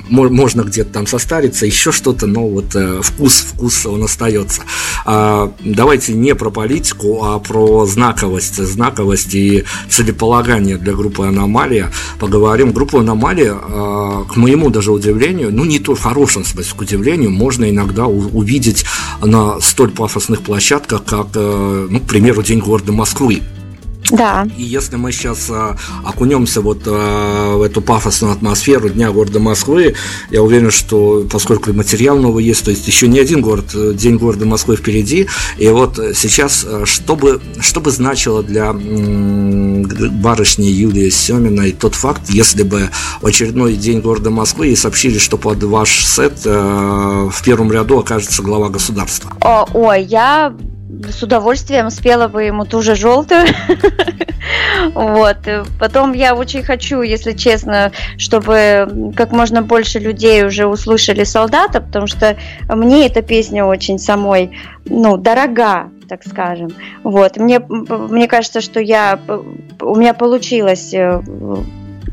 можно 0.09 0.61
где-то 0.61 0.91
там 0.91 1.07
состариться, 1.07 1.65
еще 1.65 1.91
что-то, 1.91 2.27
но 2.27 2.47
вот 2.47 2.75
э, 2.75 2.99
вкус, 3.01 3.45
вкус 3.53 3.85
он 3.85 4.03
остается. 4.03 4.61
А, 5.05 5.53
давайте 5.63 6.13
не 6.13 6.35
про 6.35 6.49
политику, 6.49 7.23
а 7.23 7.39
про 7.39 7.85
знаковость, 7.85 8.57
знаковость 8.57 9.33
и 9.33 9.63
целеполагание 9.89 10.77
для 10.77 10.93
группы 10.93 11.25
«Аномалия» 11.25 11.91
поговорим. 12.19 12.71
Группу 12.71 12.99
«Аномалия», 12.99 13.53
к 13.53 14.35
моему 14.35 14.69
даже 14.69 14.91
удивлению, 14.91 15.53
ну 15.53 15.65
не 15.65 15.79
то 15.79 15.95
в 15.95 16.01
хорошем 16.01 16.45
смысле, 16.45 16.73
к 16.77 16.81
удивлению, 16.81 17.31
можно 17.31 17.69
иногда 17.69 18.05
увидеть 18.05 18.85
на 19.21 19.59
столь 19.59 19.91
пафосных 19.91 20.41
площадках, 20.41 20.72
площадках, 20.73 21.05
как, 21.05 21.27
э, 21.35 21.87
ну, 21.89 21.99
к 21.99 22.03
примеру, 22.03 22.41
День 22.41 22.59
города 22.59 22.91
Москвы. 22.91 23.41
Да. 24.11 24.47
И 24.57 24.63
если 24.63 24.95
мы 24.95 25.11
сейчас 25.11 25.49
а, 25.49 25.77
окунемся 26.03 26.61
вот 26.61 26.81
а, 26.85 27.55
в 27.55 27.61
эту 27.61 27.81
пафосную 27.81 28.33
атмосферу 28.33 28.89
Дня 28.89 29.11
города 29.11 29.39
Москвы, 29.39 29.95
я 30.29 30.43
уверен, 30.43 30.71
что 30.71 31.25
поскольку 31.31 31.73
материал 31.73 32.17
новый 32.17 32.43
есть, 32.43 32.65
то 32.65 32.71
есть 32.71 32.87
еще 32.87 33.07
не 33.07 33.19
один 33.19 33.41
город, 33.41 33.65
День 33.95 34.17
города 34.17 34.45
Москвы 34.45 34.75
впереди, 34.75 35.27
и 35.57 35.67
вот 35.69 35.99
сейчас, 36.15 36.65
что 36.85 37.15
бы, 37.15 37.41
что 37.59 37.79
бы 37.81 37.91
значило 37.91 38.43
для 38.43 38.73
барышни 38.73 40.65
Юлии 40.65 41.09
Семиной 41.09 41.71
тот 41.71 41.95
факт, 41.95 42.29
если 42.29 42.63
бы 42.63 42.89
в 43.21 43.25
очередной 43.25 43.75
День 43.75 44.01
города 44.01 44.29
Москвы 44.29 44.69
и 44.69 44.75
сообщили, 44.75 45.17
что 45.17 45.37
под 45.37 45.63
ваш 45.63 46.05
сет 46.05 46.41
а, 46.45 47.29
в 47.29 47.43
первом 47.43 47.71
ряду 47.71 47.99
окажется 47.99 48.41
глава 48.41 48.69
государства? 48.69 49.31
О, 49.41 49.65
ой, 49.73 50.03
я 50.03 50.53
с 51.11 51.23
удовольствием 51.23 51.89
спела 51.89 52.27
бы 52.27 52.43
ему 52.43 52.65
ту 52.65 52.81
же 52.81 52.95
желтую. 52.95 53.45
Вот. 54.93 55.37
Потом 55.79 56.11
я 56.11 56.35
очень 56.35 56.63
хочу, 56.63 57.01
если 57.01 57.31
честно, 57.31 57.91
чтобы 58.17 59.13
как 59.15 59.31
можно 59.31 59.61
больше 59.61 59.99
людей 59.99 60.45
уже 60.45 60.67
услышали 60.67 61.23
солдата, 61.23 61.79
потому 61.79 62.07
что 62.07 62.35
мне 62.67 63.07
эта 63.07 63.21
песня 63.21 63.63
очень 63.63 63.99
самой, 63.99 64.51
ну, 64.85 65.15
дорога, 65.15 65.89
так 66.09 66.23
скажем. 66.25 66.71
Вот. 67.03 67.37
Мне, 67.37 67.59
мне 67.59 68.27
кажется, 68.27 68.61
что 68.61 68.79
я, 68.79 69.19
у 69.79 69.95
меня 69.95 70.13
получилось 70.13 70.93
э, 70.93 71.21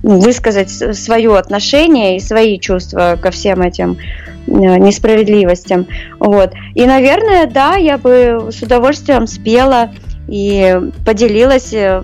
высказать 0.02 0.70
свое 0.70 1.36
отношение 1.36 2.16
и 2.16 2.20
свои 2.20 2.58
чувства 2.58 3.18
ко 3.20 3.30
всем 3.30 3.60
этим 3.62 3.98
Э, 4.46 4.78
несправедливостям. 4.78 5.86
Вот. 6.18 6.52
И, 6.74 6.84
наверное, 6.84 7.46
да, 7.46 7.76
я 7.76 7.98
бы 7.98 8.48
с 8.50 8.60
удовольствием 8.62 9.26
спела 9.26 9.92
и 10.28 10.76
поделилась 11.06 11.72
э, 11.72 12.02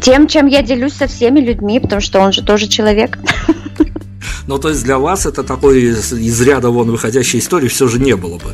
тем, 0.00 0.26
чем 0.26 0.46
я 0.46 0.62
делюсь 0.62 0.94
со 0.94 1.06
всеми 1.06 1.40
людьми, 1.40 1.80
потому 1.80 2.02
что 2.02 2.20
он 2.20 2.32
же 2.32 2.42
тоже 2.42 2.68
человек. 2.68 3.18
Ну, 4.48 4.58
то 4.58 4.70
есть 4.70 4.82
для 4.82 4.98
вас 4.98 5.24
это 5.24 5.44
такой 5.44 5.82
из 5.82 6.40
ряда 6.42 6.70
вон 6.70 6.90
выходящей 6.90 7.38
истории 7.38 7.68
все 7.68 7.86
же 7.86 8.00
не 8.00 8.16
было 8.16 8.38
бы? 8.38 8.52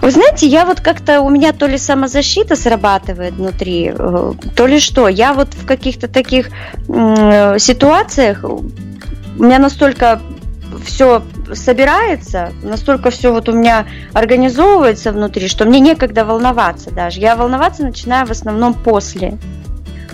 Вы 0.00 0.10
знаете, 0.10 0.46
я 0.46 0.64
вот 0.64 0.80
как-то, 0.80 1.20
у 1.20 1.28
меня 1.28 1.52
то 1.52 1.66
ли 1.66 1.76
самозащита 1.76 2.56
срабатывает 2.56 3.34
внутри, 3.34 3.92
э, 3.96 4.32
то 4.56 4.66
ли 4.66 4.80
что. 4.80 5.08
Я 5.08 5.34
вот 5.34 5.52
в 5.54 5.66
каких-то 5.66 6.08
таких 6.08 6.48
ситуациях, 6.86 8.44
у 8.44 9.42
меня 9.42 9.58
настолько 9.58 10.20
все 10.84 11.22
собирается, 11.52 12.52
настолько 12.62 13.10
все 13.10 13.32
вот 13.32 13.48
у 13.48 13.52
меня 13.52 13.86
организовывается 14.12 15.12
внутри, 15.12 15.48
что 15.48 15.64
мне 15.64 15.80
некогда 15.80 16.24
волноваться 16.24 16.90
даже. 16.90 17.20
Я 17.20 17.36
волноваться 17.36 17.82
начинаю 17.82 18.26
в 18.26 18.30
основном 18.30 18.74
после. 18.74 19.38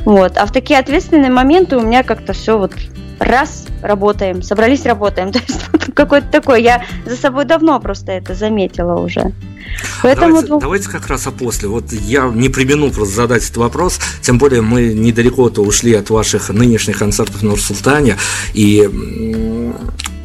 Вот. 0.04 0.36
А 0.36 0.46
в 0.46 0.52
такие 0.52 0.78
ответственные 0.78 1.30
моменты 1.30 1.76
у 1.76 1.80
меня 1.80 2.02
как-то 2.02 2.32
все 2.32 2.58
вот 2.58 2.72
раз 3.18 3.66
работаем, 3.82 4.42
собрались 4.42 4.84
работаем. 4.84 5.32
То 5.32 5.38
есть 5.38 5.60
какой-то 5.94 6.26
такой. 6.28 6.62
Я 6.62 6.84
за 7.04 7.16
собой 7.16 7.44
давно 7.44 7.80
просто 7.80 8.12
это 8.12 8.34
заметила 8.34 9.00
уже. 9.00 9.32
Поэтому... 10.02 10.42
Давайте, 10.42 10.58
давайте 10.60 10.88
как 10.88 11.06
раз 11.08 11.26
о 11.26 11.32
после. 11.32 11.68
Вот 11.68 11.92
я 11.92 12.28
не 12.28 12.48
примену 12.48 12.90
просто 12.90 13.14
задать 13.14 13.44
этот 13.44 13.56
вопрос, 13.56 13.98
тем 14.20 14.38
более 14.38 14.62
мы 14.62 14.92
недалеко-то 14.94 15.62
ушли 15.62 15.94
от 15.94 16.10
ваших 16.10 16.50
нынешних 16.50 16.98
концертов 16.98 17.40
в 17.40 17.42
Нур-Султане, 17.42 18.16
и 18.54 18.88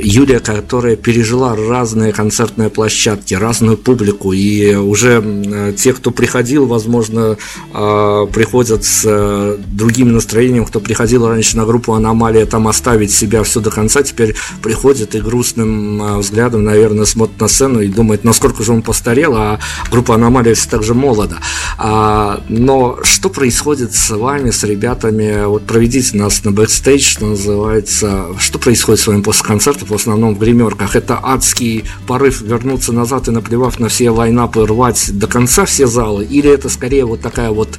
Юлия, 0.03 0.39
которая 0.39 0.95
пережила 0.95 1.55
разные 1.55 2.11
концертные 2.11 2.69
площадки, 2.69 3.33
разную 3.33 3.77
публику, 3.77 4.33
и 4.33 4.73
уже 4.73 5.73
те, 5.77 5.93
кто 5.93 6.11
приходил, 6.11 6.65
возможно, 6.65 7.37
а, 7.73 8.25
приходят 8.25 8.83
с 8.83 9.03
э, 9.05 9.57
другим 9.67 10.13
настроением, 10.13 10.65
кто 10.65 10.79
приходил 10.79 11.27
раньше 11.27 11.57
на 11.57 11.65
группу 11.65 11.93
«Аномалия», 11.93 12.45
там 12.45 12.67
оставить 12.81 13.11
себя 13.11 13.43
все 13.43 13.59
до 13.59 13.69
конца, 13.69 14.01
теперь 14.01 14.35
приходит 14.63 15.13
и 15.13 15.21
грустным 15.21 16.01
а, 16.01 16.17
взглядом, 16.17 16.63
наверное, 16.63 17.05
смотрит 17.05 17.39
на 17.39 17.47
сцену 17.47 17.79
и 17.79 17.87
думает, 17.87 18.23
насколько 18.23 18.63
же 18.63 18.71
он 18.71 18.81
постарел, 18.81 19.35
а 19.35 19.59
группа 19.91 20.15
«Аномалия» 20.15 20.55
все 20.55 20.67
так 20.67 20.81
же 20.81 20.95
молода. 20.95 21.37
А, 21.77 22.41
но 22.49 22.97
что 23.03 23.29
происходит 23.29 23.93
с 23.93 24.09
вами, 24.09 24.49
с 24.49 24.63
ребятами? 24.63 25.45
Вот 25.45 25.67
проведите 25.67 26.17
нас 26.17 26.43
на 26.43 26.51
бэкстейдж, 26.51 27.03
что 27.03 27.27
называется. 27.27 28.27
Что 28.39 28.57
происходит 28.57 28.99
с 28.99 29.07
вами 29.07 29.21
после 29.21 29.45
концерта? 29.45 29.85
в 29.85 29.93
основном 29.93 30.35
в 30.35 30.39
гримерках. 30.39 30.95
Это 30.95 31.19
адский 31.21 31.85
порыв 32.07 32.41
вернуться 32.41 32.93
назад 32.93 33.27
и 33.27 33.31
наплевав 33.31 33.79
на 33.79 33.89
все 33.89 34.09
лайнапы, 34.09 34.65
рвать 34.65 35.11
до 35.13 35.27
конца 35.27 35.65
все 35.65 35.85
залы? 35.85 36.25
Или 36.25 36.49
это 36.49 36.69
скорее 36.69 37.05
вот 37.05 37.21
такая 37.21 37.51
вот 37.51 37.77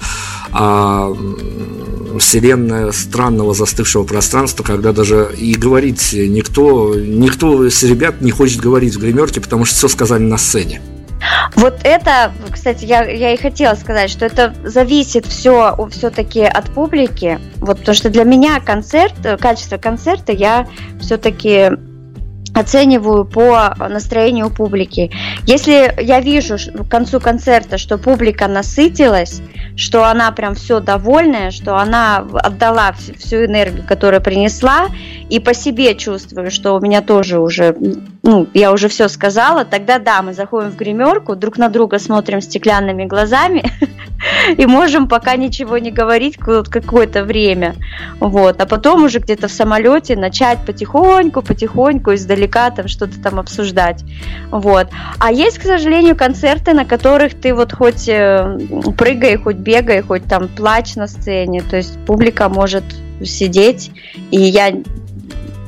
а, 0.52 1.12
вселенная 2.18 2.92
странного 2.92 3.54
застывшего 3.54 4.04
пространства, 4.04 4.64
когда 4.64 4.92
даже 4.92 5.30
и 5.36 5.54
говорить 5.54 6.12
никто, 6.12 6.94
никто 6.94 7.66
из 7.66 7.82
ребят 7.82 8.20
не 8.20 8.30
хочет 8.30 8.60
говорить 8.60 8.94
в 8.96 9.00
гримерке, 9.00 9.40
потому 9.40 9.64
что 9.64 9.76
все 9.76 9.88
сказали 9.88 10.22
на 10.22 10.38
сцене. 10.38 10.80
Вот 11.54 11.80
это, 11.84 12.32
кстати, 12.50 12.84
я, 12.84 13.04
я 13.04 13.32
и 13.32 13.36
хотела 13.36 13.74
сказать, 13.74 14.10
что 14.10 14.26
это 14.26 14.54
зависит 14.64 15.26
все 15.26 15.76
все-таки 15.90 16.40
от 16.40 16.70
публики. 16.70 17.38
Вот 17.58 17.78
потому 17.78 17.94
что 17.94 18.10
для 18.10 18.24
меня 18.24 18.60
концерт, 18.60 19.14
качество 19.40 19.76
концерта 19.76 20.32
я 20.32 20.66
все-таки 21.00 21.70
оцениваю 22.54 23.24
по 23.24 23.74
настроению 23.78 24.50
публики. 24.50 25.10
Если 25.46 25.94
я 26.02 26.20
вижу 26.20 26.56
к 26.56 26.88
концу 26.88 27.20
концерта, 27.20 27.78
что 27.78 27.98
публика 27.98 28.48
насытилась, 28.48 29.42
что 29.76 30.04
она 30.04 30.30
прям 30.32 30.54
все 30.54 30.80
довольная, 30.80 31.50
что 31.50 31.76
она 31.76 32.18
отдала 32.18 32.92
всю 33.18 33.44
энергию, 33.44 33.84
которую 33.86 34.22
принесла, 34.22 34.88
и 35.32 35.40
по 35.40 35.54
себе 35.54 35.94
чувствую, 35.94 36.50
что 36.50 36.74
у 36.74 36.80
меня 36.80 37.00
тоже 37.00 37.38
уже, 37.38 37.74
ну, 38.22 38.46
я 38.52 38.70
уже 38.70 38.88
все 38.88 39.08
сказала, 39.08 39.64
тогда 39.64 39.98
да, 39.98 40.20
мы 40.20 40.34
заходим 40.34 40.70
в 40.70 40.76
гримерку, 40.76 41.36
друг 41.36 41.56
на 41.56 41.70
друга 41.70 41.98
смотрим 41.98 42.42
стеклянными 42.42 43.06
глазами 43.06 43.64
и 44.58 44.66
можем 44.66 45.08
пока 45.08 45.36
ничего 45.36 45.78
не 45.78 45.90
говорить 45.90 46.36
какое-то 46.36 47.24
время. 47.24 47.76
Вот. 48.20 48.60
А 48.60 48.66
потом 48.66 49.04
уже 49.04 49.20
где-то 49.20 49.48
в 49.48 49.52
самолете 49.52 50.16
начать 50.16 50.58
потихоньку, 50.66 51.40
потихоньку 51.40 52.12
издалека 52.12 52.70
там 52.70 52.86
что-то 52.86 53.18
там 53.18 53.40
обсуждать. 53.40 54.04
Вот. 54.50 54.88
А 55.18 55.32
есть, 55.32 55.58
к 55.58 55.62
сожалению, 55.62 56.14
концерты, 56.14 56.74
на 56.74 56.84
которых 56.84 57.40
ты 57.40 57.54
вот 57.54 57.72
хоть 57.72 58.06
э, 58.06 58.58
прыгай, 58.98 59.38
хоть 59.38 59.56
бегай, 59.56 60.02
хоть 60.02 60.24
там 60.24 60.48
плачь 60.48 60.94
на 60.94 61.06
сцене. 61.06 61.62
То 61.62 61.78
есть 61.78 61.98
публика 62.04 62.50
может 62.50 62.84
сидеть, 63.24 63.92
и 64.30 64.38
я 64.38 64.74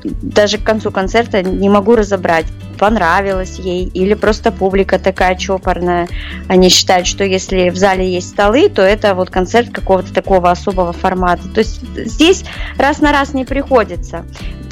даже 0.04 0.58
к 0.58 0.64
концу 0.64 0.90
концерта 0.90 1.42
не 1.42 1.68
могу 1.68 1.96
разобрать, 1.96 2.46
понравилось 2.78 3.58
ей 3.58 3.86
или 3.86 4.14
просто 4.14 4.52
публика 4.52 4.98
такая 4.98 5.36
чопорная. 5.36 6.08
Они 6.48 6.68
считают, 6.68 7.06
что 7.06 7.24
если 7.24 7.70
в 7.70 7.76
зале 7.76 8.12
есть 8.12 8.30
столы, 8.30 8.68
то 8.68 8.82
это 8.82 9.14
вот 9.14 9.30
концерт 9.30 9.70
какого-то 9.70 10.12
такого 10.12 10.50
особого 10.50 10.92
формата. 10.92 11.48
То 11.48 11.60
есть 11.60 11.80
здесь 11.96 12.44
раз 12.76 13.00
на 13.00 13.12
раз 13.12 13.32
не 13.32 13.44
приходится. 13.44 14.24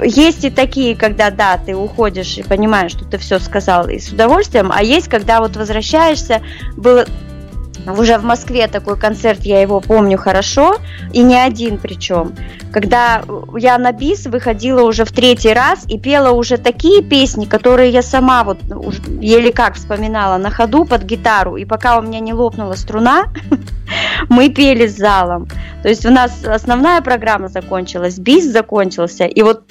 Есть 0.03 0.45
и 0.45 0.51
такие, 0.51 0.97
когда 0.97 1.31
да, 1.31 1.59
ты 1.65 1.75
уходишь 1.75 2.37
и 2.37 2.43
понимаешь, 2.43 2.93
что 2.93 3.05
ты 3.05 3.19
все 3.19 3.39
сказал 3.39 3.89
и 3.89 3.99
с 3.99 4.09
удовольствием, 4.09 4.71
а 4.75 4.83
есть, 4.83 5.09
когда 5.09 5.41
вот 5.41 5.57
возвращаешься, 5.57 6.43
было 6.77 7.07
уже 7.87 8.19
в 8.19 8.25
Москве 8.25 8.69
такой 8.69 8.97
концерт, 8.97 9.41
я 9.43 9.61
его 9.61 9.81
помню 9.81 10.19
хорошо, 10.19 10.77
и 11.13 11.23
не 11.23 11.37
один 11.37 11.79
причем. 11.79 12.35
Когда 12.73 13.23
я 13.57 13.77
на 13.79 13.93
бис 13.93 14.27
выходила 14.27 14.83
уже 14.83 15.05
в 15.05 15.13
третий 15.13 15.53
раз 15.53 15.85
и 15.89 15.99
пела 15.99 16.31
уже 16.31 16.57
такие 16.57 17.03
песни, 17.03 17.45
которые 17.45 17.91
я 17.91 18.03
сама 18.03 18.45
вот 18.45 18.59
еле 19.21 19.53
как 19.53 19.75
вспоминала 19.75 20.39
на 20.39 20.51
ходу 20.51 20.85
под 20.85 21.03
гитару, 21.03 21.57
и 21.57 21.65
пока 21.65 21.99
у 21.99 22.03
меня 22.03 22.21
не 22.21 22.33
лопнула 22.33 22.75
струна, 22.75 23.27
мы 24.29 24.49
пели 24.49 24.87
с 24.87 24.97
залом. 24.97 25.49
То 25.83 25.89
есть 25.89 26.07
у 26.07 26.11
нас 26.11 26.45
основная 26.45 27.01
программа 27.01 27.49
закончилась, 27.49 28.19
бис 28.19 28.45
закончился, 28.45 29.25
и 29.25 29.43
вот 29.43 29.65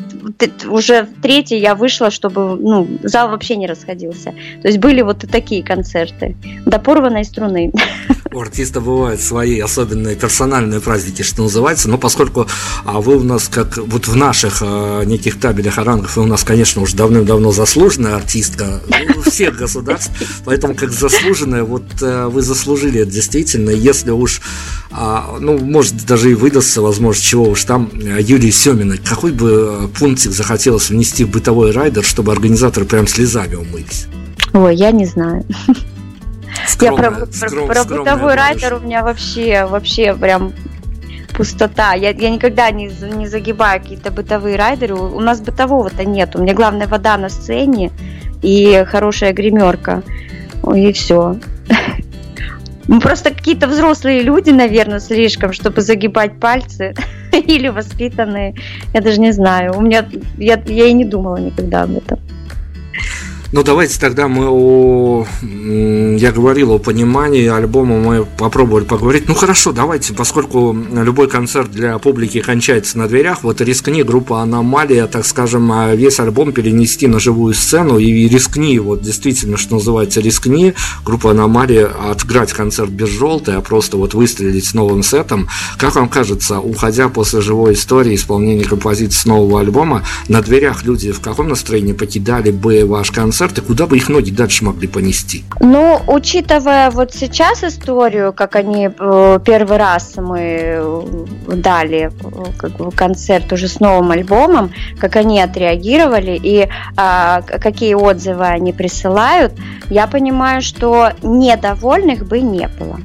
уже 0.67 1.03
в 1.03 1.21
третий 1.21 1.57
я 1.57 1.73
вышла, 1.73 2.11
чтобы 2.11 2.57
ну, 2.57 2.87
зал 3.03 3.29
вообще 3.29 3.55
не 3.55 3.67
расходился. 3.67 4.33
То 4.61 4.67
есть 4.67 4.79
были 4.79 5.01
вот 5.01 5.23
и 5.23 5.27
такие 5.27 5.63
концерты 5.63 6.35
до 6.65 6.79
порванной 6.79 7.23
струны. 7.23 7.71
У 8.33 8.39
артиста 8.39 8.79
бывают 8.79 9.19
свои 9.19 9.59
особенные 9.59 10.15
персональные 10.15 10.79
праздники, 10.79 11.21
что 11.21 11.43
называется, 11.43 11.89
но 11.89 11.97
поскольку 11.97 12.47
а 12.85 13.01
вы 13.01 13.17
у 13.17 13.23
нас, 13.23 13.49
как 13.49 13.75
вот 13.75 14.07
в 14.07 14.15
наших 14.15 14.59
а, 14.61 15.03
неких 15.03 15.37
табелях 15.37 15.77
о 15.77 15.83
рангах, 15.83 16.15
вы 16.15 16.23
у 16.23 16.27
нас, 16.27 16.45
конечно, 16.45 16.81
уже 16.81 16.95
давным-давно 16.95 17.51
заслуженная 17.51 18.15
артистка 18.15 18.81
ну, 18.87 19.21
всех 19.23 19.57
государств, 19.57 20.11
поэтому 20.45 20.75
как 20.75 20.91
заслуженная, 20.91 21.65
вот 21.65 21.83
а, 22.01 22.29
вы 22.29 22.41
заслужили 22.41 23.01
это 23.01 23.11
действительно, 23.11 23.69
если 23.69 24.11
уж, 24.11 24.41
а, 24.91 25.35
ну, 25.41 25.57
может, 25.57 26.05
даже 26.05 26.31
и 26.31 26.33
выдастся 26.33 26.81
возможность, 26.81 27.27
чего 27.27 27.49
уж 27.49 27.61
там, 27.65 27.91
Юлии 27.93 28.51
Семиной, 28.51 28.97
какой 28.97 29.33
бы 29.33 29.89
пунктик 29.99 30.31
захотелось 30.31 30.89
внести 30.89 31.25
в 31.25 31.31
бытовой 31.31 31.71
райдер, 31.71 32.05
чтобы 32.05 32.31
организаторы 32.31 32.85
прям 32.85 33.07
слезами 33.07 33.55
умылись? 33.55 34.07
Ой, 34.53 34.73
я 34.73 34.91
не 34.91 35.05
знаю. 35.05 35.43
Скромная, 36.67 37.09
я 37.09 37.11
про, 37.11 37.25
скром, 37.27 37.67
про, 37.67 37.85
про 37.85 37.97
бытовой 37.97 38.35
райдер 38.35 38.75
у 38.75 38.79
меня 38.79 39.03
вообще, 39.03 39.65
вообще 39.65 40.13
прям 40.13 40.53
пустота. 41.31 41.93
Я, 41.93 42.09
я 42.09 42.29
никогда 42.29 42.69
не, 42.71 42.91
не 43.15 43.27
загибаю 43.27 43.81
какие-то 43.81 44.11
бытовые 44.11 44.57
райдеры. 44.57 44.95
У, 44.95 45.17
у 45.17 45.19
нас 45.19 45.41
бытового-то 45.41 46.05
нет. 46.05 46.35
У 46.35 46.41
меня 46.41 46.53
главная 46.53 46.87
вода 46.87 47.17
на 47.17 47.29
сцене 47.29 47.91
и 48.41 48.83
хорошая 48.87 49.33
гримерка. 49.33 50.03
И 50.75 50.91
все. 50.93 51.37
Мы 52.87 52.99
просто 53.01 53.31
какие-то 53.31 53.67
взрослые 53.67 54.21
люди, 54.21 54.51
наверное, 54.51 54.99
слишком, 54.99 55.53
чтобы 55.53 55.81
загибать 55.81 56.39
пальцы. 56.39 56.93
Или 57.31 57.69
воспитанные. 57.69 58.55
Я 58.93 59.01
даже 59.01 59.19
не 59.19 59.31
знаю. 59.31 59.77
У 59.77 59.81
меня 59.81 60.05
я, 60.37 60.61
я 60.65 60.85
и 60.85 60.93
не 60.93 61.05
думала 61.05 61.37
никогда 61.37 61.83
об 61.83 61.97
этом. 61.97 62.19
Ну, 63.53 63.63
давайте 63.63 63.99
тогда 63.99 64.29
мы 64.29 64.47
о... 64.47 65.27
Я 65.41 66.31
говорил 66.31 66.71
о 66.71 66.79
понимании 66.79 67.47
альбома, 67.47 67.97
мы 67.99 68.25
попробовали 68.25 68.85
поговорить. 68.85 69.27
Ну, 69.27 69.33
хорошо, 69.33 69.73
давайте, 69.73 70.13
поскольку 70.13 70.73
любой 70.73 71.27
концерт 71.27 71.69
для 71.69 71.97
публики 71.97 72.39
кончается 72.39 72.97
на 72.97 73.09
дверях, 73.09 73.43
вот 73.43 73.59
рискни 73.59 74.03
группа 74.03 74.41
«Аномалия», 74.41 75.05
так 75.07 75.25
скажем, 75.25 75.69
а 75.73 75.93
весь 75.93 76.21
альбом 76.21 76.53
перенести 76.53 77.07
на 77.07 77.19
живую 77.19 77.53
сцену 77.53 77.97
и 77.97 78.29
рискни, 78.29 78.79
вот 78.79 79.01
действительно, 79.01 79.57
что 79.57 79.75
называется, 79.75 80.21
рискни, 80.21 80.73
группа 81.03 81.31
«Аномалия» 81.31 81.87
отыграть 81.87 82.53
концерт 82.53 82.89
без 82.89 83.09
желтой, 83.09 83.57
а 83.57 83.61
просто 83.61 83.97
вот 83.97 84.13
выстрелить 84.13 84.65
с 84.65 84.73
новым 84.73 85.03
сетом. 85.03 85.49
Как 85.77 85.95
вам 85.95 86.07
кажется, 86.07 86.59
уходя 86.59 87.09
после 87.09 87.41
живой 87.41 87.73
истории 87.73 88.15
исполнения 88.15 88.63
композиции 88.63 89.17
с 89.17 89.25
нового 89.25 89.59
альбома, 89.59 90.03
на 90.29 90.41
дверях 90.41 90.83
люди 90.83 91.11
в 91.11 91.19
каком 91.19 91.49
настроении 91.49 91.91
покидали 91.91 92.51
бы 92.51 92.85
ваш 92.85 93.11
концерт? 93.11 93.40
Концерты, 93.41 93.61
куда 93.61 93.87
бы 93.87 93.97
их 93.97 94.09
ноги 94.09 94.31
дальше 94.31 94.63
могли 94.63 94.87
понести? 94.87 95.43
Ну, 95.59 95.99
учитывая 96.07 96.91
вот 96.91 97.13
сейчас 97.13 97.63
историю, 97.63 98.33
как 98.33 98.55
они 98.55 98.87
э, 98.87 99.39
первый 99.43 99.77
раз 99.77 100.13
мы 100.17 100.39
э, 100.39 101.01
дали 101.47 102.11
э, 102.11 102.11
как 102.57 102.71
бы, 102.77 102.91
концерт 102.91 103.51
уже 103.51 103.67
с 103.67 103.79
новым 103.79 104.11
альбомом, 104.11 104.71
как 104.99 105.15
они 105.15 105.41
отреагировали 105.41 106.39
и 106.43 106.69
а, 106.95 107.41
какие 107.41 107.95
отзывы 107.95 108.45
они 108.45 108.73
присылают, 108.73 109.53
я 109.89 110.05
понимаю, 110.07 110.61
что 110.61 111.11
недовольных 111.23 112.27
бы 112.27 112.41
не 112.41 112.67
было. 112.79 112.99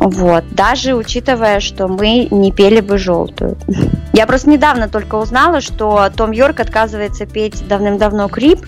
Вот, 0.00 0.44
даже 0.52 0.94
учитывая, 0.94 1.60
что 1.60 1.86
мы 1.86 2.26
не 2.30 2.52
пели 2.52 2.80
бы 2.80 2.96
желтую. 2.96 3.58
Я 4.14 4.26
просто 4.26 4.48
недавно 4.48 4.88
только 4.88 5.16
узнала, 5.16 5.60
что 5.60 6.08
Том 6.16 6.30
Йорк 6.30 6.58
отказывается 6.58 7.26
петь 7.26 7.68
давным-давно 7.68 8.28
крип. 8.28 8.66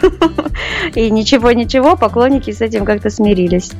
И 0.94 1.10
ничего-ничего, 1.10 1.96
поклонники 1.96 2.50
с 2.50 2.62
этим 2.62 2.86
как-то 2.86 3.10
смирились. 3.10 3.72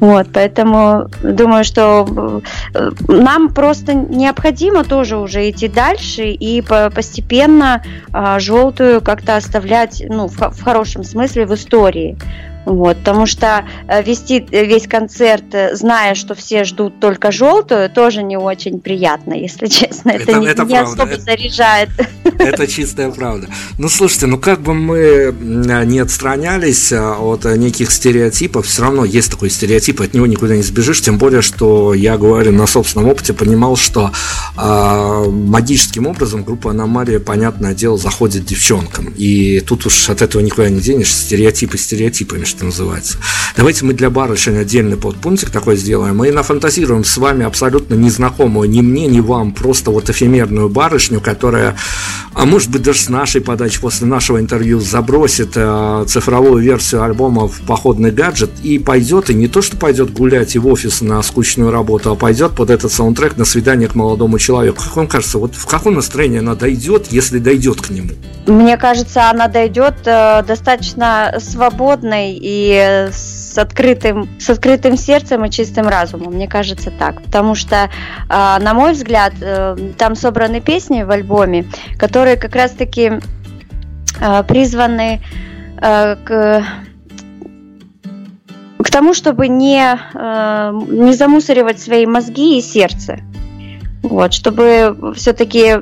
Вот, 0.00 0.28
поэтому 0.32 1.08
думаю, 1.22 1.62
что 1.62 2.42
э, 2.74 2.90
нам 3.08 3.52
просто 3.52 3.92
необходимо 3.92 4.84
тоже 4.84 5.18
уже 5.18 5.50
идти 5.50 5.68
дальше 5.68 6.28
и 6.28 6.62
постепенно 6.62 7.82
а, 8.12 8.38
желтую 8.38 9.02
как-то 9.02 9.36
оставлять, 9.36 10.02
ну, 10.08 10.28
в 10.28 10.62
хорошем 10.62 11.04
смысле 11.04 11.44
в 11.44 11.54
истории. 11.54 12.16
Вот, 12.64 12.98
потому 12.98 13.26
что 13.26 13.64
э, 13.88 14.02
вести 14.02 14.44
э, 14.50 14.64
весь 14.64 14.86
концерт, 14.86 15.44
э, 15.52 15.74
зная, 15.76 16.14
что 16.14 16.34
все 16.34 16.64
ждут 16.64 16.98
только 16.98 17.30
желтую, 17.30 17.90
тоже 17.90 18.22
не 18.22 18.36
очень 18.36 18.80
приятно, 18.80 19.34
если 19.34 19.66
честно. 19.68 20.10
Это, 20.10 20.30
это 20.30 20.40
не, 20.40 20.46
это 20.46 20.64
не 20.64 20.76
особо 20.76 21.04
это, 21.04 21.20
заряжает. 21.20 21.90
Это 22.38 22.66
чистая 22.66 23.10
правда. 23.10 23.48
Ну, 23.78 23.88
слушайте, 23.88 24.26
ну 24.26 24.38
как 24.38 24.60
бы 24.60 24.74
мы 24.74 25.34
не 25.40 25.98
отстранялись 25.98 26.92
от 26.92 27.44
неких 27.44 27.90
стереотипов, 27.90 28.66
все 28.66 28.82
равно 28.82 29.04
есть 29.04 29.30
такой 29.30 29.50
стереотип, 29.50 30.00
от 30.00 30.14
него 30.14 30.26
никуда 30.26 30.56
не 30.56 30.62
сбежишь, 30.62 31.00
тем 31.00 31.18
более, 31.18 31.42
что 31.42 31.94
я 31.94 32.18
говорю 32.18 32.52
на 32.52 32.66
собственном 32.66 33.08
опыте, 33.10 33.32
понимал, 33.32 33.76
что 33.76 34.10
э, 34.56 35.24
магическим 35.28 36.06
образом 36.06 36.44
группа 36.44 36.70
Аномалия, 36.70 37.20
понятное 37.20 37.74
дело, 37.74 37.96
заходит 37.98 38.44
девчонкам. 38.44 39.12
И 39.16 39.60
тут 39.60 39.86
уж 39.86 40.10
от 40.10 40.22
этого 40.22 40.42
никуда 40.42 40.68
не 40.68 40.80
денешь, 40.80 41.12
стереотипы 41.12 41.78
стереотипами, 41.78 42.44
что 42.54 42.64
называется. 42.66 43.18
Давайте 43.56 43.84
мы 43.84 43.92
для 43.92 44.10
барышень 44.10 44.56
отдельный 44.56 44.96
подпунктик 44.96 45.50
такой 45.50 45.76
сделаем. 45.76 46.16
Мы 46.16 46.30
нафантазируем 46.30 47.04
с 47.04 47.16
вами 47.16 47.44
абсолютно 47.44 47.94
незнакомую 47.94 48.68
ни 48.68 48.80
мне, 48.80 49.06
ни 49.06 49.20
вам, 49.20 49.52
просто 49.52 49.90
вот 49.90 50.08
эфемерную 50.10 50.68
барышню, 50.68 51.20
которая, 51.20 51.76
а 52.32 52.46
может 52.46 52.70
быть 52.70 52.82
даже 52.82 53.00
с 53.00 53.08
нашей 53.08 53.40
подачи 53.40 53.80
после 53.80 54.06
нашего 54.06 54.40
интервью 54.40 54.80
забросит 54.80 55.52
э, 55.54 56.04
цифровую 56.06 56.62
версию 56.62 57.02
альбома 57.02 57.48
в 57.48 57.60
походный 57.62 58.10
гаджет 58.10 58.50
и 58.62 58.78
пойдет, 58.78 59.30
и 59.30 59.34
не 59.34 59.48
то 59.48 59.62
что 59.62 59.76
пойдет 59.76 60.12
гулять 60.12 60.54
и 60.54 60.58
в 60.58 60.66
офис 60.66 61.00
на 61.00 61.22
скучную 61.22 61.70
работу, 61.70 62.10
а 62.12 62.14
пойдет 62.14 62.52
под 62.52 62.70
этот 62.70 62.92
саундтрек 62.92 63.36
на 63.36 63.44
свидание 63.44 63.88
к 63.88 63.94
молодому 63.94 64.38
человеку. 64.38 64.82
Как 64.82 64.96
вам 64.96 65.08
кажется, 65.08 65.38
вот 65.38 65.54
в 65.54 65.66
каком 65.66 65.94
настроении 65.94 66.38
она 66.38 66.54
дойдет, 66.54 67.08
если 67.10 67.38
дойдет 67.38 67.80
к 67.80 67.90
нему? 67.90 68.10
Мне 68.46 68.76
кажется, 68.76 69.30
она 69.30 69.48
дойдет 69.48 69.94
э, 70.04 70.42
достаточно 70.46 71.34
свободной 71.38 72.34
и 72.44 73.08
с 73.10 73.56
открытым, 73.56 74.28
с 74.38 74.50
открытым 74.50 74.98
сердцем 74.98 75.46
и 75.46 75.50
чистым 75.50 75.88
разумом, 75.88 76.34
мне 76.34 76.46
кажется 76.46 76.90
так. 76.90 77.22
Потому 77.22 77.54
что, 77.54 77.88
а, 78.28 78.58
на 78.58 78.74
мой 78.74 78.92
взгляд, 78.92 79.32
э, 79.40 79.74
там 79.96 80.14
собраны 80.14 80.60
песни 80.60 81.04
в 81.04 81.10
альбоме, 81.10 81.64
которые 81.96 82.36
как 82.36 82.54
раз-таки 82.54 83.12
а, 84.20 84.42
призваны 84.42 85.22
э, 85.80 86.16
к 86.16 86.64
к 88.78 88.90
тому, 88.90 89.14
чтобы 89.14 89.48
не, 89.48 89.98
не 90.14 91.14
замусоривать 91.14 91.80
свои 91.80 92.04
мозги 92.04 92.58
и 92.58 92.60
сердце. 92.60 93.20
Вот, 94.02 94.34
чтобы 94.34 95.14
все-таки 95.16 95.78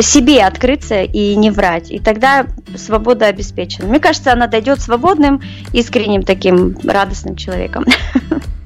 себе 0.00 0.42
открыться 0.42 1.02
и 1.02 1.36
не 1.36 1.50
врать. 1.50 1.90
И 1.90 1.98
тогда 1.98 2.46
свобода 2.76 3.26
обеспечена. 3.26 3.88
Мне 3.88 4.00
кажется, 4.00 4.32
она 4.32 4.46
дойдет 4.46 4.80
свободным, 4.80 5.40
искренним 5.72 6.22
таким 6.22 6.76
радостным 6.84 7.36
человеком. 7.36 7.84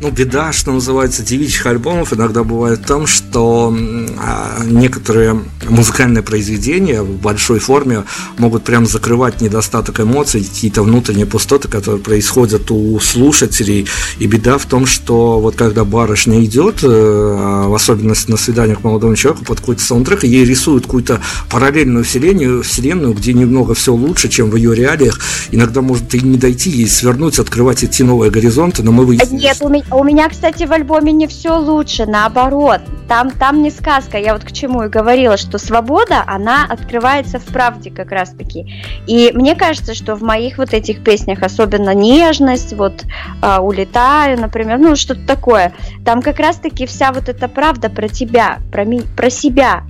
ну, 0.00 0.10
беда, 0.10 0.52
что 0.52 0.72
называется, 0.72 1.22
девичьих 1.22 1.66
альбомов 1.66 2.12
иногда 2.12 2.44
бывает 2.44 2.80
в 2.80 2.86
том, 2.86 3.06
что 3.06 3.74
а, 4.18 4.62
некоторые 4.64 5.40
музыкальные 5.68 6.22
произведения 6.22 7.02
в 7.02 7.20
большой 7.20 7.58
форме 7.58 8.04
могут 8.38 8.64
прям 8.64 8.86
закрывать 8.86 9.40
недостаток 9.40 10.00
эмоций, 10.00 10.44
какие-то 10.44 10.82
внутренние 10.82 11.26
пустоты, 11.26 11.68
которые 11.68 12.00
происходят 12.00 12.70
у 12.70 12.98
слушателей. 13.00 13.86
И 14.18 14.26
беда 14.26 14.58
в 14.58 14.66
том, 14.66 14.86
что 14.86 15.40
вот 15.40 15.56
когда 15.56 15.84
барышня 15.84 16.44
идет, 16.44 16.82
э, 16.82 16.86
в 16.88 17.74
особенности 17.74 18.30
на 18.30 18.36
свидание 18.36 18.76
к 18.76 18.84
молодому 18.84 19.16
человеку, 19.16 19.44
под 19.44 19.60
какой-то 19.60 19.82
саундтрек, 19.82 20.24
ей 20.24 20.44
рисуют 20.44 20.84
какую-то 20.84 21.20
параллельную 21.50 22.04
вселенную, 22.04 22.62
вселенную, 22.62 23.14
где 23.14 23.32
немного 23.32 23.74
все 23.74 23.92
лучше, 23.92 24.28
чем 24.28 24.50
в 24.50 24.56
ее 24.56 24.74
реалиях. 24.74 25.20
Иногда 25.50 25.80
может 25.80 26.14
и 26.14 26.20
не 26.20 26.36
дойти, 26.36 26.70
ей 26.70 26.88
свернуть, 26.88 27.38
открывать 27.38 27.82
эти 27.82 28.02
новые 28.02 28.30
горизонты, 28.30 28.82
но 28.82 28.92
мы 28.92 29.04
выяснили. 29.04 29.42
Нет, 29.42 29.58
у 29.66 29.68
меня, 29.68 29.84
у 29.90 30.04
меня, 30.04 30.28
кстати, 30.28 30.62
в 30.64 30.72
альбоме 30.72 31.12
не 31.12 31.26
все 31.26 31.58
лучше, 31.58 32.06
наоборот. 32.06 32.80
Там, 33.08 33.32
там 33.32 33.62
не 33.62 33.70
сказка. 33.70 34.16
Я 34.16 34.32
вот 34.32 34.44
к 34.44 34.52
чему 34.52 34.84
и 34.84 34.88
говорила, 34.88 35.36
что 35.36 35.58
свобода, 35.58 36.22
она 36.26 36.64
открывается 36.68 37.40
в 37.40 37.44
правде 37.46 37.90
как 37.90 38.12
раз-таки. 38.12 38.72
И 39.08 39.32
мне 39.34 39.56
кажется, 39.56 39.94
что 39.94 40.14
в 40.14 40.22
моих 40.22 40.58
вот 40.58 40.72
этих 40.72 41.02
песнях, 41.02 41.42
особенно 41.42 41.94
нежность, 41.94 42.74
вот 42.74 43.04
э, 43.42 43.58
улетаю, 43.58 44.40
например, 44.40 44.78
ну 44.78 44.94
что-то 44.94 45.26
такое, 45.26 45.72
там 46.04 46.22
как 46.22 46.38
раз-таки 46.38 46.86
вся 46.86 47.10
вот 47.10 47.28
эта 47.28 47.48
правда 47.48 47.90
про 47.90 48.08
тебя, 48.08 48.58
про, 48.70 48.84
ми, 48.84 49.02
про 49.16 49.30
себя. 49.30 49.82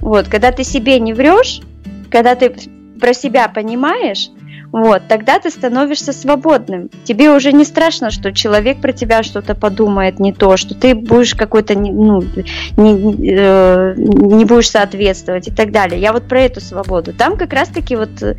Вот, 0.00 0.28
когда 0.28 0.52
ты 0.52 0.64
себе 0.64 1.00
не 1.00 1.14
врешь, 1.14 1.62
когда 2.10 2.34
ты 2.34 2.54
про 3.00 3.14
себя 3.14 3.48
понимаешь, 3.48 4.28
вот, 4.74 5.02
тогда 5.06 5.38
ты 5.38 5.50
становишься 5.50 6.12
свободным. 6.12 6.90
Тебе 7.04 7.30
уже 7.30 7.52
не 7.52 7.64
страшно, 7.64 8.10
что 8.10 8.32
человек 8.32 8.80
про 8.80 8.90
тебя 8.92 9.22
что-то 9.22 9.54
подумает 9.54 10.18
не 10.18 10.32
то, 10.32 10.56
что 10.56 10.74
ты 10.74 10.96
будешь 10.96 11.36
какой-то, 11.36 11.78
ну, 11.78 12.24
не, 12.76 13.36
э, 13.36 13.94
не 13.96 14.44
будешь 14.44 14.70
соответствовать 14.70 15.46
и 15.46 15.52
так 15.52 15.70
далее. 15.70 16.00
Я 16.00 16.12
вот 16.12 16.24
про 16.24 16.40
эту 16.40 16.60
свободу. 16.60 17.12
Там 17.12 17.36
как 17.36 17.52
раз-таки 17.52 17.94
вот 17.94 18.20
э, 18.20 18.34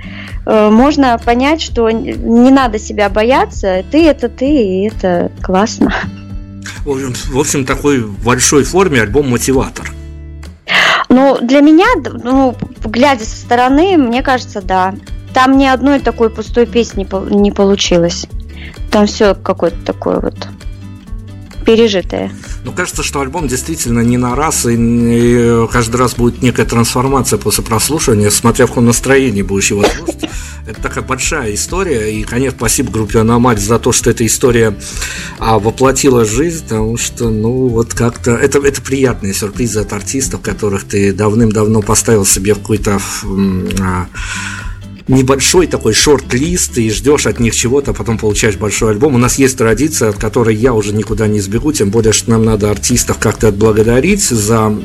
можно 0.69 1.17
понять, 1.23 1.61
что 1.61 1.89
не 1.89 2.51
надо 2.51 2.79
себя 2.79 3.07
бояться, 3.07 3.85
ты 3.89 4.05
это 4.05 4.27
ты, 4.27 4.45
и 4.45 4.89
это 4.89 5.31
классно. 5.41 5.93
В 6.83 6.89
общем, 6.89 7.13
в 7.31 7.39
общем 7.39 7.63
такой 7.63 8.05
большой 8.05 8.65
форме 8.65 9.01
альбом 9.01 9.29
«Мотиватор». 9.29 9.89
Ну, 11.07 11.37
для 11.41 11.61
меня, 11.61 11.87
ну, 12.23 12.55
глядя 12.83 13.23
со 13.23 13.37
стороны, 13.37 13.95
мне 13.95 14.21
кажется, 14.21 14.61
да. 14.61 14.95
Там 15.35 15.57
ни 15.57 15.65
одной 15.65 15.99
такой 15.99 16.29
пустой 16.29 16.65
песни 16.65 17.05
не 17.29 17.51
получилось. 17.51 18.25
Там 18.89 19.05
все 19.05 19.35
какое-то 19.35 19.77
такое 19.85 20.21
вот 20.21 20.47
пережитое. 21.65 22.31
Ну, 22.63 22.71
кажется, 22.71 23.03
что 23.03 23.19
альбом 23.19 23.49
действительно 23.49 23.99
не 23.99 24.15
на 24.15 24.33
раз, 24.33 24.65
и 24.65 25.67
каждый 25.73 25.97
раз 25.97 26.13
будет 26.13 26.41
некая 26.41 26.65
трансформация 26.65 27.37
после 27.37 27.65
прослушивания, 27.65 28.29
смотря 28.29 28.65
в 28.65 28.69
каком 28.69 28.85
настроении 28.85 29.41
будешь 29.41 29.71
его 29.71 29.83
слушать. 29.83 30.29
Это 30.67 30.81
такая 30.81 31.03
большая 31.03 31.53
история, 31.53 32.17
и, 32.17 32.23
конечно, 32.23 32.57
спасибо 32.57 32.91
группе 32.91 33.19
Аномаль 33.19 33.59
за 33.59 33.77
то, 33.77 33.91
что 33.91 34.09
эта 34.09 34.25
история 34.25 34.73
а, 35.37 35.59
воплотила 35.59 36.23
жизнь, 36.23 36.63
потому 36.63 36.97
что, 36.97 37.29
ну, 37.29 37.67
вот 37.67 37.93
как-то, 37.93 38.31
это, 38.31 38.59
это 38.59 38.81
приятные 38.81 39.33
сюрпризы 39.33 39.81
от 39.81 39.91
артистов, 39.91 40.41
которых 40.41 40.85
ты 40.85 41.13
давным-давно 41.13 41.81
поставил 41.81 42.25
себе 42.25 42.53
в 42.53 42.59
какой-то 42.59 42.99
а, 43.81 44.07
небольшой 45.07 45.67
такой 45.67 45.93
шорт-лист 45.93 46.77
и 46.77 46.89
ждешь 46.89 47.27
от 47.27 47.39
них 47.39 47.55
чего-то, 47.55 47.91
а 47.91 47.93
потом 47.93 48.17
получаешь 48.17 48.55
большой 48.57 48.91
альбом. 48.91 49.15
У 49.15 49.17
нас 49.17 49.37
есть 49.37 49.57
традиция, 49.57 50.09
от 50.09 50.17
которой 50.17 50.55
я 50.55 50.73
уже 50.73 50.93
никуда 50.93 51.27
не 51.27 51.39
сбегу, 51.39 51.71
тем 51.73 51.91
более, 51.91 52.13
что 52.13 52.31
нам 52.31 52.45
надо 52.45 52.71
артистов 52.71 53.17
как-то 53.19 53.49
отблагодарить 53.49 54.23
за 54.23 54.75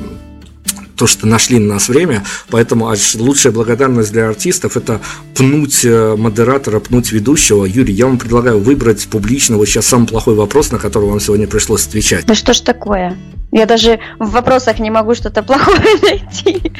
то, 0.97 1.07
что 1.07 1.27
нашли 1.27 1.59
на 1.59 1.75
нас 1.75 1.89
время, 1.89 2.25
поэтому 2.51 2.93
лучшая 3.15 3.55
благодарность 3.55 4.13
для 4.13 4.29
артистов– 4.29 4.77
это 4.79 5.01
пнуть 5.35 5.83
э, 5.83 6.15
модератора, 6.15 6.79
пнуть 6.79 7.11
ведущего. 7.11 7.65
Юрий, 7.65 7.95
я 7.95 8.05
вам 8.05 8.19
предлагаю 8.19 8.61
выбрать 8.61 9.09
публичного 9.09 9.67
сейчас 9.67 9.87
самый 9.87 10.07
плохой 10.07 10.35
вопрос, 10.35 10.73
на 10.73 10.79
который 10.79 11.09
вам 11.09 11.19
сегодня 11.19 11.47
пришлось 11.47 11.87
отвечать. 11.87 12.29
Ну 12.29 12.35
что 12.35 12.53
ж 12.53 12.61
такое? 12.61 13.17
Я 13.53 13.67
даже 13.67 13.99
в 14.19 14.31
вопросах 14.31 14.79
не 14.79 14.91
могу 14.91 15.15
что-то 15.15 15.43
плохое 15.43 15.97
найти. 16.03 16.73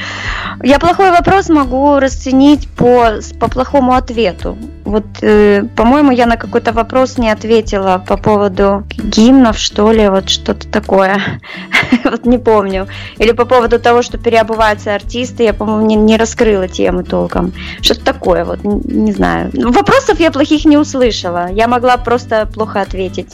Я 0.63 0.79
плохой 0.79 1.11
вопрос 1.11 1.49
могу 1.49 1.99
расценить 1.99 2.69
по, 2.69 3.19
по 3.39 3.49
плохому 3.49 3.93
ответу. 3.93 4.57
Вот, 4.85 5.05
э, 5.21 5.63
по-моему, 5.75 6.11
я 6.11 6.25
на 6.25 6.37
какой-то 6.37 6.71
вопрос 6.71 7.17
не 7.17 7.29
ответила 7.29 8.03
по 8.05 8.17
поводу 8.17 8.83
гимнов, 8.97 9.57
что 9.57 9.91
ли, 9.91 10.09
вот 10.09 10.29
что-то 10.29 10.67
такое. 10.67 11.21
вот 12.03 12.25
не 12.25 12.37
помню. 12.37 12.87
Или 13.17 13.31
по 13.31 13.45
поводу 13.45 13.79
того, 13.79 14.01
что 14.01 14.17
переобуваются 14.17 14.95
артисты, 14.95 15.43
я, 15.43 15.53
по-моему, 15.53 15.85
не, 15.85 15.95
не 15.95 16.17
раскрыла 16.17 16.67
тему 16.67 17.03
толком. 17.03 17.53
Что-то 17.81 18.05
такое, 18.05 18.45
вот, 18.45 18.63
не, 18.63 18.81
не 18.93 19.11
знаю. 19.11 19.51
Вопросов 19.53 20.19
я 20.19 20.31
плохих 20.31 20.65
не 20.65 20.77
услышала. 20.77 21.49
Я 21.51 21.67
могла 21.67 21.97
просто 21.97 22.45
плохо 22.45 22.81
ответить. 22.81 23.33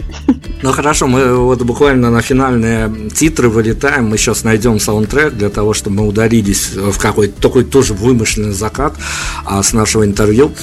ну 0.61 0.71
хорошо, 0.71 1.07
мы 1.07 1.35
вот 1.35 1.61
буквально 1.61 2.09
на 2.09 2.21
финальные 2.21 3.09
титры 3.27 3.49
вылетаем. 3.49 4.05
Мы 4.05 4.17
сейчас 4.17 4.45
найдем 4.45 4.79
саундтрек 4.79 5.33
для 5.33 5.49
того, 5.49 5.73
чтобы 5.73 5.97
мы 5.97 6.07
ударились 6.07 6.69
в 6.73 6.97
какой-то 6.97 7.41
такой 7.41 7.65
тоже 7.65 7.93
вымышленный 7.93 8.53
закат 8.53 8.93
а, 9.45 9.61
с 9.61 9.73
нашего 9.73 10.05
интервью. 10.05 10.53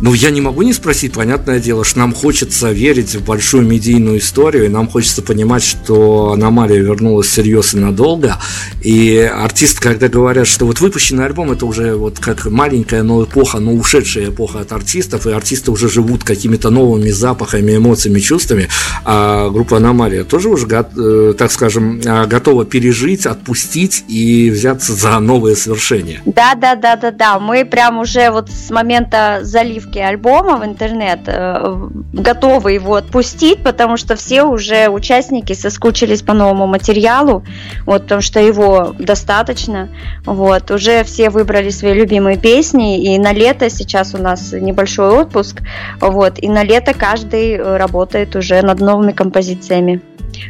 Ну, 0.00 0.12
я 0.12 0.30
не 0.30 0.40
могу 0.40 0.62
не 0.62 0.74
спросить, 0.74 1.14
понятное 1.14 1.58
дело, 1.58 1.84
что 1.84 2.00
нам 2.00 2.12
хочется 2.12 2.70
верить 2.70 3.14
в 3.14 3.24
большую 3.24 3.66
медийную 3.66 4.18
историю, 4.18 4.66
и 4.66 4.68
нам 4.68 4.88
хочется 4.88 5.22
понимать, 5.22 5.62
что 5.62 6.32
аномалия 6.32 6.78
вернулась 6.80 7.28
всерьез 7.28 7.72
и 7.74 7.78
надолго. 7.78 8.36
И 8.82 9.18
артисты, 9.18 9.80
когда 9.80 10.08
говорят, 10.08 10.46
что 10.46 10.66
вот 10.66 10.80
выпущенный 10.80 11.24
альбом 11.24 11.50
это 11.50 11.64
уже 11.64 11.96
вот 11.96 12.18
как 12.18 12.44
маленькая, 12.46 13.02
но 13.02 13.24
эпоха, 13.24 13.58
но 13.58 13.72
ушедшая 13.72 14.28
эпоха 14.28 14.60
от 14.60 14.72
артистов, 14.72 15.26
и 15.26 15.32
артисты 15.32 15.70
уже 15.70 15.88
живут 15.88 16.24
какими-то 16.24 16.68
новыми 16.68 17.10
запахами, 17.10 17.76
эмоциями, 17.76 18.20
чувствами, 18.20 18.68
а 19.04 19.48
группа 19.48 19.78
Аномалия 19.78 20.24
тоже 20.24 20.50
уже, 20.50 20.66
э, 20.66 21.34
так 21.38 21.50
скажем, 21.50 22.00
а, 22.04 22.26
готова 22.26 22.66
пережить, 22.66 23.24
отпустить 23.24 24.04
и 24.08 24.50
взяться 24.50 24.92
за 24.92 25.18
новые 25.20 25.56
свершения. 25.56 26.20
Да, 26.26 26.54
да, 26.54 26.74
да, 26.74 26.96
да, 26.96 27.10
да. 27.10 27.38
Мы 27.38 27.64
прям 27.64 27.98
уже 27.98 28.30
вот 28.30 28.50
с 28.50 28.70
момента 28.70 29.40
залива 29.42 29.85
выставки 29.86 29.98
альбома 29.98 30.56
в 30.56 30.64
интернет, 30.64 31.20
э, 31.26 31.88
готовы 32.12 32.72
его 32.72 32.94
отпустить, 32.94 33.62
потому 33.62 33.96
что 33.96 34.16
все 34.16 34.42
уже 34.42 34.88
участники 34.88 35.52
соскучились 35.54 36.22
по 36.22 36.34
новому 36.34 36.66
материалу, 36.66 37.44
вот, 37.86 38.02
потому 38.02 38.20
что 38.20 38.40
его 38.40 38.94
достаточно, 38.98 39.88
вот, 40.24 40.70
уже 40.70 41.04
все 41.04 41.30
выбрали 41.30 41.70
свои 41.70 41.94
любимые 41.94 42.36
песни, 42.36 43.14
и 43.14 43.18
на 43.18 43.32
лето 43.32 43.70
сейчас 43.70 44.14
у 44.14 44.18
нас 44.18 44.52
небольшой 44.52 45.10
отпуск, 45.10 45.62
вот, 46.00 46.38
и 46.42 46.48
на 46.48 46.64
лето 46.64 46.92
каждый 46.94 47.56
работает 47.56 48.36
уже 48.36 48.62
над 48.62 48.80
новыми 48.80 49.12
композициями, 49.12 50.00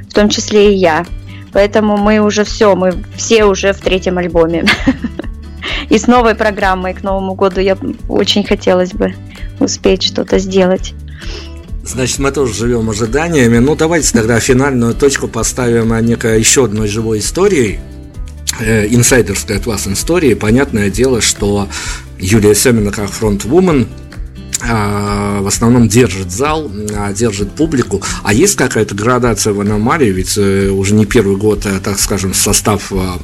в 0.09 0.15
том 0.15 0.29
числе 0.29 0.73
и 0.73 0.77
я. 0.77 1.05
Поэтому 1.53 1.97
мы 1.97 2.19
уже 2.19 2.45
все, 2.45 2.75
мы 2.75 2.93
все 3.17 3.45
уже 3.45 3.73
в 3.73 3.81
третьем 3.81 4.19
альбоме. 4.19 4.65
И 5.89 5.99
с 5.99 6.07
новой 6.07 6.35
программой 6.35 6.95
к 6.95 7.03
Новому 7.03 7.35
году 7.35 7.61
я 7.61 7.77
очень 8.09 8.45
хотелось 8.45 8.93
бы 8.93 9.15
успеть 9.61 10.03
что-то 10.03 10.39
сделать. 10.39 10.95
Значит, 11.85 12.19
мы 12.19 12.33
тоже 12.33 12.53
живем 12.53 12.91
ожиданиями. 12.91 13.59
Ну, 13.59 13.77
давайте 13.77 14.13
тогда 14.13 14.41
финальную 14.41 14.95
точку 14.95 15.29
поставим 15.29 15.89
на 15.89 16.01
некой 16.01 16.39
еще 16.39 16.65
одной 16.65 16.89
живой 16.89 17.21
истории. 17.21 17.79
Э, 18.59 18.87
инсайдерская 18.89 19.59
от 19.59 19.67
вас 19.67 19.87
истории. 19.87 20.35
Понятное 20.35 20.91
дело, 20.91 21.21
что 21.21 21.69
Юлия 22.19 22.55
Семина 22.55 22.91
как 22.91 23.11
фронт-вумен 23.11 23.87
в 24.61 25.47
основном 25.47 25.89
держит 25.89 26.31
зал, 26.31 26.71
а, 26.95 27.13
держит 27.13 27.53
публику. 27.53 28.03
А 28.23 28.33
есть 28.33 28.57
какая-то 28.57 28.95
градация 28.95 29.53
в 29.53 29.61
аномалии? 29.61 30.11
Ведь 30.11 30.37
э, 30.37 30.69
уже 30.71 30.95
не 30.95 31.05
первый 31.05 31.37
год, 31.37 31.67
э, 31.67 31.79
так 31.81 31.99
скажем, 31.99 32.35
состав 32.35 32.93
а, 32.93 33.19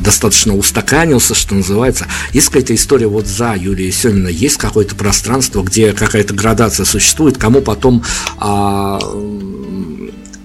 достаточно 0.00 0.56
устаканился, 0.56 1.34
что 1.34 1.54
называется. 1.54 2.06
Есть 2.32 2.48
какая-то 2.48 2.74
история 2.74 3.08
вот 3.08 3.26
за 3.26 3.54
Юлией 3.56 3.92
Семиной? 3.92 4.32
Есть 4.32 4.58
какое-то 4.58 4.94
пространство, 4.94 5.62
где 5.62 5.92
какая-то 5.92 6.34
градация 6.34 6.84
существует? 6.84 7.36
Кому 7.38 7.60
потом 7.60 8.02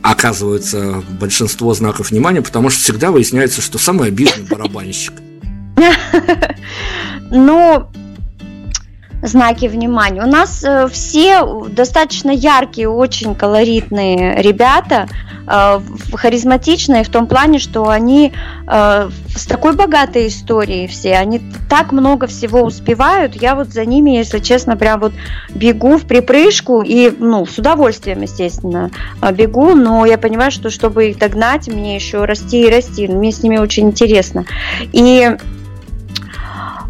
оказывается 0.01 1.03
большинство 1.19 1.73
знаков 1.73 2.11
внимания, 2.11 2.41
потому 2.41 2.69
что 2.69 2.81
всегда 2.81 3.11
выясняется, 3.11 3.61
что 3.61 3.77
самый 3.77 4.09
обидный 4.09 4.43
барабанщик. 4.49 5.13
Ну, 7.31 7.89
знаки 9.27 9.65
внимания. 9.67 10.21
У 10.21 10.27
нас 10.27 10.63
э, 10.63 10.87
все 10.87 11.43
достаточно 11.69 12.31
яркие, 12.31 12.89
очень 12.89 13.35
колоритные 13.35 14.41
ребята, 14.41 15.07
э, 15.47 15.79
харизматичные 16.13 17.03
в 17.03 17.09
том 17.09 17.27
плане, 17.27 17.59
что 17.59 17.89
они 17.89 18.33
э, 18.67 19.09
с 19.35 19.45
такой 19.45 19.75
богатой 19.75 20.27
историей 20.27 20.87
все, 20.87 21.15
они 21.15 21.41
так 21.69 21.91
много 21.91 22.27
всего 22.27 22.61
успевают. 22.61 23.35
Я 23.35 23.55
вот 23.55 23.69
за 23.69 23.85
ними, 23.85 24.11
если 24.11 24.39
честно, 24.39 24.77
прям 24.77 24.99
вот 24.99 25.13
бегу 25.49 25.97
в 25.97 26.05
припрыжку 26.05 26.81
и, 26.81 27.11
ну, 27.17 27.45
с 27.45 27.57
удовольствием, 27.57 28.21
естественно, 28.21 28.91
бегу, 29.33 29.75
но 29.75 30.05
я 30.05 30.17
понимаю, 30.17 30.51
что 30.51 30.69
чтобы 30.69 31.09
их 31.09 31.19
догнать, 31.19 31.67
мне 31.67 31.95
еще 31.95 32.25
расти 32.25 32.65
и 32.65 32.69
расти. 32.69 33.07
Мне 33.07 33.31
с 33.31 33.41
ними 33.43 33.57
очень 33.57 33.87
интересно. 33.87 34.45
И 34.91 35.35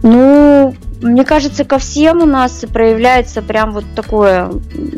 ну, 0.03 0.75
мне 1.05 1.23
кажется, 1.23 1.63
ко 1.63 1.77
всем 1.77 2.21
у 2.21 2.25
нас 2.25 2.65
проявляется 2.73 3.41
прям 3.41 3.71
вот 3.71 3.85
такое 3.95 4.49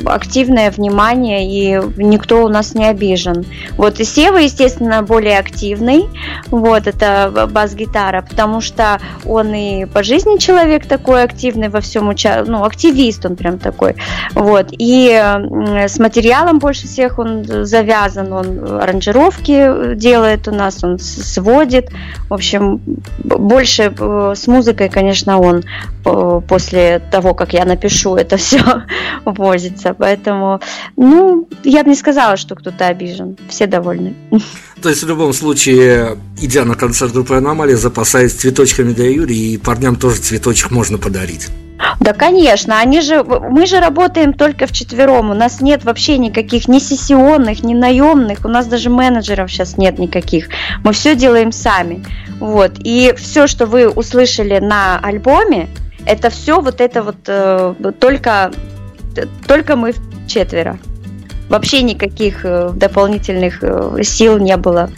активное 0.06 0.72
внимание, 0.72 1.46
и 1.46 1.82
никто 1.98 2.44
у 2.44 2.48
нас 2.48 2.74
не 2.74 2.86
обижен. 2.88 3.46
Вот 3.76 4.00
и 4.00 4.06
Сева, 4.06 4.38
естественно, 4.38 5.04
более 5.04 5.38
активный, 5.38 6.06
вот, 6.48 6.88
это 6.88 7.50
бас-гитара, 7.52 8.22
потому 8.22 8.62
что 8.62 9.00
он 9.26 9.54
и 9.54 9.86
по 9.86 10.02
жизни 10.02 10.38
человек 10.38 10.86
такой 10.86 11.24
активный 11.24 11.68
во 11.68 11.82
всем, 11.82 12.08
уча... 12.08 12.44
ну, 12.48 12.64
активист 12.64 13.26
он 13.26 13.36
прям 13.36 13.60
такой, 13.60 13.96
вот, 14.34 14.68
и 14.72 15.10
с 15.10 16.00
материалом 16.00 16.60
больше 16.60 16.88
всех 16.88 17.20
он 17.20 17.44
завязан, 17.44 18.32
он 18.32 18.82
аранжировки 18.82 19.96
делает 19.96 20.48
у 20.48 20.52
нас, 20.52 20.84
он 20.84 21.00
сводит, 21.00 21.90
в 22.30 22.34
общем, 22.34 22.82
больше 23.20 23.94
э, 23.98 24.34
с 24.36 24.48
музыкой, 24.48 24.90
конечно, 24.90 25.40
он 25.40 25.64
после 26.48 27.00
того, 27.12 27.34
как 27.34 27.54
я 27.54 27.66
напишу 27.66 28.16
это 28.16 28.38
все 28.38 28.60
возится. 29.26 29.94
Поэтому, 29.94 30.60
ну, 30.96 31.48
я 31.64 31.84
бы 31.84 31.90
не 31.90 31.96
сказала, 31.96 32.38
что 32.38 32.56
кто-то 32.56 32.88
обижен. 32.88 33.38
Все 33.50 33.68
довольны. 33.68 34.16
То 34.82 34.90
есть, 34.90 35.04
в 35.04 35.08
любом 35.08 35.34
случае, 35.34 36.18
идя 36.42 36.66
на 36.66 36.76
концерт 36.76 37.14
группы 37.14 37.36
Аномалии, 37.36 37.76
запасаясь 37.76 38.34
цветочками 38.34 38.94
для 38.94 39.10
Юрия, 39.10 39.54
и 39.54 39.58
парням 39.58 39.96
тоже 39.96 40.22
цветочек 40.22 40.72
можно 40.72 40.98
подарить. 40.98 41.48
Да, 42.00 42.14
конечно, 42.14 42.80
они 42.80 43.02
же, 43.02 43.24
мы 43.24 43.66
же 43.66 43.80
работаем 43.80 44.34
только 44.34 44.66
в 44.66 44.72
четвером, 44.72 45.30
у 45.30 45.34
нас 45.34 45.62
нет 45.62 45.84
вообще 45.84 46.18
никаких 46.18 46.68
ни 46.68 46.80
сессионных, 46.80 47.64
ни 47.64 47.74
наемных, 47.74 48.46
у 48.46 48.48
нас 48.48 48.66
даже 48.66 48.90
менеджеров 48.90 49.52
сейчас 49.52 49.78
нет 49.78 50.00
никаких, 50.00 50.50
мы 50.84 50.94
все 50.94 51.16
делаем 51.16 51.52
сами, 51.52 52.04
вот, 52.40 52.74
и 52.80 53.14
все, 53.18 53.48
что 53.48 53.66
вы 53.68 53.90
услышали 53.90 54.60
на 54.60 55.00
альбоме, 55.00 55.70
это 56.06 56.30
все 56.30 56.62
вот 56.62 56.82
это 56.82 57.04
вот 57.04 57.18
э, 57.28 57.74
только, 58.00 58.52
только 59.48 59.76
мы 59.76 59.94
четверо. 60.26 60.80
Вообще 61.50 61.82
никаких 61.82 62.44
э, 62.44 62.72
дополнительных 62.74 63.60
э, 63.62 64.04
сил 64.04 64.38
не 64.38 64.56
было. 64.58 64.90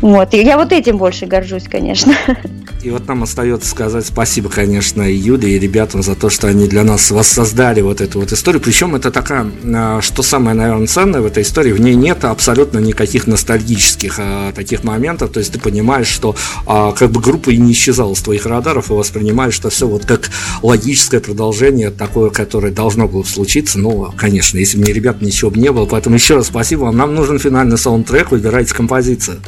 Вот. 0.00 0.32
И 0.34 0.42
я 0.42 0.56
вот 0.56 0.72
этим 0.72 0.98
больше 0.98 1.26
горжусь, 1.26 1.64
конечно. 1.64 2.14
И 2.88 2.90
вот 2.90 3.06
нам 3.06 3.22
остается 3.22 3.68
сказать 3.68 4.06
спасибо, 4.06 4.48
конечно, 4.48 5.02
и 5.02 5.14
Юле, 5.14 5.54
и 5.54 5.58
ребятам 5.58 6.02
за 6.02 6.14
то, 6.14 6.30
что 6.30 6.48
они 6.48 6.66
для 6.66 6.84
нас 6.84 7.10
воссоздали 7.10 7.82
вот 7.82 8.00
эту 8.00 8.20
вот 8.20 8.32
историю. 8.32 8.62
Причем 8.62 8.94
это 8.94 9.10
такая, 9.10 9.46
а, 9.62 10.00
что 10.00 10.22
самое, 10.22 10.56
наверное, 10.56 10.86
ценное 10.86 11.20
в 11.20 11.26
этой 11.26 11.42
истории, 11.42 11.72
в 11.72 11.80
ней 11.82 11.94
нет 11.94 12.24
абсолютно 12.24 12.78
никаких 12.78 13.26
ностальгических 13.26 14.14
а, 14.18 14.52
таких 14.52 14.84
моментов. 14.84 15.32
То 15.32 15.40
есть 15.40 15.52
ты 15.52 15.58
понимаешь, 15.58 16.06
что 16.06 16.34
а, 16.64 16.92
как 16.92 17.10
бы 17.10 17.20
группа 17.20 17.50
и 17.50 17.58
не 17.58 17.72
исчезала 17.72 18.14
с 18.14 18.22
твоих 18.22 18.46
радаров, 18.46 18.90
и 18.90 18.94
воспринимаешь, 18.94 19.52
что 19.52 19.68
все 19.68 19.86
вот 19.86 20.06
как 20.06 20.30
логическое 20.62 21.20
продолжение, 21.20 21.90
такое, 21.90 22.30
которое 22.30 22.72
должно 22.72 23.06
было 23.06 23.22
случиться. 23.22 23.78
Ну, 23.78 24.10
конечно, 24.16 24.56
если 24.56 24.78
бы 24.78 24.86
не 24.86 24.94
ребят, 24.94 25.20
ничего 25.20 25.50
бы 25.50 25.58
не 25.58 25.70
было. 25.70 25.84
Поэтому 25.84 26.14
еще 26.16 26.36
раз 26.36 26.46
спасибо 26.46 26.84
вам. 26.84 26.96
Нам 26.96 27.14
нужен 27.14 27.38
финальный 27.38 27.76
саундтрек, 27.76 28.30
выбирайте 28.30 28.74
композицию. 28.74 29.42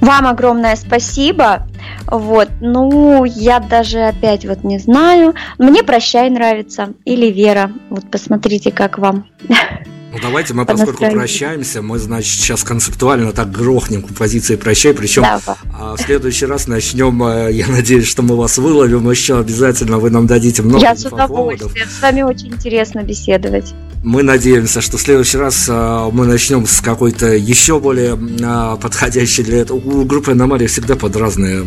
Вам 0.00 0.26
огромное 0.26 0.76
спасибо. 0.76 1.66
Вот, 2.06 2.48
ну, 2.60 3.24
я 3.24 3.60
даже 3.60 4.00
опять 4.00 4.46
вот 4.46 4.64
не 4.64 4.78
знаю. 4.78 5.34
Мне 5.58 5.82
«Прощай» 5.82 6.30
нравится. 6.30 6.94
Или 7.04 7.26
«Вера». 7.26 7.72
Вот 7.90 8.10
посмотрите, 8.10 8.70
как 8.70 8.98
вам. 8.98 9.26
Ну 10.16 10.22
давайте 10.22 10.54
мы, 10.54 10.64
поскольку 10.64 11.04
прощаемся, 11.10 11.82
мы, 11.82 11.98
значит, 11.98 12.40
сейчас 12.40 12.64
концептуально 12.64 13.32
так 13.32 13.50
грохнем 13.50 14.02
композиции 14.02 14.56
«Прощай», 14.56 14.94
причем 14.94 15.22
да. 15.22 15.40
а, 15.78 15.94
в 15.94 16.00
следующий 16.00 16.46
раз 16.46 16.66
начнем, 16.66 17.22
э, 17.22 17.52
я 17.52 17.66
надеюсь, 17.66 18.06
что 18.06 18.22
мы 18.22 18.34
вас 18.34 18.56
выловим 18.56 19.10
еще 19.10 19.38
обязательно, 19.38 19.98
вы 19.98 20.08
нам 20.08 20.26
дадите 20.26 20.62
много 20.62 20.82
Я 20.82 20.96
с 20.96 21.04
удовольствием, 21.04 21.86
с 21.86 22.00
вами 22.00 22.22
очень 22.22 22.48
интересно 22.48 23.02
беседовать. 23.02 23.74
Мы 24.02 24.22
надеемся, 24.22 24.80
что 24.80 24.96
в 24.96 25.02
следующий 25.02 25.36
раз 25.36 25.66
а, 25.68 26.08
мы 26.10 26.26
начнем 26.26 26.66
с 26.66 26.80
какой-то 26.80 27.34
еще 27.34 27.78
более 27.78 28.18
а, 28.42 28.76
подходящей 28.76 29.42
для 29.42 29.58
этого. 29.58 29.76
У 29.76 30.04
группы 30.04 30.30
«Аномалия» 30.30 30.68
всегда 30.68 30.96
под 30.96 31.16
разные 31.16 31.64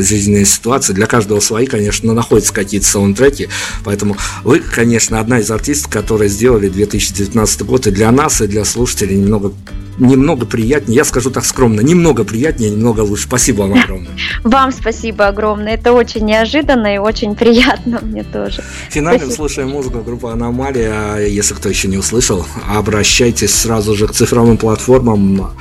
жизненные 0.00 0.46
ситуации. 0.46 0.92
Для 0.92 1.06
каждого 1.06 1.40
свои, 1.40 1.66
конечно, 1.66 2.06
но 2.06 2.14
находятся 2.14 2.54
какие-то 2.54 2.86
саундтреки. 2.86 3.48
Поэтому 3.84 4.16
вы, 4.44 4.60
конечно, 4.60 5.18
одна 5.18 5.40
из 5.40 5.50
артистов, 5.50 5.90
которые 5.90 6.28
сделали 6.28 6.68
2019 6.68 7.62
год 7.62 7.81
и 7.86 7.90
для 7.90 8.10
нас, 8.10 8.40
и 8.40 8.46
для 8.46 8.64
слушателей 8.64 9.16
немного 9.16 9.52
немного 9.98 10.46
приятнее, 10.46 10.96
я 10.96 11.04
скажу 11.04 11.30
так 11.30 11.44
скромно, 11.44 11.80
немного 11.80 12.24
приятнее, 12.24 12.70
немного 12.70 13.00
лучше. 13.00 13.24
Спасибо 13.24 13.62
вам 13.62 13.74
огромное. 13.74 14.10
Вам 14.44 14.72
спасибо 14.72 15.28
огромное. 15.28 15.74
Это 15.74 15.92
очень 15.92 16.24
неожиданно 16.24 16.94
и 16.94 16.98
очень 16.98 17.34
приятно 17.34 18.00
мне 18.02 18.24
тоже. 18.24 18.62
Финально 18.90 19.30
слушаем 19.30 19.70
музыку 19.70 20.00
группы 20.00 20.28
Аномалия. 20.28 21.26
Если 21.26 21.54
кто 21.54 21.68
еще 21.68 21.88
не 21.88 21.98
услышал, 21.98 22.46
обращайтесь 22.68 23.54
сразу 23.54 23.94
же 23.94 24.08
к 24.08 24.12
цифровым 24.12 24.56
платформам 24.56 25.52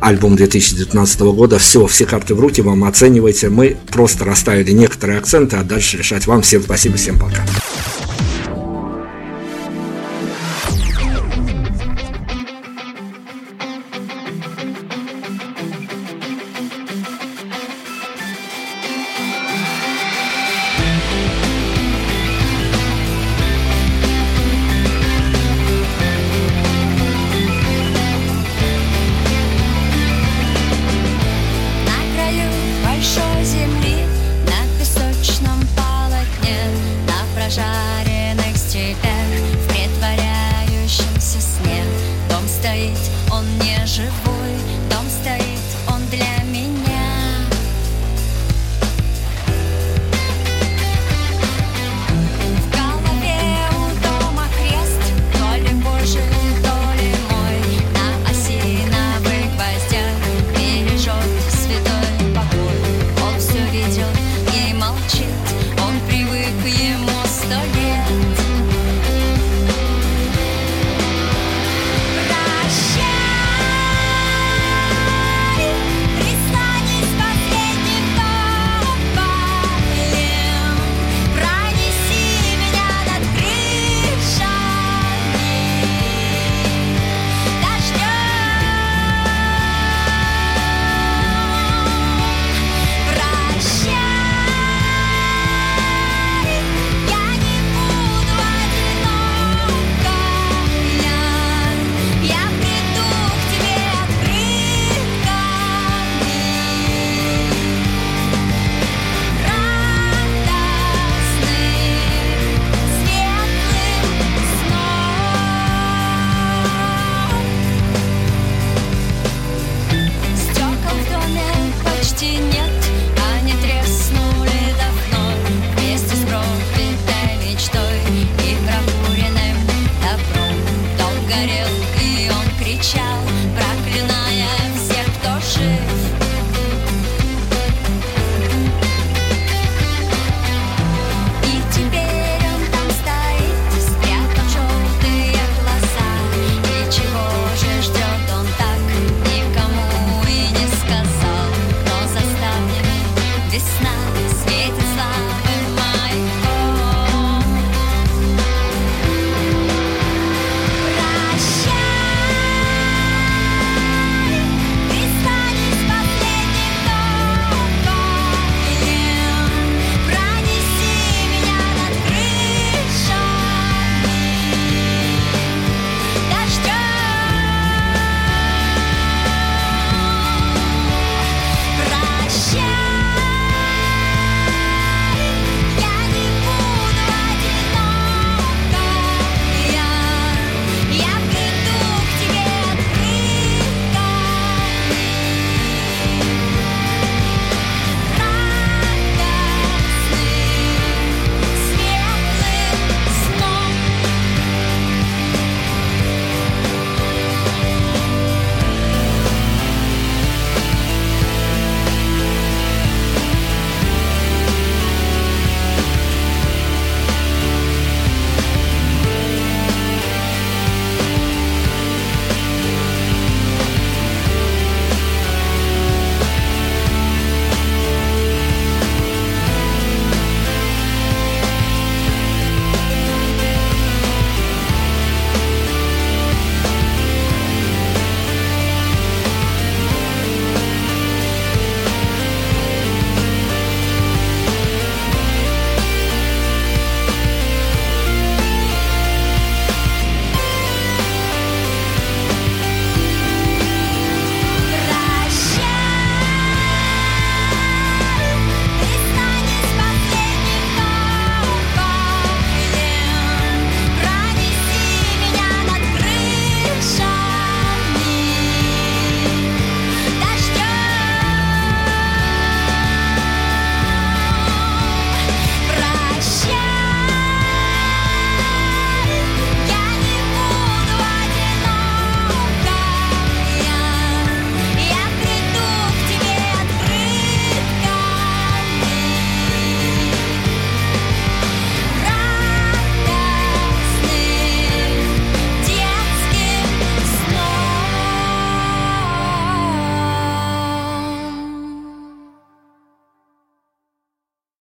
альбом 0.00 0.36
2019 0.36 1.20
года. 1.20 1.58
Все, 1.58 1.86
все 1.86 2.06
карты 2.06 2.34
в 2.34 2.40
руки 2.40 2.62
вам 2.62 2.84
оценивайте. 2.84 3.50
Мы 3.50 3.76
просто 3.88 4.24
расставили 4.24 4.72
некоторые 4.72 5.18
акценты, 5.18 5.56
а 5.56 5.62
дальше 5.62 5.98
решать 5.98 6.26
вам. 6.26 6.42
Всем 6.42 6.62
спасибо, 6.62 6.96
всем 6.96 7.18
пока. 7.18 7.44